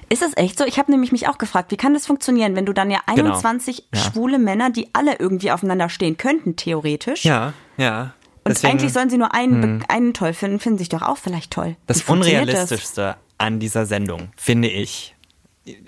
Ist 0.08 0.22
es 0.22 0.36
echt 0.36 0.56
so? 0.58 0.64
Ich 0.64 0.78
habe 0.78 0.90
nämlich 0.90 1.12
mich 1.12 1.28
auch 1.28 1.36
gefragt, 1.38 1.70
wie 1.70 1.76
kann 1.76 1.92
das 1.92 2.06
funktionieren, 2.06 2.56
wenn 2.56 2.64
du 2.64 2.72
dann 2.72 2.90
ja 2.90 3.00
Genau. 3.14 3.32
21 3.32 3.84
Ja. 3.94 4.00
schwule 4.00 4.38
Männer, 4.38 4.70
die 4.70 4.88
alle 4.94 5.16
irgendwie 5.18 5.50
aufeinander 5.50 5.88
stehen 5.88 6.16
könnten, 6.16 6.56
theoretisch. 6.56 7.24
Ja, 7.24 7.52
ja. 7.76 8.14
Und 8.44 8.50
Deswegen, 8.54 8.72
eigentlich 8.74 8.92
sollen 8.92 9.10
sie 9.10 9.18
nur 9.18 9.34
einen, 9.34 9.80
be- 9.80 9.90
einen 9.90 10.14
toll 10.14 10.32
finden, 10.32 10.60
finden 10.60 10.78
sich 10.78 10.88
doch 10.88 11.02
auch 11.02 11.18
vielleicht 11.18 11.50
toll. 11.50 11.76
das 11.88 12.02
Unrealistischste 12.02 13.16
an 13.38 13.58
dieser 13.58 13.84
Sendung, 13.86 14.28
finde 14.36 14.68
ich, 14.68 15.14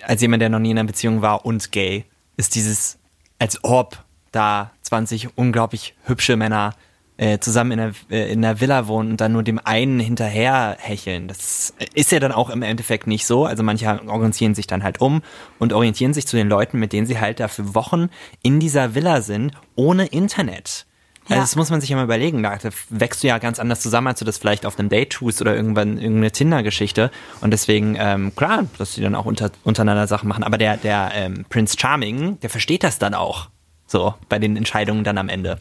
als 0.03 0.21
jemand, 0.21 0.41
der 0.41 0.49
noch 0.49 0.59
nie 0.59 0.71
in 0.71 0.77
einer 0.77 0.85
Beziehung 0.87 1.21
war 1.21 1.45
und 1.45 1.71
gay, 1.71 2.05
ist 2.37 2.53
dieses, 2.55 2.98
als 3.39 3.63
ob 3.63 4.03
da 4.31 4.71
20 4.83 5.37
unglaublich 5.37 5.95
hübsche 6.03 6.35
Männer 6.35 6.75
äh, 7.19 7.39
zusammen 7.39 7.71
in 7.71 7.79
einer, 7.79 7.93
äh, 8.09 8.31
in 8.31 8.43
einer 8.43 8.61
Villa 8.61 8.87
wohnen 8.87 9.11
und 9.11 9.21
dann 9.21 9.33
nur 9.33 9.43
dem 9.43 9.59
einen 9.61 9.99
hinterher 9.99 10.77
hecheln. 10.79 11.27
Das 11.27 11.73
ist 11.93 12.11
ja 12.11 12.19
dann 12.19 12.31
auch 12.31 12.49
im 12.49 12.61
Endeffekt 12.61 13.07
nicht 13.07 13.25
so. 13.25 13.45
Also 13.45 13.61
manche 13.61 13.87
orientieren 14.07 14.55
sich 14.55 14.67
dann 14.67 14.83
halt 14.83 15.01
um 15.01 15.21
und 15.57 15.73
orientieren 15.73 16.13
sich 16.13 16.27
zu 16.27 16.37
den 16.37 16.47
Leuten, 16.47 16.79
mit 16.79 16.93
denen 16.93 17.07
sie 17.07 17.19
halt 17.19 17.39
da 17.41 17.49
für 17.49 17.75
Wochen 17.75 18.09
in 18.41 18.59
dieser 18.59 18.95
Villa 18.95 19.21
sind, 19.21 19.51
ohne 19.75 20.05
Internet. 20.05 20.85
Also 21.29 21.41
das 21.41 21.55
muss 21.55 21.69
man 21.69 21.79
sich 21.79 21.89
ja 21.89 21.95
mal 21.95 22.03
überlegen. 22.03 22.43
Da 22.43 22.57
wächst 22.89 23.23
du 23.23 23.27
ja 23.27 23.37
ganz 23.37 23.59
anders 23.59 23.81
zusammen, 23.81 24.07
als 24.07 24.19
du 24.19 24.25
das 24.25 24.37
vielleicht 24.37 24.65
auf 24.65 24.79
einem 24.79 24.89
Date 24.89 25.11
tust 25.11 25.41
oder 25.41 25.55
irgendwann 25.55 25.97
irgendeine 25.97 26.31
Tinder-Geschichte. 26.31 27.11
Und 27.41 27.51
deswegen, 27.51 27.95
ähm, 27.99 28.35
klar, 28.35 28.65
dass 28.77 28.93
die 28.93 29.01
dann 29.01 29.15
auch 29.15 29.25
unter, 29.25 29.51
untereinander 29.63 30.07
Sachen 30.07 30.27
machen. 30.27 30.43
Aber 30.43 30.57
der, 30.57 30.77
der 30.77 31.11
ähm, 31.13 31.45
Prince 31.49 31.77
Charming, 31.79 32.39
der 32.39 32.49
versteht 32.49 32.83
das 32.83 32.99
dann 32.99 33.13
auch. 33.13 33.49
So, 33.85 34.13
bei 34.27 34.37
den 34.37 34.55
Entscheidungen 34.55 35.03
dann 35.03 35.17
am 35.17 35.29
Ende. 35.29 35.59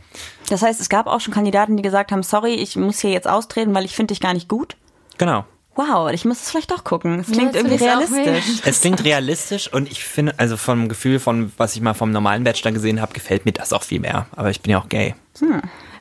Das 0.50 0.60
heißt, 0.60 0.80
es 0.80 0.90
gab 0.90 1.06
auch 1.06 1.20
schon 1.20 1.32
Kandidaten, 1.32 1.76
die 1.78 1.82
gesagt 1.82 2.12
haben, 2.12 2.22
sorry, 2.22 2.54
ich 2.54 2.76
muss 2.76 3.00
hier 3.00 3.10
jetzt 3.10 3.26
austreten, 3.26 3.74
weil 3.74 3.86
ich 3.86 3.94
finde 3.94 4.12
dich 4.12 4.20
gar 4.20 4.34
nicht 4.34 4.48
gut. 4.48 4.76
Genau. 5.16 5.46
Wow, 5.78 6.10
ich 6.10 6.24
muss 6.24 6.42
es 6.42 6.50
vielleicht 6.50 6.72
doch 6.72 6.82
gucken. 6.82 7.20
Es 7.20 7.28
klingt 7.30 7.54
jetzt 7.54 7.64
irgendwie 7.64 7.76
realistisch. 7.84 8.60
Es 8.64 8.80
klingt 8.80 9.04
realistisch 9.04 9.72
und 9.72 9.88
ich 9.88 10.02
finde, 10.02 10.34
also 10.36 10.56
vom 10.56 10.88
Gefühl 10.88 11.20
von, 11.20 11.52
was 11.56 11.76
ich 11.76 11.80
mal 11.82 11.94
vom 11.94 12.10
normalen 12.10 12.42
Bachelor 12.42 12.72
gesehen 12.72 13.00
habe, 13.00 13.12
gefällt 13.14 13.44
mir 13.44 13.52
das 13.52 13.72
auch 13.72 13.84
viel 13.84 14.00
mehr. 14.00 14.26
Aber 14.34 14.50
ich 14.50 14.60
bin 14.60 14.72
ja 14.72 14.80
auch 14.80 14.88
gay. 14.88 15.14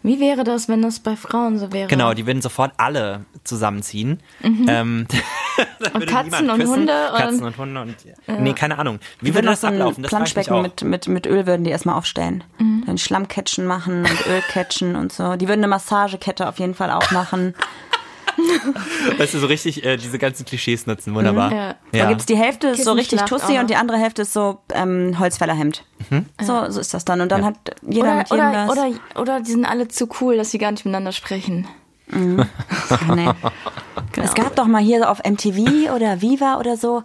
Wie 0.02 0.20
wäre 0.20 0.44
das, 0.44 0.68
wenn 0.68 0.82
das 0.82 1.00
bei 1.00 1.16
Frauen 1.16 1.60
so 1.60 1.72
wäre? 1.74 1.88
Genau, 1.88 2.14
die 2.16 2.26
würden 2.26 2.42
sofort 2.42 2.72
alle 2.78 3.26
zusammenziehen. 3.44 4.20
Ähm, 4.44 5.06
da 5.80 5.94
würde 5.94 6.06
Mhm. 6.08 6.10
Katzen 6.10 6.50
und 6.50 6.66
Hunde 6.68 6.94
und- 7.12 7.18
Katzen 7.20 7.44
und 7.46 7.58
Hunde 7.58 7.82
und 7.82 7.96
nee, 8.42 8.54
keine 8.54 8.80
Ahnung. 8.80 9.00
Wie 9.20 9.28
Die 9.28 9.36
würde 9.36 9.50
das 9.50 9.62
so 9.62 9.68
ein 9.68 9.74
ablaufen? 9.74 10.02
Das 10.04 10.10
Planschbecken 10.10 10.62
mit, 10.64 10.82
mit, 10.84 11.08
mit 11.08 11.28
Öl 11.28 11.46
würden 11.46 11.64
die 11.66 11.70
erstmal 11.72 11.96
aufstellen. 11.96 12.44
Dann 12.86 12.98
Schlammcatchen 12.98 13.66
machen 13.68 14.00
und 14.06 14.28
Ölcatchen 14.28 14.96
und 14.96 15.12
so. 15.14 15.36
Die 15.36 15.48
würden 15.48 15.60
eine 15.60 15.68
Massagekette 15.68 16.48
auf 16.48 16.58
jeden 16.58 16.74
Fall 16.74 16.90
auch 16.90 17.12
machen. 17.12 17.54
Weißt 19.18 19.34
du, 19.34 19.40
so 19.40 19.48
richtig 19.48 19.84
äh, 19.84 19.98
diese 19.98 20.20
ganzen 20.20 20.46
Klischees 20.46 20.86
nutzen. 20.88 21.14
Wunderbar. 21.16 21.52
Ja. 21.54 21.76
Da 21.92 22.10
gibt's 22.10 22.26
die 22.26 22.38
Hälfte 22.38 22.68
ist 22.68 22.84
so 22.84 22.94
richtig 22.94 23.22
Tussi 23.22 23.58
und 23.60 23.70
die 23.70 23.76
andere 23.76 23.98
Hälfte 23.98 24.22
ist 24.24 24.34
so 24.34 24.60
ähm, 24.74 25.18
Holzfällerhemd. 25.20 25.84
So, 26.42 26.70
so 26.70 26.80
ist 26.80 26.94
das 26.94 27.06
dann. 27.06 27.22
Und 27.22 27.32
dann 27.32 27.42
Ja. 27.42 27.48
hat 27.48 27.56
jeder 27.82 28.02
Oder, 28.04 28.16
mit 28.16 28.30
jedem 28.30 28.46
oder, 28.48 28.72
oder, 28.72 28.90
oder 29.20 29.40
die 29.42 29.52
sind 29.52 29.66
alle 29.66 29.88
zu 29.88 30.08
cool, 30.22 30.38
dass 30.38 30.52
sie 30.52 30.58
gar 30.58 30.72
nicht 30.72 30.86
miteinander 30.86 31.12
sprechen. 31.12 31.68
Ah, 32.90 33.14
nee. 33.16 33.30
Es 34.16 34.34
gab 34.34 34.56
doch 34.56 34.66
mal 34.66 34.82
hier 34.82 35.10
auf 35.12 35.20
MTV 35.26 35.92
oder 35.94 36.22
Viva 36.22 36.58
oder 36.58 36.78
so 36.78 37.04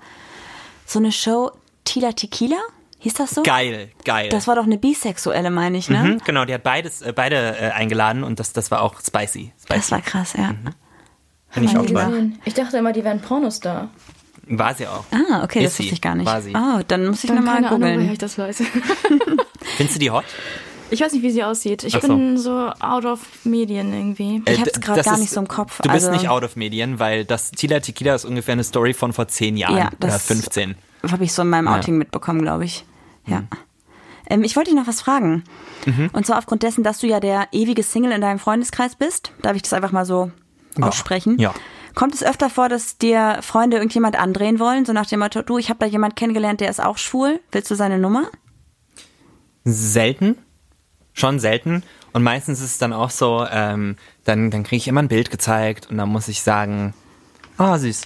so 0.87 0.99
eine 1.01 1.11
Show 1.11 1.51
Tila 1.85 2.13
Tequila. 2.13 2.57
Hieß 3.01 3.15
das 3.15 3.31
so? 3.31 3.43
Geil, 3.43 3.91
geil. 4.05 4.29
Das 4.29 4.47
war 4.47 4.55
doch 4.55 4.63
eine 4.65 4.79
bisexuelle, 4.79 5.51
meine 5.51 5.77
ich, 5.77 5.91
ne? 5.91 5.99
mhm, 6.05 6.19
genau, 6.25 6.45
die 6.45 6.55
hat 6.55 6.63
beides, 6.63 7.03
äh, 7.03 7.13
beide 7.13 7.57
äh, 7.59 7.71
eingeladen 7.73 8.23
und 8.23 8.39
das, 8.39 8.53
das 8.53 8.71
war 8.71 8.81
auch 8.81 9.01
spicy. 9.01 9.53
spicy. 9.61 9.67
Das 9.69 9.91
war 9.91 10.01
krass, 10.03 10.35
ja. 10.39 10.55
Finde 11.53 11.71
ich 11.71 11.77
auch 11.77 11.83
gesehen. 11.87 12.39
Ich 12.45 12.55
dachte 12.55 12.77
immer, 12.79 12.93
die 12.93 13.05
wären 13.05 13.21
Pornostar. 13.21 13.89
War 14.49 14.75
sie 14.75 14.87
auch. 14.89 15.05
Ah, 15.13 15.45
okay, 15.45 15.63
das 15.63 15.73
Ist 15.73 15.77
sie. 15.77 15.83
wusste 15.85 15.95
ich 15.95 16.01
gar 16.01 16.15
nicht. 16.17 16.27
War 16.27 16.43
sie. 16.43 16.55
Ah, 16.55 16.83
dann 16.89 17.07
muss 17.07 17.23
ich 17.23 17.29
Dann 17.29 17.37
nochmal 17.39 17.55
keine 17.57 17.69
Ahnung, 17.69 17.81
woher 17.83 17.93
googeln. 17.95 18.13
ich 18.13 18.19
das 18.19 18.37
weiß. 18.39 18.63
Findest 19.77 19.97
du 19.97 20.01
die 20.01 20.11
hot? 20.11 20.25
Ich 20.91 21.01
weiß 21.01 21.13
nicht, 21.15 21.23
wie 21.23 21.31
sie 21.31 21.43
aussieht. 21.45 21.85
Ich 21.85 21.93
so. 21.95 22.01
bin 22.01 22.37
so 22.37 22.69
out 22.81 23.05
of 23.07 23.21
Medien 23.45 23.93
irgendwie. 23.95 24.43
Ich 24.47 24.61
hab's 24.61 24.73
d- 24.73 24.81
grad 24.81 24.99
das 24.99 25.07
gar 25.07 25.15
ist- 25.15 25.21
nicht 25.21 25.31
so 25.33 25.41
im 25.41 25.49
Kopf, 25.49 25.81
Du 25.81 25.91
bist 25.91 26.07
also- 26.07 26.11
nicht 26.19 26.29
out 26.29 26.43
of 26.43 26.57
Medien, 26.57 26.99
weil 26.99 27.25
das 27.25 27.51
Tila 27.53 27.81
Tequila 27.81 28.15
ist 28.15 28.25
ungefähr 28.25 28.53
eine 28.53 28.65
Story 28.65 28.93
von 28.93 29.13
vor 29.13 29.29
zehn 29.29 29.57
Jahren 29.57 29.77
Ja, 29.79 29.87
oder 29.87 29.97
das 30.01 30.27
15. 30.27 30.75
habe 31.11 31.25
ich 31.25 31.33
so 31.33 31.43
in 31.43 31.49
meinem 31.49 31.67
Ja. 31.67 31.77
Outing 31.77 31.97
mitbekommen, 31.97 32.43
glaube 32.43 32.65
ich. 32.65 32.85
Ja. 33.27 33.41
Mhm. 33.41 33.47
Ähm, 34.29 34.43
ich 34.45 34.55
wollte 34.57 34.71
dich 34.71 34.79
noch 34.79 34.87
was 34.87 35.01
fragen. 35.01 35.45
Und 36.13 36.27
zwar 36.27 36.39
aufgrund 36.39 36.63
dessen, 36.63 36.85
dass 36.85 36.99
du 36.99 37.07
ja 37.09 37.19
der 37.21 37.49
ewige 37.53 37.83
Single 37.83 38.13
in 38.13 38.21
deinem 38.21 38.39
Freundeskreis 38.39 38.95
bist. 38.95 39.33
Darf 39.43 39.57
ich 39.57 39.63
das 39.63 39.73
einfach 39.73 39.91
mal 39.93 40.05
so 40.05 40.31
aussprechen? 40.81 41.39
Ja. 41.39 41.55
Kommt 41.95 42.15
es 42.15 42.23
öfter 42.23 42.49
vor, 42.49 42.69
dass 42.69 42.97
dir 42.97 43.39
Freunde 43.43 43.77
irgendjemand 43.77 44.19
andrehen 44.19 44.59
wollen? 44.59 44.85
So 44.87 44.93
nach 44.93 45.07
dem 45.07 45.21
Motto, 45.21 45.43
du, 45.43 45.59
ich 45.59 45.69
habe 45.69 45.79
da 45.79 45.87
jemand 45.87 46.17
kennengelernt, 46.17 46.61
der 46.61 46.71
ist 46.71 46.83
auch 46.83 46.97
schwul. 46.97 47.41
Willst 47.51 47.71
du 47.71 47.75
seine 47.75 47.99
Nummer? 47.99 48.25
Selten, 49.65 50.37
schon 51.13 51.39
selten. 51.39 51.83
Und 52.13 52.23
meistens 52.23 52.61
ist 52.61 52.73
es 52.73 52.79
dann 52.79 52.93
auch 52.93 53.11
so, 53.11 53.47
ähm, 53.51 53.97
dann, 54.25 54.51
dann 54.51 54.63
kriege 54.65 54.77
ich 54.77 54.89
immer 54.89 55.03
ein 55.03 55.09
Bild 55.09 55.31
gezeigt 55.31 55.89
und 55.91 55.99
dann 55.99 56.09
muss 56.09 56.29
ich 56.29 56.43
sagen, 56.43 56.95
oh 57.59 57.77
süß. 57.77 58.03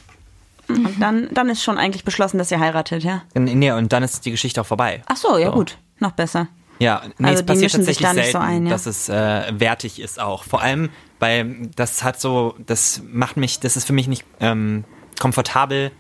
Und 0.69 1.01
dann, 1.01 1.29
dann 1.33 1.49
ist 1.49 1.63
schon 1.63 1.79
eigentlich 1.79 2.05
beschlossen, 2.05 2.39
dass 2.39 2.51
ihr 2.51 2.59
heiratet, 2.59 3.05
ja? 3.05 3.23
Nee, 3.35 3.71
und 3.73 3.93
dann 3.93 4.03
ist 4.03 4.25
die 4.27 4.33
Geschichte 4.33 4.61
auch 4.61 4.67
vorbei. 4.67 5.03
Ach 5.07 5.17
so, 5.17 5.39
ja 5.39 5.47
So. 5.47 5.53
gut. 5.53 5.79
Noch 6.01 6.13
besser. 6.13 6.49
Ja, 6.79 7.03
nee, 7.19 7.29
Also 7.29 7.41
es 7.41 7.47
passiert 7.47 7.73
tatsächlich 7.73 8.07
da 8.07 8.13
nicht 8.13 8.27
so 8.27 8.33
selten, 8.33 8.47
ein, 8.47 8.67
ja? 8.67 8.71
dass 8.71 8.87
es 8.87 9.09
äh, 9.09 9.53
wertig 9.59 10.01
ist 10.01 10.21
auch. 10.21 10.45
Vor 10.45 10.63
allem, 10.63 10.91
weil 11.19 11.69
das 11.75 12.05
hat 12.05 12.21
so, 12.21 12.55
das 12.67 13.03
macht 13.07 13.37
mich, 13.37 13.61
das 13.61 13.77
ist 13.77 13.87
für 13.87 13.93
mich 13.93 14.09
nicht 14.09 14.25
ähm, 14.41 14.85
komfortabel 15.19 15.91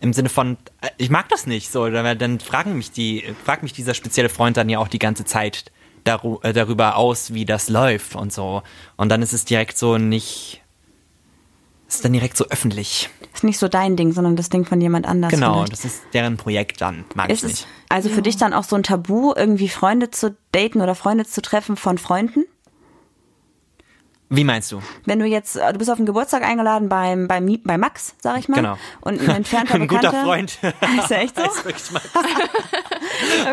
im 0.00 0.12
Sinne 0.12 0.28
von, 0.28 0.56
äh, 0.80 0.88
ich 0.98 1.10
mag 1.10 1.28
das 1.28 1.46
nicht 1.46 1.70
so. 1.70 1.88
Dann 1.88 2.40
fragen 2.40 2.76
mich 2.76 2.90
die, 2.90 3.24
fragt 3.44 3.62
mich 3.62 3.72
dieser 3.72 3.94
spezielle 3.94 4.28
Freund 4.28 4.56
dann 4.56 4.68
ja 4.68 4.78
auch 4.78 4.88
die 4.88 4.98
ganze 4.98 5.24
Zeit 5.24 5.70
daru 6.04 6.38
äh, 6.42 6.52
darüber 6.52 6.96
aus, 6.96 7.32
wie 7.34 7.44
das 7.44 7.68
läuft 7.68 8.14
und 8.14 8.32
so. 8.32 8.62
Und 8.96 9.08
dann 9.10 9.22
ist 9.22 9.32
es 9.32 9.44
direkt 9.44 9.78
so 9.78 9.98
nicht, 9.98 10.62
ist 11.88 12.04
dann 12.04 12.12
direkt 12.12 12.36
so 12.36 12.46
öffentlich. 12.50 13.10
Ist 13.34 13.44
nicht 13.44 13.58
so 13.58 13.68
dein 13.68 13.96
Ding, 13.96 14.12
sondern 14.12 14.34
das 14.36 14.48
Ding 14.48 14.64
von 14.64 14.80
jemand 14.80 15.06
anders. 15.06 15.30
Genau, 15.30 15.54
vielleicht. 15.54 15.72
das 15.72 15.84
ist 15.84 16.02
deren 16.12 16.36
Projekt 16.36 16.80
dann, 16.80 17.04
mag 17.14 17.30
Ist 17.30 17.38
ich 17.44 17.52
es 17.52 17.60
nicht. 17.60 17.66
also 17.88 18.08
für 18.08 18.22
dich 18.22 18.36
dann 18.36 18.52
auch 18.52 18.64
so 18.64 18.76
ein 18.76 18.82
Tabu, 18.82 19.32
irgendwie 19.36 19.68
Freunde 19.68 20.10
zu 20.10 20.36
daten 20.52 20.80
oder 20.80 20.94
Freunde 20.94 21.24
zu 21.26 21.42
treffen 21.42 21.76
von 21.76 21.98
Freunden? 21.98 22.44
Wie 24.28 24.42
meinst 24.42 24.72
du? 24.72 24.80
Wenn 25.04 25.20
du 25.20 25.24
jetzt, 25.24 25.54
äh, 25.54 25.72
du 25.72 25.78
bist 25.78 25.88
auf 25.88 25.98
einen 25.98 26.06
Geburtstag 26.06 26.42
eingeladen 26.42 26.88
beim, 26.88 27.28
beim, 27.28 27.60
bei 27.62 27.78
Max, 27.78 28.16
sag 28.20 28.36
ich 28.40 28.48
mal. 28.48 28.56
Genau. 28.56 28.76
Und 29.00 29.20
ein 29.20 29.28
entfernter 29.36 29.74
Ein 29.76 29.86
guter 29.86 30.10
Bekannter. 30.10 30.24
Freund. 30.24 30.58
Ist 30.98 31.10
ja 31.10 31.16
echt 31.18 31.36
so? 31.36 31.42
Mal 31.92 32.02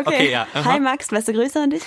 Okay, 0.04 0.30
ja. 0.32 0.46
Hi 0.64 0.80
Max, 0.80 1.08
beste 1.08 1.32
Grüße 1.32 1.60
an 1.62 1.70
dich. 1.70 1.82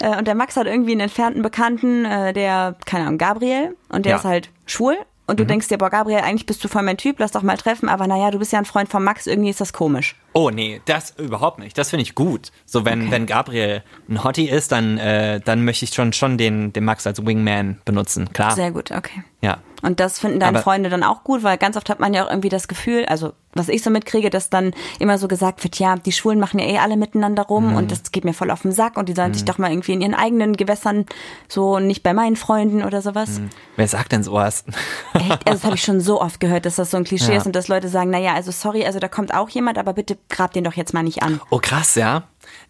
Äh, 0.00 0.18
und 0.18 0.26
der 0.26 0.34
Max 0.34 0.56
hat 0.56 0.66
irgendwie 0.66 0.92
einen 0.92 1.02
entfernten 1.02 1.42
Bekannten, 1.42 2.04
äh, 2.06 2.32
der, 2.32 2.74
keine 2.86 3.04
Ahnung, 3.06 3.18
Gabriel. 3.18 3.76
Und 3.88 4.04
der 4.04 4.10
Ja. 4.12 4.16
Ist 4.18 4.24
halt 4.24 4.50
schwul. 4.66 4.96
Und 5.26 5.40
du 5.40 5.46
denkst 5.46 5.68
dir, 5.68 5.78
boah, 5.78 5.88
Gabriel, 5.88 6.18
eigentlich 6.18 6.44
bist 6.44 6.62
du 6.62 6.68
voll 6.68 6.82
mein 6.82 6.98
Typ, 6.98 7.18
lass 7.18 7.32
doch 7.32 7.42
mal 7.42 7.56
treffen. 7.56 7.88
Aber 7.88 8.06
naja, 8.06 8.30
du 8.30 8.38
bist 8.38 8.52
ja 8.52 8.58
ein 8.58 8.66
Freund 8.66 8.90
von 8.90 9.02
Max, 9.02 9.26
irgendwie 9.26 9.48
ist 9.48 9.60
das 9.60 9.72
komisch. 9.72 10.16
Oh 10.34 10.50
nee, 10.50 10.82
das 10.84 11.14
überhaupt 11.16 11.58
nicht. 11.60 11.78
Das 11.78 11.90
finde 11.90 12.02
ich 12.02 12.14
gut. 12.14 12.50
So 12.66 12.84
wenn 12.84 13.10
wenn 13.10 13.24
Gabriel 13.24 13.82
ein 14.08 14.22
Hottie 14.22 14.48
ist, 14.48 14.72
dann 14.72 14.98
äh, 14.98 15.40
dann 15.40 15.64
möchte 15.64 15.86
ich 15.86 15.94
schon 15.94 16.12
schon 16.12 16.36
den 16.36 16.72
den 16.72 16.84
Max 16.84 17.06
als 17.06 17.24
Wingman 17.24 17.80
benutzen. 17.84 18.32
Klar. 18.32 18.54
Sehr 18.54 18.70
gut, 18.70 18.90
okay. 18.90 19.24
Ja. 19.40 19.58
Und 19.84 20.00
das 20.00 20.18
finden 20.18 20.40
deine 20.40 20.58
Aber- 20.58 20.62
Freunde 20.62 20.88
dann 20.90 21.02
auch 21.02 21.22
gut, 21.24 21.42
weil 21.42 21.58
ganz 21.58 21.76
oft 21.76 21.88
hat 21.90 22.00
man 22.00 22.14
ja 22.14 22.24
auch 22.24 22.30
irgendwie 22.30 22.48
das 22.48 22.68
Gefühl, 22.68 23.04
also 23.06 23.32
was 23.56 23.68
ich 23.68 23.82
so 23.82 23.90
mitkriege, 23.90 24.30
dass 24.30 24.50
dann 24.50 24.72
immer 24.98 25.16
so 25.16 25.28
gesagt 25.28 25.62
wird, 25.62 25.78
ja, 25.78 25.94
die 25.94 26.10
Schwulen 26.10 26.40
machen 26.40 26.58
ja 26.58 26.66
eh 26.66 26.78
alle 26.78 26.96
miteinander 26.96 27.44
rum 27.44 27.70
Mhm. 27.70 27.76
und 27.76 27.90
das 27.92 28.10
geht 28.10 28.24
mir 28.24 28.32
voll 28.34 28.50
auf 28.50 28.62
den 28.62 28.72
Sack 28.72 28.96
und 28.96 29.08
die 29.08 29.12
sollen 29.12 29.32
sich 29.32 29.44
doch 29.44 29.58
mal 29.58 29.70
irgendwie 29.70 29.92
in 29.92 30.00
ihren 30.00 30.14
eigenen 30.14 30.56
Gewässern 30.56 31.06
so 31.48 31.78
nicht 31.78 32.02
bei 32.02 32.14
meinen 32.14 32.34
Freunden 32.34 32.82
oder 32.82 33.00
sowas. 33.00 33.40
Wer 33.76 33.86
sagt 33.86 34.10
denn 34.10 34.24
sowas? 34.24 34.64
Echt? 35.12 35.30
Also 35.30 35.42
das 35.44 35.64
habe 35.64 35.76
ich 35.76 35.82
schon 35.82 36.00
so 36.00 36.20
oft 36.20 36.40
gehört, 36.40 36.66
dass 36.66 36.76
das 36.76 36.90
so 36.90 36.96
ein 36.96 37.04
Klischee 37.04 37.30
Ja. 37.32 37.38
ist 37.38 37.46
und 37.46 37.54
dass 37.54 37.68
Leute 37.68 37.88
sagen, 37.88 38.10
naja, 38.10 38.34
also 38.34 38.50
sorry, 38.50 38.84
also 38.84 38.98
da 38.98 39.06
kommt 39.08 39.32
auch 39.32 39.48
jemand, 39.50 39.78
aber 39.78 39.92
bitte 39.92 40.18
grab 40.28 40.52
den 40.52 40.64
doch 40.64 40.74
jetzt 40.74 40.92
mal 40.94 41.02
nicht 41.04 41.22
an. 41.22 41.40
Oh 41.50 41.58
krass, 41.62 41.94
ja. 41.94 42.24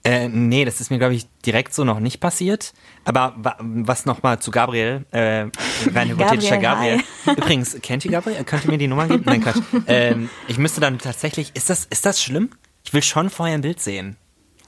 Äh, 0.04 0.28
nee, 0.28 0.64
das 0.64 0.80
ist 0.80 0.90
mir 0.90 0.98
glaube 0.98 1.14
ich 1.14 1.26
direkt 1.46 1.74
so 1.74 1.84
noch 1.84 2.00
nicht 2.00 2.20
passiert. 2.20 2.72
Aber 3.04 3.34
wa 3.36 3.56
was 3.60 4.06
noch 4.06 4.22
mal 4.22 4.38
zu 4.40 4.50
Gabriel, 4.50 5.04
äh, 5.10 5.46
rein 5.94 6.08
hypothetischer 6.10 6.58
Gabriel, 6.58 7.02
Gabriel. 7.24 7.38
Übrigens, 7.44 7.76
kennt 7.82 8.04
ihr 8.04 8.10
Gabriel? 8.10 8.44
Könnt 8.44 8.64
ihr 8.64 8.70
mir 8.70 8.78
die 8.78 8.88
Nummer 8.88 9.06
geben? 9.08 9.22
Nein, 9.26 9.42
Quatsch. 9.42 9.60
Ähm, 9.86 10.30
ich 10.48 10.58
müsste 10.58 10.80
dann 10.80 10.98
tatsächlich, 10.98 11.52
ist 11.54 11.70
das 11.70 11.84
ist 11.86 12.04
das 12.06 12.22
schlimm? 12.22 12.50
Ich 12.84 12.92
will 12.92 13.02
schon 13.02 13.30
vorher 13.30 13.54
ein 13.56 13.60
Bild 13.62 13.80
sehen. 13.80 14.16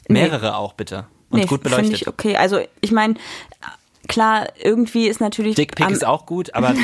Mehrere 0.09 0.57
auch 0.57 0.73
bitte 0.75 1.07
und 1.31 1.47
gut 1.49 1.63
finde 1.63 1.77
beleuchtet. 1.77 2.03
ich 2.03 2.09
okay. 2.09 2.37
Also 2.37 2.61
ich 2.81 2.93
meine, 2.93 3.15
klar, 4.09 4.47
irgendwie 4.63 5.09
ist 5.09 5.21
natürlich 5.21 5.57
Dickpick 5.57 5.85
am- 5.87 5.93
ist 5.93 6.05
auch 6.05 6.27
gut, 6.27 6.55
aber 6.55 6.75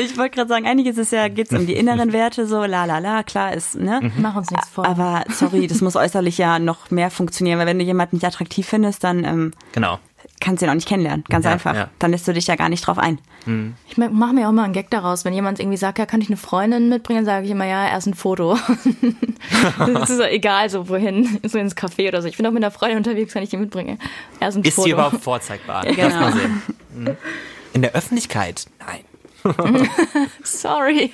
Ich 0.00 0.16
wollte 0.16 0.36
gerade 0.36 0.48
sagen, 0.48 0.66
einiges 0.66 0.98
ist 0.98 1.12
ja, 1.12 1.28
geht's 1.28 1.52
um 1.52 1.66
die 1.66 1.74
inneren 1.74 2.12
Werte, 2.12 2.46
so 2.46 2.64
la 2.64 2.84
la 2.84 2.98
la, 2.98 3.22
klar 3.22 3.52
ist, 3.52 3.74
ne? 3.74 4.00
Mhm. 4.02 4.12
Mach 4.18 4.36
uns 4.36 4.50
nichts 4.50 4.68
vor. 4.68 4.86
Aber 4.86 5.24
sorry, 5.30 5.66
das 5.66 5.80
muss 5.80 5.96
äußerlich 5.96 6.38
ja 6.38 6.58
noch 6.58 6.90
mehr 6.90 7.10
funktionieren, 7.10 7.58
weil 7.58 7.66
wenn 7.66 7.78
du 7.78 7.84
jemanden 7.84 8.16
nicht 8.16 8.24
attraktiv 8.24 8.66
findest, 8.66 9.04
dann 9.04 9.24
ähm, 9.24 9.52
genau. 9.72 9.98
kannst 10.40 10.62
du 10.62 10.66
ihn 10.66 10.70
auch 10.70 10.74
nicht 10.74 10.88
kennenlernen. 10.88 11.24
Ganz 11.28 11.44
Ja, 11.44 11.52
einfach. 11.52 11.74
ja. 11.74 11.88
Dann 11.98 12.10
lässt 12.10 12.26
du 12.28 12.32
dich 12.32 12.46
ja 12.46 12.56
gar 12.56 12.68
nicht 12.68 12.86
drauf 12.86 12.98
ein. 12.98 13.18
Ich 13.88 13.96
mache 13.96 14.32
mir 14.34 14.48
auch 14.48 14.52
mal 14.52 14.62
einen 14.64 14.72
Gag 14.72 14.88
daraus. 14.90 15.24
Wenn 15.24 15.34
jemand 15.34 15.58
irgendwie 15.58 15.76
sagt, 15.76 15.98
ja, 15.98 16.06
kann 16.06 16.20
ich 16.20 16.28
eine 16.28 16.36
Freundin 16.36 16.88
mitbringen, 16.88 17.24
sage 17.24 17.44
ich 17.44 17.50
immer, 17.50 17.66
ja, 17.66 17.88
erst 17.88 18.06
ein 18.06 18.14
Foto. 18.14 18.56
das 19.78 20.10
ist 20.10 20.16
so 20.18 20.22
egal, 20.22 20.70
so 20.70 20.88
wohin, 20.88 21.40
so 21.42 21.58
ins 21.58 21.76
Café 21.76 22.06
oder 22.08 22.22
so. 22.22 22.28
Ich 22.28 22.36
bin 22.36 22.46
auch 22.46 22.52
mit 22.52 22.62
einer 22.62 22.70
Freundin 22.70 22.98
unterwegs, 22.98 23.32
kann 23.34 23.42
ich 23.42 23.50
die 23.50 23.56
mitbringen. 23.56 23.98
Erst 24.38 24.58
ein 24.58 24.62
Ist 24.62 24.74
Foto. 24.74 24.84
sie 24.84 24.92
überhaupt 24.92 25.20
vorzeigbar? 25.22 25.84
Ja, 25.86 25.92
genau. 25.92 26.08
Lass 26.08 26.20
mal 26.20 26.32
sehen. 26.32 26.62
Mhm. 26.94 27.16
In 27.72 27.82
der 27.82 27.92
Öffentlichkeit? 27.94 28.66
Nein. 28.78 29.00
Sorry. 30.42 31.12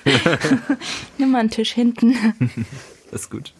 Nimm 1.18 1.30
mal 1.30 1.40
einen 1.40 1.50
Tisch 1.50 1.72
hinten. 1.72 2.14
Das 3.10 3.22
ist 3.22 3.30
gut. 3.30 3.52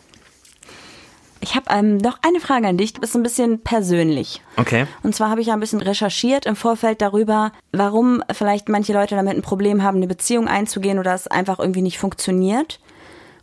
Ich 1.40 1.54
habe 1.54 1.66
ähm, 1.70 1.98
noch 1.98 2.18
eine 2.22 2.40
Frage 2.40 2.66
an 2.66 2.76
dich, 2.76 2.94
du 2.94 3.00
bist 3.00 3.14
ein 3.14 3.22
bisschen 3.22 3.60
persönlich. 3.60 4.42
Okay. 4.56 4.86
Und 5.02 5.14
zwar 5.14 5.30
habe 5.30 5.40
ich 5.40 5.46
ja 5.46 5.54
ein 5.54 5.60
bisschen 5.60 5.80
recherchiert 5.80 6.46
im 6.46 6.56
Vorfeld 6.56 7.00
darüber, 7.00 7.52
warum 7.72 8.24
vielleicht 8.32 8.68
manche 8.68 8.92
Leute 8.92 9.14
damit 9.14 9.36
ein 9.36 9.42
Problem 9.42 9.82
haben, 9.82 9.98
eine 9.98 10.08
Beziehung 10.08 10.48
einzugehen 10.48 10.98
oder 10.98 11.14
es 11.14 11.28
einfach 11.28 11.60
irgendwie 11.60 11.82
nicht 11.82 11.98
funktioniert. 11.98 12.80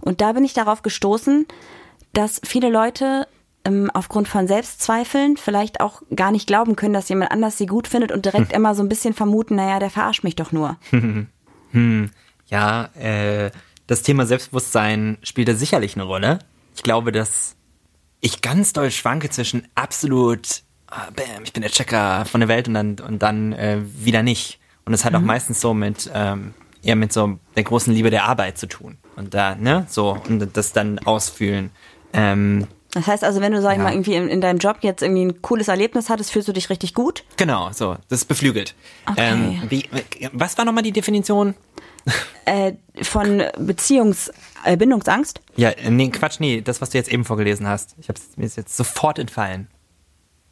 Und 0.02 0.20
da 0.20 0.34
bin 0.34 0.44
ich 0.44 0.54
darauf 0.54 0.82
gestoßen, 0.82 1.48
dass 2.14 2.42
viele 2.44 2.70
Leute 2.70 3.28
ähm, 3.66 3.92
aufgrund 3.94 4.28
von 4.28 4.48
Selbstzweifeln 4.48 5.38
vielleicht 5.38 5.82
auch 5.82 6.02
gar 6.16 6.32
nicht 6.32 6.48
glauben 6.48 6.76
können, 6.76 6.94
dass 6.94 7.10
jemand 7.10 7.32
anders 7.32 7.58
sie 7.58 7.66
gut 7.66 7.88
findet 7.88 8.12
und 8.12 8.26
direkt 8.26 8.54
immer 8.54 8.76
so 8.76 8.84
ein 8.84 8.90
bisschen 8.90 9.14
vermuten, 9.14 9.56
naja, 9.56 9.80
der 9.80 9.90
verarscht 9.90 10.24
mich 10.24 10.36
doch 10.36 10.52
nur. 10.52 10.78
Ja, 12.48 12.86
äh, 12.96 13.52
das 13.88 14.02
Thema 14.02 14.26
Selbstbewusstsein 14.26 15.18
spielt 15.24 15.48
da 15.48 15.56
sicherlich 15.56 15.96
eine 15.96 16.04
Rolle. 16.04 16.40
Ich 16.76 16.84
glaube, 16.84 17.12
dass 17.12 17.56
ich 18.22 18.42
ganz 18.42 18.74
doll 18.74 18.92
schwanke 18.92 19.30
zwischen 19.30 19.68
absolut, 19.76 20.62
ah, 20.88 21.10
bam, 21.16 21.44
ich 21.44 21.54
bin 21.54 21.62
der 21.62 21.72
Checker 21.72 22.26
von 22.26 22.42
der 22.42 22.48
Welt 22.48 22.68
und 22.68 22.74
dann, 22.74 23.00
und 23.00 23.22
dann 23.22 23.54
äh, 23.54 23.82
wieder 23.84 24.24
nicht. 24.24 24.60
Und 24.86 24.92
das 24.92 25.06
hat 25.06 25.16
auch 25.16 25.22
meistens 25.22 25.60
so 25.60 25.74
mit, 25.74 26.10
ähm, 26.14 26.54
eher 26.82 26.96
mit 26.96 27.12
so 27.12 27.40
der 27.56 27.64
großen 27.64 27.94
Liebe 27.94 28.10
der 28.10 28.26
Arbeit 28.26 28.58
zu 28.58 28.68
tun. 28.68 28.98
Und 29.16 29.34
da, 29.34 29.56
ne, 29.56 29.86
so, 29.90 30.18
und 30.28 30.56
das 30.56 30.74
dann 30.74 31.00
ausfühlen. 31.00 31.72
Ähm, 32.14 32.68
Das 32.96 33.06
heißt 33.06 33.24
also, 33.24 33.42
wenn 33.42 33.52
du, 33.52 33.62
sag 33.62 33.74
ich 33.74 33.78
Ja. 33.78 33.84
mal, 33.84 33.92
irgendwie 33.94 34.16
in, 34.16 34.28
in 34.30 34.42
deinem 34.42 34.58
Job 34.58 34.78
jetzt 34.82 35.04
irgendwie 35.04 35.26
ein 35.26 35.42
cooles 35.44 35.68
Erlebnis 35.68 36.10
hattest, 36.10 36.32
fühlst 36.32 36.48
du 36.48 36.54
dich 36.54 36.70
richtig 36.72 36.94
gut? 36.96 37.24
genau, 37.38 37.70
so, 37.72 37.98
das 38.10 38.22
ist 38.22 38.26
beflügelt. 38.26 38.74
Okay. 39.06 39.20
Ähm, 39.34 39.62
wie, 39.70 39.88
was 40.34 40.58
war 40.58 40.66
nochmal 40.66 40.82
die 40.84 40.92
Definition? 40.94 41.54
Äh, 42.46 42.74
von 43.02 43.44
Beziehungs, 43.58 44.32
äh, 44.64 44.78
Bindungsangst? 44.78 45.42
Ja, 45.56 45.70
äh, 45.72 45.90
nee, 45.90 46.10
Quatsch, 46.10 46.40
nee, 46.40 46.62
das, 46.62 46.80
was 46.82 46.92
du 46.92 46.98
jetzt 46.98 47.12
eben 47.12 47.26
vorgelesen 47.26 47.68
hast. 47.68 47.96
Ich 48.00 48.10
hab's, 48.10 48.22
mir 48.38 48.46
ist 48.46 48.58
jetzt 48.58 48.78
sofort 48.78 49.18
entfallen. 49.20 49.68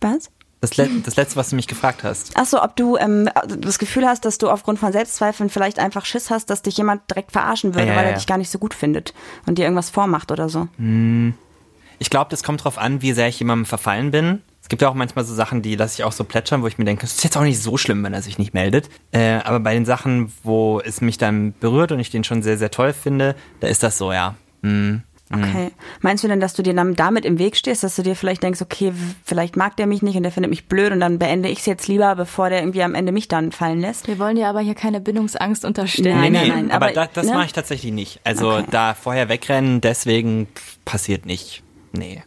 Was? 0.01 0.31
Das, 0.61 0.75
Le 0.77 0.89
das 1.05 1.15
letzte, 1.15 1.35
was 1.35 1.49
du 1.49 1.55
mich 1.55 1.67
gefragt 1.67 2.03
hast. 2.03 2.31
Ach 2.35 2.45
so, 2.45 2.61
ob 2.63 2.75
du 2.75 2.97
ähm, 2.97 3.29
das 3.59 3.79
Gefühl 3.79 4.07
hast, 4.07 4.25
dass 4.25 4.37
du 4.37 4.49
aufgrund 4.49 4.79
von 4.79 4.91
Selbstzweifeln 4.91 5.49
vielleicht 5.49 5.77
einfach 5.77 6.05
Schiss 6.05 6.29
hast, 6.31 6.49
dass 6.49 6.61
dich 6.61 6.75
jemand 6.77 7.09
direkt 7.11 7.31
verarschen 7.33 7.75
würde, 7.75 7.87
Ja, 7.87 7.95
weil 7.95 8.05
er 8.05 8.11
ja. 8.11 8.17
dich 8.17 8.27
gar 8.27 8.37
nicht 8.37 8.49
so 8.49 8.57
gut 8.59 8.73
findet 8.73 9.13
und 9.45 9.57
dir 9.57 9.63
irgendwas 9.63 9.89
vormacht 9.91 10.31
oder 10.31 10.49
so. 10.49 10.67
Ich 12.03 12.09
glaube, 12.09 12.29
das 12.29 12.43
kommt 12.43 12.65
drauf 12.65 12.77
an, 12.77 13.01
wie 13.01 13.13
sehr 13.13 13.29
ich 13.29 13.39
jemandem 13.39 13.65
verfallen 13.65 14.11
bin. 14.11 14.41
Es 14.61 14.67
gibt 14.67 14.81
ja 14.81 14.89
auch 14.89 14.93
manchmal 14.93 15.23
so 15.23 15.33
Sachen, 15.33 15.61
die 15.61 15.77
lasse 15.77 15.95
ich 15.95 16.03
auch 16.03 16.11
so 16.11 16.25
plätschern, 16.25 16.61
wo 16.61 16.67
ich 16.67 16.77
mir 16.77 16.83
denke, 16.83 17.05
es 17.05 17.13
ist 17.13 17.23
jetzt 17.23 17.37
auch 17.37 17.43
nicht 17.43 17.61
so 17.61 17.77
schlimm, 17.77 18.03
wenn 18.03 18.13
er 18.13 18.21
sich 18.21 18.37
nicht 18.37 18.53
meldet. 18.53 18.89
Äh, 19.13 19.35
aber 19.45 19.61
bei 19.61 19.73
den 19.73 19.85
Sachen, 19.85 20.33
wo 20.43 20.81
es 20.81 20.99
mich 20.99 21.17
dann 21.17 21.53
berührt 21.61 21.93
und 21.93 22.01
ich 22.01 22.09
den 22.09 22.25
schon 22.25 22.43
sehr, 22.43 22.57
sehr 22.57 22.71
toll 22.71 22.91
finde, 22.91 23.35
da 23.61 23.69
ist 23.69 23.83
das 23.83 23.97
so, 23.97 24.11
ja. 24.11 24.35
Hm. 24.63 25.03
Okay. 25.31 25.71
Meinst 26.01 26.25
du 26.25 26.27
denn, 26.27 26.41
dass 26.41 26.55
du 26.55 26.61
dir 26.61 26.73
dann 26.73 26.93
damit 26.93 27.23
im 27.23 27.39
Weg 27.39 27.55
stehst, 27.55 27.83
dass 27.83 27.95
du 27.95 28.01
dir 28.03 28.17
vielleicht 28.17 28.43
denkst, 28.43 28.61
okay, 28.61 28.91
vielleicht 29.23 29.55
mag 29.55 29.77
der 29.77 29.87
mich 29.87 30.01
nicht 30.01 30.17
und 30.17 30.23
der 30.23 30.31
findet 30.33 30.49
mich 30.49 30.67
blöd 30.67 30.91
und 30.91 30.99
dann 30.99 31.19
beende 31.19 31.47
ich 31.47 31.59
es 31.59 31.65
jetzt 31.65 31.87
lieber, 31.87 32.17
bevor 32.17 32.49
der 32.49 32.59
irgendwie 32.59 32.83
am 32.83 32.95
Ende 32.95 33.13
mich 33.13 33.29
dann 33.29 33.53
fallen 33.53 33.79
lässt? 33.79 34.07
Wir 34.07 34.19
wollen 34.19 34.35
dir 34.35 34.49
aber 34.49 34.59
hier 34.59 34.75
keine 34.75 34.99
Bindungsangst 34.99 35.63
unterstellen. 35.63 36.19
Nein, 36.19 36.33
nein, 36.33 36.47
nee, 36.47 36.49
nein, 36.49 36.71
aber, 36.71 36.87
aber, 36.87 36.93
da, 36.93 37.07
das 37.11 37.27
ne? 37.27 37.33
mache 37.35 37.45
ich 37.45 37.53
tatsächlich 37.53 37.93
nicht. 37.93 38.19
Also 38.25 38.51
Okay. 38.51 38.65
da 38.71 38.93
vorher 38.93 39.29
wegrennen, 39.29 39.79
deswegen 39.79 40.47
passiert 40.83 41.25
nicht. 41.25 41.63
Nee. 41.93 42.21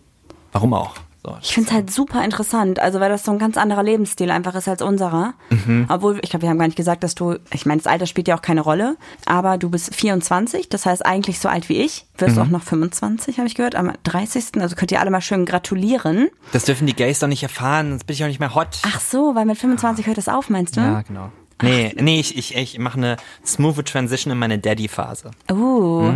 Warum 0.52 0.72
auch? 0.74 0.94
So, 1.22 1.36
Ich 1.42 1.52
finde 1.54 1.68
es 1.68 1.74
halt 1.74 1.90
super 1.90 2.24
interessant, 2.24 2.78
also 2.78 3.00
weil 3.00 3.08
das 3.10 3.24
so 3.24 3.32
ein 3.32 3.38
ganz 3.40 3.56
anderer 3.56 3.82
Lebensstil 3.82 4.30
einfach 4.30 4.54
ist 4.54 4.68
als 4.68 4.80
unserer. 4.80 5.34
Mhm. 5.50 5.86
Obwohl, 5.88 6.20
ich 6.22 6.30
glaube, 6.30 6.42
wir 6.42 6.50
haben 6.50 6.58
gar 6.58 6.66
nicht 6.66 6.76
gesagt, 6.76 7.02
dass 7.02 7.16
du, 7.16 7.36
ich 7.52 7.66
meine, 7.66 7.80
das 7.82 7.88
Alter 7.90 8.06
spielt 8.06 8.28
ja 8.28 8.36
auch 8.36 8.42
keine 8.42 8.60
Rolle, 8.60 8.96
aber 9.24 9.58
du 9.58 9.68
bist 9.68 9.92
24, 9.94 10.68
das 10.68 10.86
heißt 10.86 11.04
eigentlich 11.04 11.40
so 11.40 11.48
alt 11.48 11.68
wie 11.68 11.78
ich, 11.82 12.06
wirst 12.18 12.36
Mhm. 12.36 12.42
auch 12.42 12.46
noch 12.48 12.62
25, 12.62 13.38
habe 13.38 13.48
ich 13.48 13.56
gehört, 13.56 13.74
am 13.74 13.92
30. 14.04 14.60
Also 14.60 14.76
könnt 14.76 14.92
ihr 14.92 15.00
alle 15.00 15.10
mal 15.10 15.20
schön 15.20 15.44
gratulieren. 15.46 16.28
das 16.52 16.64
dürfen 16.64 16.86
die 16.86 16.94
Gays 16.94 17.18
doch 17.18 17.28
nicht 17.28 17.42
erfahren, 17.42 17.90
sonst 17.90 18.04
bin 18.04 18.14
ich 18.14 18.22
auch 18.22 18.28
nicht 18.28 18.40
mehr 18.40 18.54
hot. 18.54 18.78
Ach 18.86 19.00
so, 19.00 19.34
weil 19.34 19.46
mit 19.46 19.58
25 19.58 20.06
hört 20.06 20.18
das 20.18 20.28
auf, 20.28 20.48
meinst 20.48 20.76
du? 20.76 20.80
Ja, 20.80 21.02
genau. 21.02 21.32
Nee, 21.60 21.92
nee, 21.98 22.20
ich, 22.20 22.36
ich, 22.38 22.54
ich 22.54 22.78
mache 22.78 22.98
eine 22.98 23.16
smooth 23.44 23.84
Transition 23.86 24.30
in 24.30 24.38
meine 24.38 24.58
Daddy-Phase. 24.58 25.30
Uh, 25.50 26.12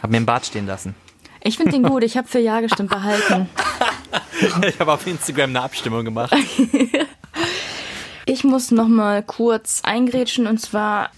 Hab 0.00 0.10
mir 0.10 0.16
einen 0.16 0.26
Bart 0.26 0.46
stehen 0.46 0.66
lassen. 0.66 0.94
Ich 1.46 1.56
finde 1.56 1.72
den 1.72 1.84
gut. 1.84 2.02
Ich 2.02 2.16
habe 2.16 2.26
für 2.26 2.40
Ja 2.40 2.60
gestimmt 2.60 2.90
behalten. 2.90 3.48
Ich 4.68 4.78
habe 4.78 4.92
auf 4.92 5.06
Instagram 5.06 5.48
eine 5.50 5.62
Abstimmung 5.62 6.04
gemacht. 6.04 6.30
Ich 8.28 8.42
muss 8.42 8.72
noch 8.72 8.88
mal 8.88 9.22
kurz 9.22 9.82
eingrätschen 9.84 10.48
und 10.48 10.60
zwar 10.60 11.10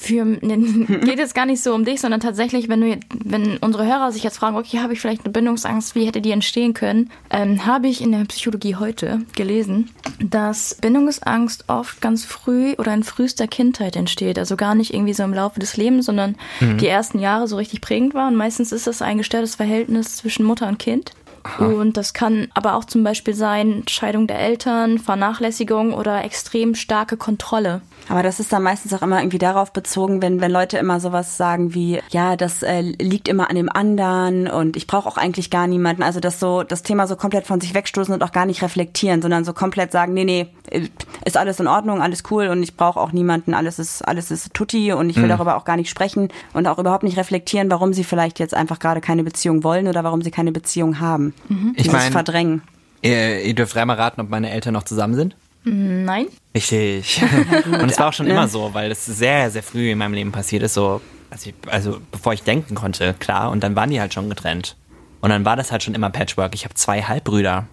für 0.00 0.24
ne, 0.24 0.58
geht 1.04 1.18
es 1.18 1.34
gar 1.34 1.44
nicht 1.44 1.60
so 1.60 1.74
um 1.74 1.84
dich, 1.84 2.00
sondern 2.00 2.20
tatsächlich, 2.20 2.68
wenn 2.68 2.80
du 2.80 3.00
wenn 3.12 3.56
unsere 3.56 3.84
Hörer 3.84 4.12
sich 4.12 4.22
jetzt 4.22 4.38
fragen, 4.38 4.56
okay, 4.56 4.78
habe 4.78 4.92
ich 4.92 5.00
vielleicht 5.00 5.24
eine 5.24 5.32
Bindungsangst, 5.32 5.96
wie 5.96 6.06
hätte 6.06 6.20
die 6.20 6.30
entstehen 6.30 6.72
können, 6.72 7.10
ähm, 7.30 7.66
habe 7.66 7.88
ich 7.88 8.00
in 8.00 8.12
der 8.12 8.24
Psychologie 8.26 8.76
heute 8.76 9.22
gelesen, 9.34 9.90
dass 10.22 10.76
Bindungsangst 10.76 11.64
oft 11.68 12.00
ganz 12.00 12.24
früh 12.24 12.74
oder 12.74 12.94
in 12.94 13.02
frühester 13.02 13.48
Kindheit 13.48 13.96
entsteht, 13.96 14.38
also 14.38 14.56
gar 14.56 14.76
nicht 14.76 14.94
irgendwie 14.94 15.14
so 15.14 15.24
im 15.24 15.34
Laufe 15.34 15.58
des 15.58 15.76
Lebens, 15.76 16.06
sondern 16.06 16.36
die 16.60 16.86
ersten 16.86 17.18
Jahre 17.18 17.48
so 17.48 17.56
richtig 17.56 17.80
prägend 17.80 18.14
waren. 18.14 18.36
Meistens 18.36 18.70
ist 18.70 18.86
das 18.86 19.02
ein 19.02 19.18
gestörtes 19.18 19.56
Verhältnis 19.56 20.16
zwischen 20.16 20.44
Mutter 20.44 20.68
und 20.68 20.78
Kind. 20.78 21.12
Und 21.58 21.96
das 21.96 22.12
kann 22.12 22.48
aber 22.54 22.74
auch 22.74 22.84
zum 22.84 23.02
Beispiel 23.02 23.34
sein 23.34 23.84
Scheidung 23.88 24.26
der 24.26 24.38
Eltern, 24.38 24.98
Vernachlässigung 24.98 25.94
oder 25.94 26.24
extrem 26.24 26.74
starke 26.74 27.16
Kontrolle. 27.16 27.80
aber 28.08 28.22
das 28.22 28.40
ist 28.40 28.52
dann 28.52 28.62
meistens 28.62 28.92
auch 28.92 29.02
immer 29.02 29.20
irgendwie 29.20 29.38
darauf 29.38 29.72
bezogen, 29.72 30.20
wenn, 30.20 30.40
wenn 30.40 30.50
Leute 30.50 30.78
immer 30.78 31.00
sowas 31.00 31.36
sagen 31.36 31.74
wie, 31.74 32.00
ja, 32.10 32.36
das 32.36 32.62
äh, 32.62 32.80
liegt 32.80 33.28
immer 33.28 33.48
an 33.48 33.56
dem 33.56 33.70
anderen 33.70 34.48
und 34.48 34.76
ich 34.76 34.86
brauche 34.86 35.08
auch 35.08 35.16
eigentlich 35.16 35.50
gar 35.50 35.66
niemanden. 35.66 36.02
Also 36.02 36.20
das 36.20 36.40
so, 36.40 36.62
das 36.62 36.82
Thema 36.82 37.06
so 37.06 37.16
komplett 37.16 37.46
von 37.46 37.60
sich 37.60 37.74
wegstoßen 37.74 38.12
und 38.12 38.22
auch 38.22 38.32
gar 38.32 38.46
nicht 38.46 38.62
reflektieren, 38.62 39.22
sondern 39.22 39.44
so 39.44 39.52
komplett 39.52 39.92
sagen, 39.92 40.12
nee, 40.12 40.24
nee, 40.24 40.46
äh, 40.70 40.88
ist 41.24 41.36
alles 41.36 41.60
in 41.60 41.66
Ordnung, 41.68 42.02
alles 42.02 42.22
cool 42.30 42.48
und 42.48 42.62
ich 42.62 42.76
brauche 42.76 43.00
auch 43.00 43.12
niemanden, 43.12 43.54
alles 43.54 43.78
ist, 43.78 44.02
alles 44.02 44.30
ist 44.30 44.52
tutti 44.54 44.92
und 44.92 45.10
ich 45.10 45.16
will 45.16 45.28
darüber 45.28 45.56
auch 45.56 45.64
gar 45.64 45.76
nicht 45.76 45.90
sprechen 45.90 46.28
und 46.52 46.66
auch 46.66 46.78
überhaupt 46.78 47.02
nicht 47.02 47.16
reflektieren, 47.16 47.70
warum 47.70 47.92
sie 47.92 48.04
vielleicht 48.04 48.38
jetzt 48.38 48.54
einfach 48.54 48.78
gerade 48.78 49.00
keine 49.00 49.24
Beziehung 49.24 49.64
wollen 49.64 49.86
oder 49.88 50.04
warum 50.04 50.22
sie 50.22 50.30
keine 50.30 50.52
Beziehung 50.52 51.00
haben. 51.00 51.29
Ich 51.74 51.84
Dieses 51.84 51.92
meine, 51.92 52.10
Verdrängen. 52.12 52.62
ihr, 53.02 53.42
ihr 53.42 53.54
dürft 53.54 53.74
dreimal 53.74 53.96
raten, 53.96 54.20
ob 54.20 54.28
meine 54.30 54.50
Eltern 54.50 54.74
noch 54.74 54.84
zusammen 54.84 55.14
sind. 55.14 55.36
Nein? 55.64 56.26
Richtig. 56.54 57.22
Und 57.66 57.90
es 57.90 57.98
war 57.98 58.08
auch 58.08 58.12
schon 58.12 58.26
immer 58.26 58.48
so, 58.48 58.72
weil 58.72 58.88
das 58.88 59.04
sehr, 59.04 59.50
sehr 59.50 59.62
früh 59.62 59.90
in 59.90 59.98
meinem 59.98 60.14
Leben 60.14 60.32
passiert 60.32 60.62
ist. 60.62 60.74
So, 60.74 61.00
also, 61.30 61.50
ich, 61.50 61.54
also 61.70 61.98
bevor 62.10 62.32
ich 62.32 62.42
denken 62.42 62.74
konnte, 62.74 63.14
klar. 63.18 63.50
Und 63.50 63.62
dann 63.62 63.76
waren 63.76 63.90
die 63.90 64.00
halt 64.00 64.14
schon 64.14 64.28
getrennt. 64.30 64.76
Und 65.20 65.28
dann 65.30 65.44
war 65.44 65.56
das 65.56 65.70
halt 65.70 65.82
schon 65.82 65.94
immer 65.94 66.08
Patchwork. 66.10 66.54
Ich 66.54 66.64
habe 66.64 66.74
zwei 66.74 67.02
Halbbrüder. 67.02 67.66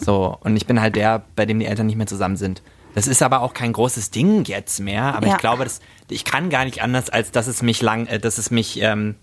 So, 0.00 0.38
und 0.40 0.56
ich 0.56 0.66
bin 0.66 0.80
halt 0.80 0.96
der, 0.96 1.22
bei 1.36 1.44
dem 1.44 1.58
die 1.58 1.66
Eltern 1.66 1.86
nicht 1.88 1.96
mehr 1.96 2.06
zusammen 2.06 2.36
sind. 2.38 2.62
Das 2.94 3.06
ist 3.06 3.22
aber 3.22 3.42
auch 3.42 3.52
kein 3.52 3.74
großes 3.74 4.10
Ding 4.10 4.44
jetzt 4.46 4.80
mehr. 4.80 5.14
Aber 5.14 5.26
Ja. 5.26 5.34
ich 5.34 5.38
glaube, 5.38 5.64
dass, 5.64 5.80
ich 6.08 6.24
kann 6.24 6.48
gar 6.48 6.64
nicht 6.64 6.80
anders, 6.82 7.10
als 7.10 7.30
dass 7.32 7.46
es 7.48 7.60
mich 7.60 7.82
lang, 7.82 8.06
äh, 8.06 8.18
dass 8.18 8.38
es 8.38 8.50
mich 8.50 8.80
ähm, 8.80 9.16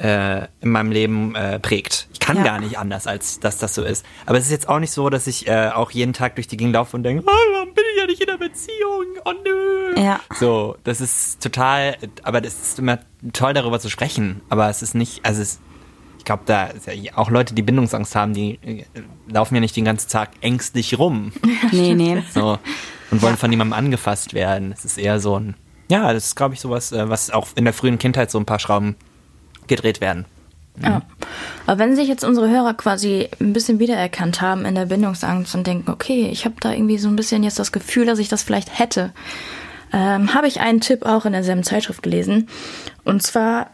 äh, 0.00 0.46
in 0.60 0.70
meinem 0.70 0.90
Leben 0.92 1.34
äh, 1.34 1.58
prägt. 1.58 2.08
Ich 2.12 2.20
kann 2.20 2.36
Ja. 2.38 2.42
gar 2.44 2.58
nicht 2.60 2.78
anders, 2.78 3.06
als 3.06 3.38
dass 3.40 3.58
das 3.58 3.74
so 3.74 3.82
ist. 3.84 4.04
Aber 4.26 4.38
es 4.38 4.44
ist 4.44 4.50
jetzt 4.50 4.68
auch 4.68 4.78
nicht 4.78 4.92
so, 4.92 5.10
dass 5.10 5.26
ich 5.26 5.46
äh, 5.46 5.68
auch 5.74 5.90
jeden 5.90 6.12
Tag 6.12 6.36
durch 6.36 6.46
die 6.48 6.56
Gegend 6.56 6.74
laufe 6.74 6.96
und 6.96 7.02
denke, 7.02 7.22
oh, 7.26 7.52
warum 7.54 7.74
bin 7.74 7.84
ich 7.94 8.00
ja 8.00 8.06
nicht 8.06 8.20
in 8.22 8.28
einer 8.28 8.38
Beziehung? 8.38 9.04
Oh 9.24 9.32
nö. 9.44 10.00
Ja. 10.02 10.20
So, 10.38 10.76
das 10.84 11.00
ist 11.00 11.42
total, 11.42 11.96
aber 12.22 12.40
das 12.40 12.54
ist 12.54 12.78
immer 12.78 12.98
toll 13.32 13.52
darüber 13.52 13.78
zu 13.80 13.90
sprechen. 13.90 14.40
Aber 14.48 14.68
es 14.70 14.82
ist 14.82 14.94
nicht, 14.94 15.24
also 15.24 15.42
es, 15.42 15.58
ich 16.18 16.24
glaube, 16.24 16.44
da 16.46 16.66
ist 16.68 16.86
ja 16.86 17.16
auch 17.16 17.30
Leute, 17.30 17.54
die 17.54 17.62
Bindungsangst 17.62 18.14
haben, 18.16 18.32
die 18.34 18.58
äh, 18.64 18.84
laufen 19.28 19.54
ja 19.54 19.60
nicht 19.60 19.76
den 19.76 19.84
ganzen 19.84 20.08
Tag 20.08 20.30
ängstlich 20.40 20.98
rum. 20.98 21.32
Nee, 21.72 21.94
nee. 21.94 22.22
So, 22.34 22.58
und 23.10 23.22
wollen 23.22 23.36
von 23.36 23.50
niemandem 23.50 23.74
angefasst 23.78 24.34
werden. 24.34 24.72
Es 24.72 24.84
ist 24.84 24.98
eher 24.98 25.20
so 25.20 25.38
ein, 25.38 25.54
ja, 25.90 26.12
das 26.12 26.26
ist, 26.26 26.36
glaube 26.36 26.54
ich, 26.54 26.60
sowas, 26.60 26.90
äh, 26.92 27.08
was 27.08 27.30
auch 27.30 27.48
in 27.54 27.64
der 27.64 27.74
frühen 27.74 27.98
Kindheit 27.98 28.30
so 28.30 28.38
ein 28.38 28.46
paar 28.46 28.58
Schrauben 28.58 28.96
gedreht 29.70 30.02
werden. 30.02 30.26
Ja. 30.82 31.02
Aber 31.66 31.78
wenn 31.78 31.96
sich 31.96 32.08
jetzt 32.08 32.24
unsere 32.24 32.48
Hörer 32.48 32.74
quasi 32.74 33.28
ein 33.40 33.52
bisschen 33.52 33.78
wiedererkannt 33.78 34.40
haben 34.40 34.64
in 34.64 34.74
der 34.74 34.86
Bindungsangst 34.86 35.54
und 35.54 35.66
denken, 35.66 35.90
okay, 35.90 36.28
ich 36.30 36.44
habe 36.44 36.56
da 36.60 36.72
irgendwie 36.72 36.98
so 36.98 37.08
ein 37.08 37.16
bisschen 37.16 37.42
jetzt 37.42 37.58
das 37.58 37.72
Gefühl, 37.72 38.06
dass 38.06 38.18
ich 38.18 38.28
das 38.28 38.42
vielleicht 38.42 38.78
hätte, 38.78 39.12
ähm, 39.92 40.34
habe 40.34 40.46
ich 40.46 40.60
einen 40.60 40.80
Tipp 40.80 41.04
auch 41.04 41.24
in 41.24 41.32
derselben 41.32 41.64
Zeitschrift 41.64 42.02
gelesen. 42.02 42.48
Und 43.04 43.22
zwar 43.22 43.70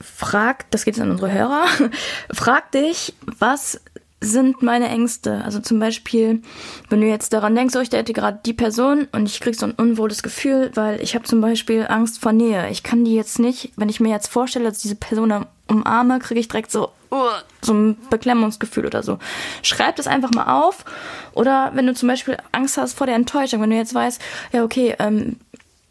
frag, 0.00 0.70
das 0.70 0.84
geht 0.84 0.96
jetzt 0.96 1.02
an 1.02 1.10
unsere 1.10 1.32
Hörer, 1.32 1.66
frag 2.32 2.70
dich, 2.72 3.14
was 3.38 3.80
sind 4.20 4.62
meine 4.62 4.88
Ängste? 4.88 5.42
Also 5.44 5.60
zum 5.60 5.78
Beispiel, 5.78 6.42
wenn 6.88 7.00
du 7.00 7.06
jetzt 7.06 7.32
daran 7.32 7.54
denkst, 7.54 7.74
oh, 7.76 7.80
ich 7.80 7.90
date 7.90 8.14
gerade 8.14 8.40
die 8.44 8.54
Person 8.54 9.08
und 9.12 9.28
ich 9.28 9.40
krieg 9.40 9.54
so 9.54 9.66
ein 9.66 9.72
unwohles 9.72 10.22
Gefühl, 10.22 10.70
weil 10.74 11.00
ich 11.02 11.14
habe 11.14 11.24
zum 11.24 11.40
Beispiel 11.40 11.86
Angst 11.88 12.20
vor 12.20 12.32
Nähe. 12.32 12.70
Ich 12.70 12.82
kann 12.82 13.04
die 13.04 13.14
jetzt 13.14 13.38
nicht, 13.38 13.72
wenn 13.76 13.88
ich 13.88 14.00
mir 14.00 14.10
jetzt 14.10 14.28
vorstelle, 14.28 14.64
dass 14.64 14.78
diese 14.78 14.96
Person 14.96 15.46
umarme, 15.68 16.18
kriege 16.18 16.40
ich 16.40 16.48
direkt 16.48 16.70
so, 16.70 16.90
uh, 17.12 17.28
so 17.60 17.74
ein 17.74 17.96
Beklemmungsgefühl 18.08 18.86
oder 18.86 19.02
so. 19.02 19.18
Schreib 19.62 19.96
das 19.96 20.06
einfach 20.06 20.30
mal 20.30 20.60
auf. 20.60 20.84
Oder 21.32 21.72
wenn 21.74 21.86
du 21.86 21.94
zum 21.94 22.08
Beispiel 22.08 22.38
Angst 22.52 22.78
hast 22.78 22.94
vor 22.94 23.06
der 23.06 23.16
Enttäuschung, 23.16 23.60
wenn 23.60 23.70
du 23.70 23.76
jetzt 23.76 23.94
weißt, 23.94 24.20
ja, 24.52 24.64
okay, 24.64 24.94
ähm, 24.98 25.36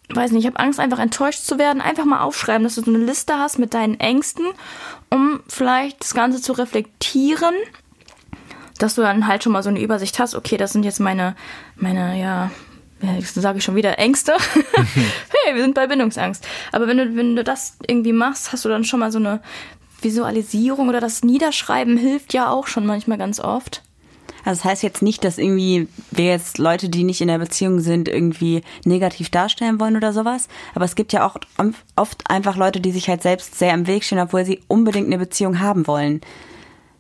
weiß 0.09 0.31
nicht, 0.31 0.43
ich 0.43 0.47
habe 0.47 0.59
Angst, 0.59 0.79
einfach 0.79 0.99
enttäuscht 0.99 1.43
zu 1.43 1.57
werden, 1.57 1.81
einfach 1.81 2.05
mal 2.05 2.21
aufschreiben, 2.21 2.63
dass 2.63 2.75
du 2.75 2.81
so 2.81 2.93
eine 2.93 3.03
Liste 3.03 3.37
hast 3.37 3.59
mit 3.59 3.73
deinen 3.73 3.99
Ängsten, 3.99 4.45
um 5.09 5.41
vielleicht 5.47 6.01
das 6.01 6.13
Ganze 6.13 6.41
zu 6.41 6.53
reflektieren, 6.53 7.55
dass 8.77 8.95
du 8.95 9.01
dann 9.01 9.27
halt 9.27 9.43
schon 9.43 9.53
mal 9.53 9.63
so 9.63 9.69
eine 9.69 9.81
Übersicht 9.81 10.19
hast, 10.19 10.35
okay, 10.35 10.57
das 10.57 10.73
sind 10.73 10.83
jetzt 10.83 10.99
meine, 10.99 11.35
meine, 11.75 12.19
ja, 12.19 12.51
sage 13.23 13.59
ich 13.59 13.63
schon 13.63 13.75
wieder 13.75 13.99
Ängste. 13.99 14.33
hey, 14.73 15.55
wir 15.55 15.61
sind 15.61 15.75
bei 15.75 15.87
Bindungsangst. 15.87 16.45
Aber 16.71 16.87
wenn 16.87 16.97
du, 16.97 17.15
wenn 17.15 17.35
du 17.35 17.43
das 17.43 17.77
irgendwie 17.87 18.13
machst, 18.13 18.51
hast 18.51 18.65
du 18.65 18.69
dann 18.69 18.83
schon 18.83 18.99
mal 18.99 19.11
so 19.11 19.19
eine 19.19 19.41
Visualisierung 20.01 20.89
oder 20.89 20.99
das 20.99 21.23
Niederschreiben 21.23 21.97
hilft 21.97 22.33
ja 22.33 22.49
auch 22.49 22.67
schon 22.67 22.85
manchmal 22.85 23.17
ganz 23.17 23.39
oft. 23.39 23.81
Also 24.43 24.61
das 24.61 24.65
heißt 24.65 24.83
jetzt 24.83 25.01
nicht, 25.01 25.23
dass 25.23 25.39
irgendwie 25.39 25.87
wir 26.11 26.25
jetzt 26.25 26.59
Leute, 26.59 26.87
die 26.87 27.03
nicht 27.03 27.19
in 27.19 27.27
der 27.27 27.39
Beziehung 27.39 27.79
sind, 27.79 28.07
irgendwie 28.07 28.61
negativ 28.85 29.31
darstellen 29.31 29.79
wollen 29.79 29.97
oder 29.97 30.13
sowas. 30.13 30.47
Aber 30.75 30.85
es 30.85 30.93
gibt 30.93 31.13
ja 31.13 31.25
auch 31.25 31.37
oft 31.95 32.29
einfach 32.29 32.55
Leute, 32.55 32.79
die 32.79 32.91
sich 32.91 33.09
halt 33.09 33.23
selbst 33.23 33.57
sehr 33.57 33.73
im 33.73 33.87
Weg 33.87 34.03
stehen, 34.03 34.19
obwohl 34.19 34.45
sie 34.45 34.61
unbedingt 34.67 35.07
eine 35.07 35.17
Beziehung 35.17 35.59
haben 35.59 35.87
wollen. 35.87 36.21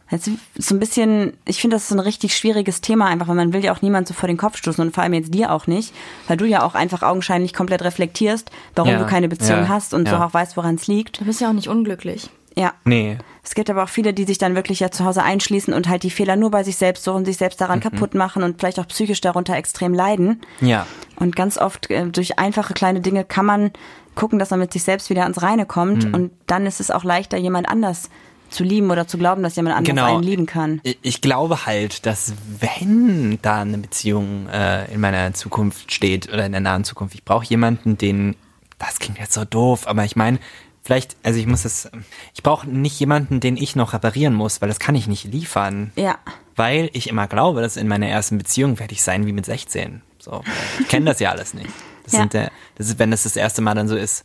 Also 0.09 0.31
so 0.57 0.75
ein 0.75 0.79
bisschen, 0.79 1.33
ich 1.45 1.59
finde, 1.61 1.75
das 1.77 1.83
ist 1.83 1.89
so 1.89 1.95
ein 1.95 1.99
richtig 1.99 2.37
schwieriges 2.37 2.79
Thema 2.81 3.07
einfach, 3.07 3.27
weil 3.27 3.35
man 3.35 3.53
will 3.53 3.63
ja 3.63 3.73
auch 3.73 3.81
niemand 3.81 4.07
so 4.07 4.13
vor 4.13 4.27
den 4.27 4.37
Kopf 4.37 4.57
stoßen 4.57 4.85
und 4.85 4.93
vor 4.93 5.03
allem 5.03 5.13
jetzt 5.13 5.33
dir 5.33 5.51
auch 5.51 5.65
nicht, 5.65 5.93
weil 6.27 6.37
du 6.37 6.45
ja 6.45 6.63
auch 6.63 6.75
einfach 6.75 7.01
augenscheinlich 7.01 7.53
komplett 7.53 7.81
reflektierst, 7.83 8.51
warum 8.75 8.91
Ja, 8.91 8.99
du 8.99 9.05
keine 9.07 9.27
Beziehung 9.27 9.61
ja, 9.61 9.67
hast 9.67 9.93
und 9.95 10.07
so 10.07 10.15
ja. 10.15 10.25
auch 10.25 10.33
weißt, 10.33 10.57
woran 10.57 10.75
es 10.75 10.85
liegt. 10.87 11.19
Du 11.21 11.25
bist 11.25 11.41
ja 11.41 11.49
auch 11.49 11.53
nicht 11.53 11.69
unglücklich. 11.69 12.29
Ja. 12.55 12.73
Nee. 12.85 13.17
Es 13.43 13.53
gibt 13.55 13.69
aber 13.69 13.83
auch 13.83 13.89
viele, 13.89 14.13
die 14.13 14.23
sich 14.23 14.37
dann 14.37 14.55
wirklich 14.55 14.79
ja 14.79 14.89
zu 14.89 15.03
Hause 15.05 15.23
einschließen 15.23 15.73
und 15.73 15.89
halt 15.89 16.03
die 16.03 16.09
Fehler 16.11 16.35
nur 16.35 16.51
bei 16.51 16.63
sich 16.63 16.77
selbst 16.77 17.03
suchen, 17.03 17.25
sich 17.25 17.37
selbst 17.37 17.59
Mhm. 17.59 17.63
daran 17.65 17.79
kaputt 17.79 18.13
machen 18.13 18.43
und 18.43 18.59
vielleicht 18.59 18.79
auch 18.79 18.87
psychisch 18.87 19.21
darunter 19.21 19.55
extrem 19.55 19.93
leiden. 19.93 20.39
Ja. 20.61 20.85
Und 21.17 21.35
ganz 21.35 21.57
oft 21.57 21.89
äh, 21.89 22.05
durch 22.07 22.37
einfache 22.39 22.73
kleine 22.73 23.01
Dinge 23.01 23.25
kann 23.25 23.45
man 23.45 23.71
gucken, 24.13 24.39
dass 24.39 24.51
man 24.51 24.59
mit 24.61 24.71
sich 24.71 24.83
selbst 24.83 25.09
wieder 25.09 25.23
ans 25.23 25.41
Reine 25.41 25.65
kommt 25.65 26.05
Mhm. 26.05 26.13
und 26.13 26.31
dann 26.47 26.65
ist 26.65 26.79
es 26.79 26.91
auch 26.91 27.03
leichter, 27.03 27.37
jemand 27.37 27.67
anders 27.67 28.09
zu 28.49 28.63
lieben 28.63 28.91
oder 28.91 29.07
zu 29.07 29.17
glauben, 29.17 29.43
dass 29.43 29.55
jemand 29.55 29.75
anders 29.75 29.89
Genau. 29.95 30.15
einen 30.15 30.23
lieben 30.23 30.45
kann. 30.45 30.81
Ich- 31.01 31.21
glaube 31.21 31.65
halt, 31.65 32.05
dass 32.05 32.33
wenn 32.59 33.39
da 33.41 33.61
eine 33.61 33.77
Beziehung 33.77 34.47
äh, 34.47 34.91
in 34.93 34.99
meiner 35.01 35.33
Zukunft 35.33 35.91
steht 35.91 36.29
oder 36.31 36.45
in 36.45 36.51
der 36.51 36.61
nahen 36.61 36.83
Zukunft, 36.83 37.15
ich 37.15 37.23
brauche 37.25 37.45
jemanden, 37.45 37.97
den, 37.97 38.35
das 38.77 38.99
klingt 38.99 39.17
jetzt 39.19 39.33
so 39.33 39.43
doof, 39.45 39.87
aber 39.87 40.05
ich 40.05 40.15
meine, 40.15 40.39
vielleicht, 40.83 41.15
also 41.23 41.39
ich 41.39 41.47
muss 41.47 41.63
das, 41.63 41.89
ich 42.33 42.43
brauche 42.43 42.69
nicht 42.69 42.99
jemanden, 42.99 43.39
den 43.39 43.57
ich 43.57 43.75
noch 43.75 43.93
reparieren 43.93 44.33
muss, 44.33 44.61
weil 44.61 44.69
das 44.69 44.79
kann 44.79 44.95
ich 44.95 45.07
nicht 45.07 45.23
liefern. 45.25 45.91
Ja. 45.95 46.17
Weil 46.55 46.89
ich 46.93 47.09
immer 47.09 47.27
glaube, 47.27 47.61
dass 47.61 47.75
in 47.75 47.87
meiner 47.87 48.07
ersten 48.07 48.37
Beziehung 48.37 48.79
werde 48.79 48.93
ich 48.93 49.01
sein 49.03 49.25
wie 49.25 49.33
mit 49.33 49.45
16. 49.45 50.01
So, 50.19 50.41
ich 50.79 50.87
kenne 50.87 51.05
das 51.05 51.19
ja 51.19 51.31
alles 51.31 51.53
nicht. 51.53 51.69
Das 52.03 52.13
Ja. 52.13 52.19
sind 52.19 52.33
der, 52.33 52.51
das 52.75 52.87
ist, 52.87 52.99
wenn 52.99 53.11
das 53.11 53.23
das 53.23 53.35
erste 53.35 53.61
Mal 53.61 53.73
dann 53.73 53.87
so 53.87 53.95
ist. 53.95 54.23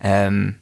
Ähm, 0.00 0.56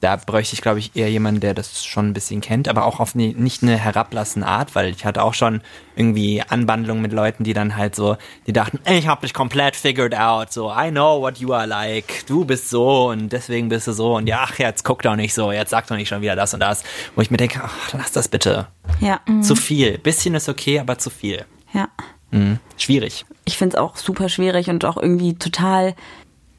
da 0.00 0.16
bräuchte 0.16 0.54
ich, 0.54 0.62
glaube 0.62 0.78
ich, 0.78 0.94
eher 0.94 1.10
jemanden, 1.10 1.40
der 1.40 1.54
das 1.54 1.84
schon 1.84 2.08
ein 2.08 2.12
bisschen 2.12 2.40
kennt, 2.40 2.68
aber 2.68 2.84
auch 2.84 3.00
auf 3.00 3.14
ne, 3.14 3.34
nicht 3.36 3.62
eine 3.62 3.76
herablassende 3.76 4.46
Art, 4.46 4.74
weil 4.74 4.90
ich 4.90 5.04
hatte 5.04 5.22
auch 5.22 5.34
schon 5.34 5.60
irgendwie 5.96 6.40
Anbandlungen 6.40 7.02
mit 7.02 7.12
Leuten, 7.12 7.42
die 7.42 7.52
dann 7.52 7.76
halt 7.76 7.96
so, 7.96 8.16
die 8.46 8.52
dachten, 8.52 8.78
ich 8.88 9.08
habe 9.08 9.22
dich 9.22 9.34
komplett 9.34 9.74
figured 9.74 10.14
out, 10.14 10.52
so, 10.52 10.70
I 10.70 10.90
know 10.90 11.20
what 11.20 11.38
you 11.38 11.52
are 11.52 11.66
like, 11.66 12.24
du 12.26 12.44
bist 12.44 12.70
so 12.70 13.08
und 13.08 13.32
deswegen 13.32 13.68
bist 13.68 13.88
du 13.88 13.92
so 13.92 14.16
und 14.16 14.28
ja, 14.28 14.40
ach, 14.42 14.58
jetzt 14.58 14.84
guck 14.84 15.02
doch 15.02 15.16
nicht 15.16 15.34
so, 15.34 15.50
jetzt 15.50 15.70
sag 15.70 15.88
doch 15.88 15.96
nicht 15.96 16.08
schon 16.08 16.20
wieder 16.20 16.36
das 16.36 16.54
und 16.54 16.60
das, 16.60 16.84
wo 17.16 17.20
ich 17.20 17.30
mir 17.30 17.36
denke, 17.36 17.60
ach, 17.64 17.92
lass 17.92 18.12
das 18.12 18.28
bitte. 18.28 18.68
Ja. 19.00 19.20
Zu 19.42 19.56
viel. 19.56 19.98
Bisschen 19.98 20.34
ist 20.34 20.48
okay, 20.48 20.78
aber 20.78 20.98
zu 20.98 21.10
viel. 21.10 21.44
Ja. 21.72 21.88
Mhm. 22.30 22.58
Schwierig. 22.76 23.24
Ich 23.44 23.56
finde 23.56 23.76
es 23.76 23.82
auch 23.82 23.96
super 23.96 24.28
schwierig 24.28 24.70
und 24.70 24.84
auch 24.84 24.96
irgendwie 24.96 25.34
total. 25.34 25.94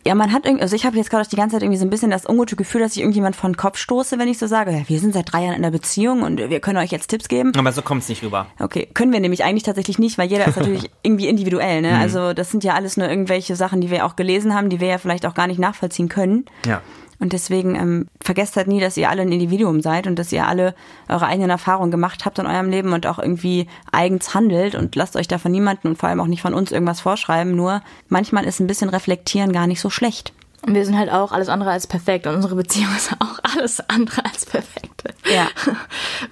Ja, 0.05 0.15
man 0.15 0.31
hat 0.31 0.45
irgendwie, 0.45 0.61
also 0.61 0.75
ich 0.75 0.85
habe 0.85 0.95
jetzt 0.97 1.09
gerade 1.09 1.27
die 1.29 1.35
ganze 1.35 1.55
Zeit 1.55 1.63
irgendwie 1.63 1.77
so 1.77 1.85
ein 1.85 1.89
bisschen 1.89 2.09
das 2.09 2.27
ungute 2.27 2.55
Gefühl, 2.55 2.81
dass 2.81 2.93
ich 2.93 2.99
irgendjemand 2.99 3.35
vor 3.35 3.49
den 3.49 3.57
Kopf 3.57 3.77
stoße, 3.77 4.17
wenn 4.17 4.29
ich 4.29 4.37
so 4.37 4.47
sage, 4.47 4.71
ja, 4.71 4.87
wir 4.87 4.99
sind 4.99 5.13
seit 5.13 5.31
drei 5.31 5.43
Jahren 5.43 5.55
in 5.55 5.63
einer 5.63 5.71
Beziehung 5.71 6.21
und 6.21 6.37
wir 6.37 6.59
können 6.61 6.77
euch 6.77 6.91
jetzt 6.91 7.07
Tipps 7.07 7.27
geben. 7.27 7.51
Aber 7.57 7.71
so 7.73 7.81
kommt 7.81 8.03
es 8.03 8.09
nicht 8.09 8.23
rüber. 8.23 8.47
Okay, 8.59 8.87
können 8.93 9.11
wir 9.11 9.19
nämlich 9.19 9.43
eigentlich 9.43 9.63
tatsächlich 9.63 9.99
nicht, 9.99 10.17
weil 10.17 10.29
jeder 10.29 10.47
ist 10.47 10.55
natürlich 10.55 10.89
irgendwie 11.03 11.27
individuell, 11.27 11.81
ne? 11.81 11.97
Also 11.97 12.33
das 12.33 12.49
sind 12.49 12.63
ja 12.63 12.75
alles 12.75 12.95
nur 12.95 13.09
irgendwelche 13.09 13.55
Sachen, 13.55 13.81
die 13.81 13.91
wir 13.91 14.05
auch 14.05 14.15
gelesen 14.15 14.55
haben, 14.55 14.69
die 14.69 14.79
wir 14.79 14.87
ja 14.87 14.97
vielleicht 14.97 15.25
auch 15.25 15.33
gar 15.33 15.47
nicht 15.47 15.59
nachvollziehen 15.59 16.07
können. 16.07 16.45
Ja. 16.65 16.81
Und 17.19 17.33
deswegen 17.33 17.75
ähm, 17.75 18.07
vergesst 18.21 18.55
halt 18.55 18.67
nie, 18.67 18.79
dass 18.79 18.95
ihr 18.95 19.09
alle 19.09 19.21
ein 19.21 19.31
Individuum 19.31 19.81
seid 19.81 20.07
und 20.07 20.17
dass 20.17 20.31
ihr 20.31 20.47
alle 20.47 20.73
eure 21.09 21.27
eigenen 21.27 21.49
Erfahrungen 21.49 21.91
gemacht 21.91 22.25
habt 22.25 22.39
in 22.39 22.45
eurem 22.45 22.69
Leben 22.69 22.93
und 22.93 23.05
auch 23.07 23.19
irgendwie 23.19 23.67
eigens 23.91 24.33
handelt 24.33 24.75
und 24.75 24.95
lasst 24.95 25.17
euch 25.17 25.27
da 25.27 25.37
von 25.37 25.51
niemandem 25.51 25.91
und 25.91 25.97
vor 25.97 26.07
allem 26.07 26.21
auch 26.21 26.27
nicht 26.27 26.41
von 26.41 26.53
uns 26.53 26.71
irgendwas 26.71 27.01
vorschreiben. 27.01 27.55
Nur 27.55 27.81
manchmal 28.07 28.45
ist 28.45 28.61
ein 28.61 28.67
bisschen 28.67 28.89
reflektieren 28.89 29.51
gar 29.51 29.67
nicht 29.67 29.81
so 29.81 29.89
schlecht. 29.89 30.33
Und 30.65 30.75
wir 30.75 30.85
sind 30.85 30.97
halt 30.97 31.11
auch 31.11 31.31
alles 31.31 31.47
andere 31.47 31.71
als 31.71 31.87
perfekt 31.87 32.27
und 32.27 32.35
unsere 32.35 32.55
Beziehung 32.55 32.89
ist 32.97 33.11
auch 33.19 33.39
alles 33.55 33.79
andere 33.89 34.25
als 34.25 34.45
perfekt. 34.45 35.03
Ja. 35.33 35.47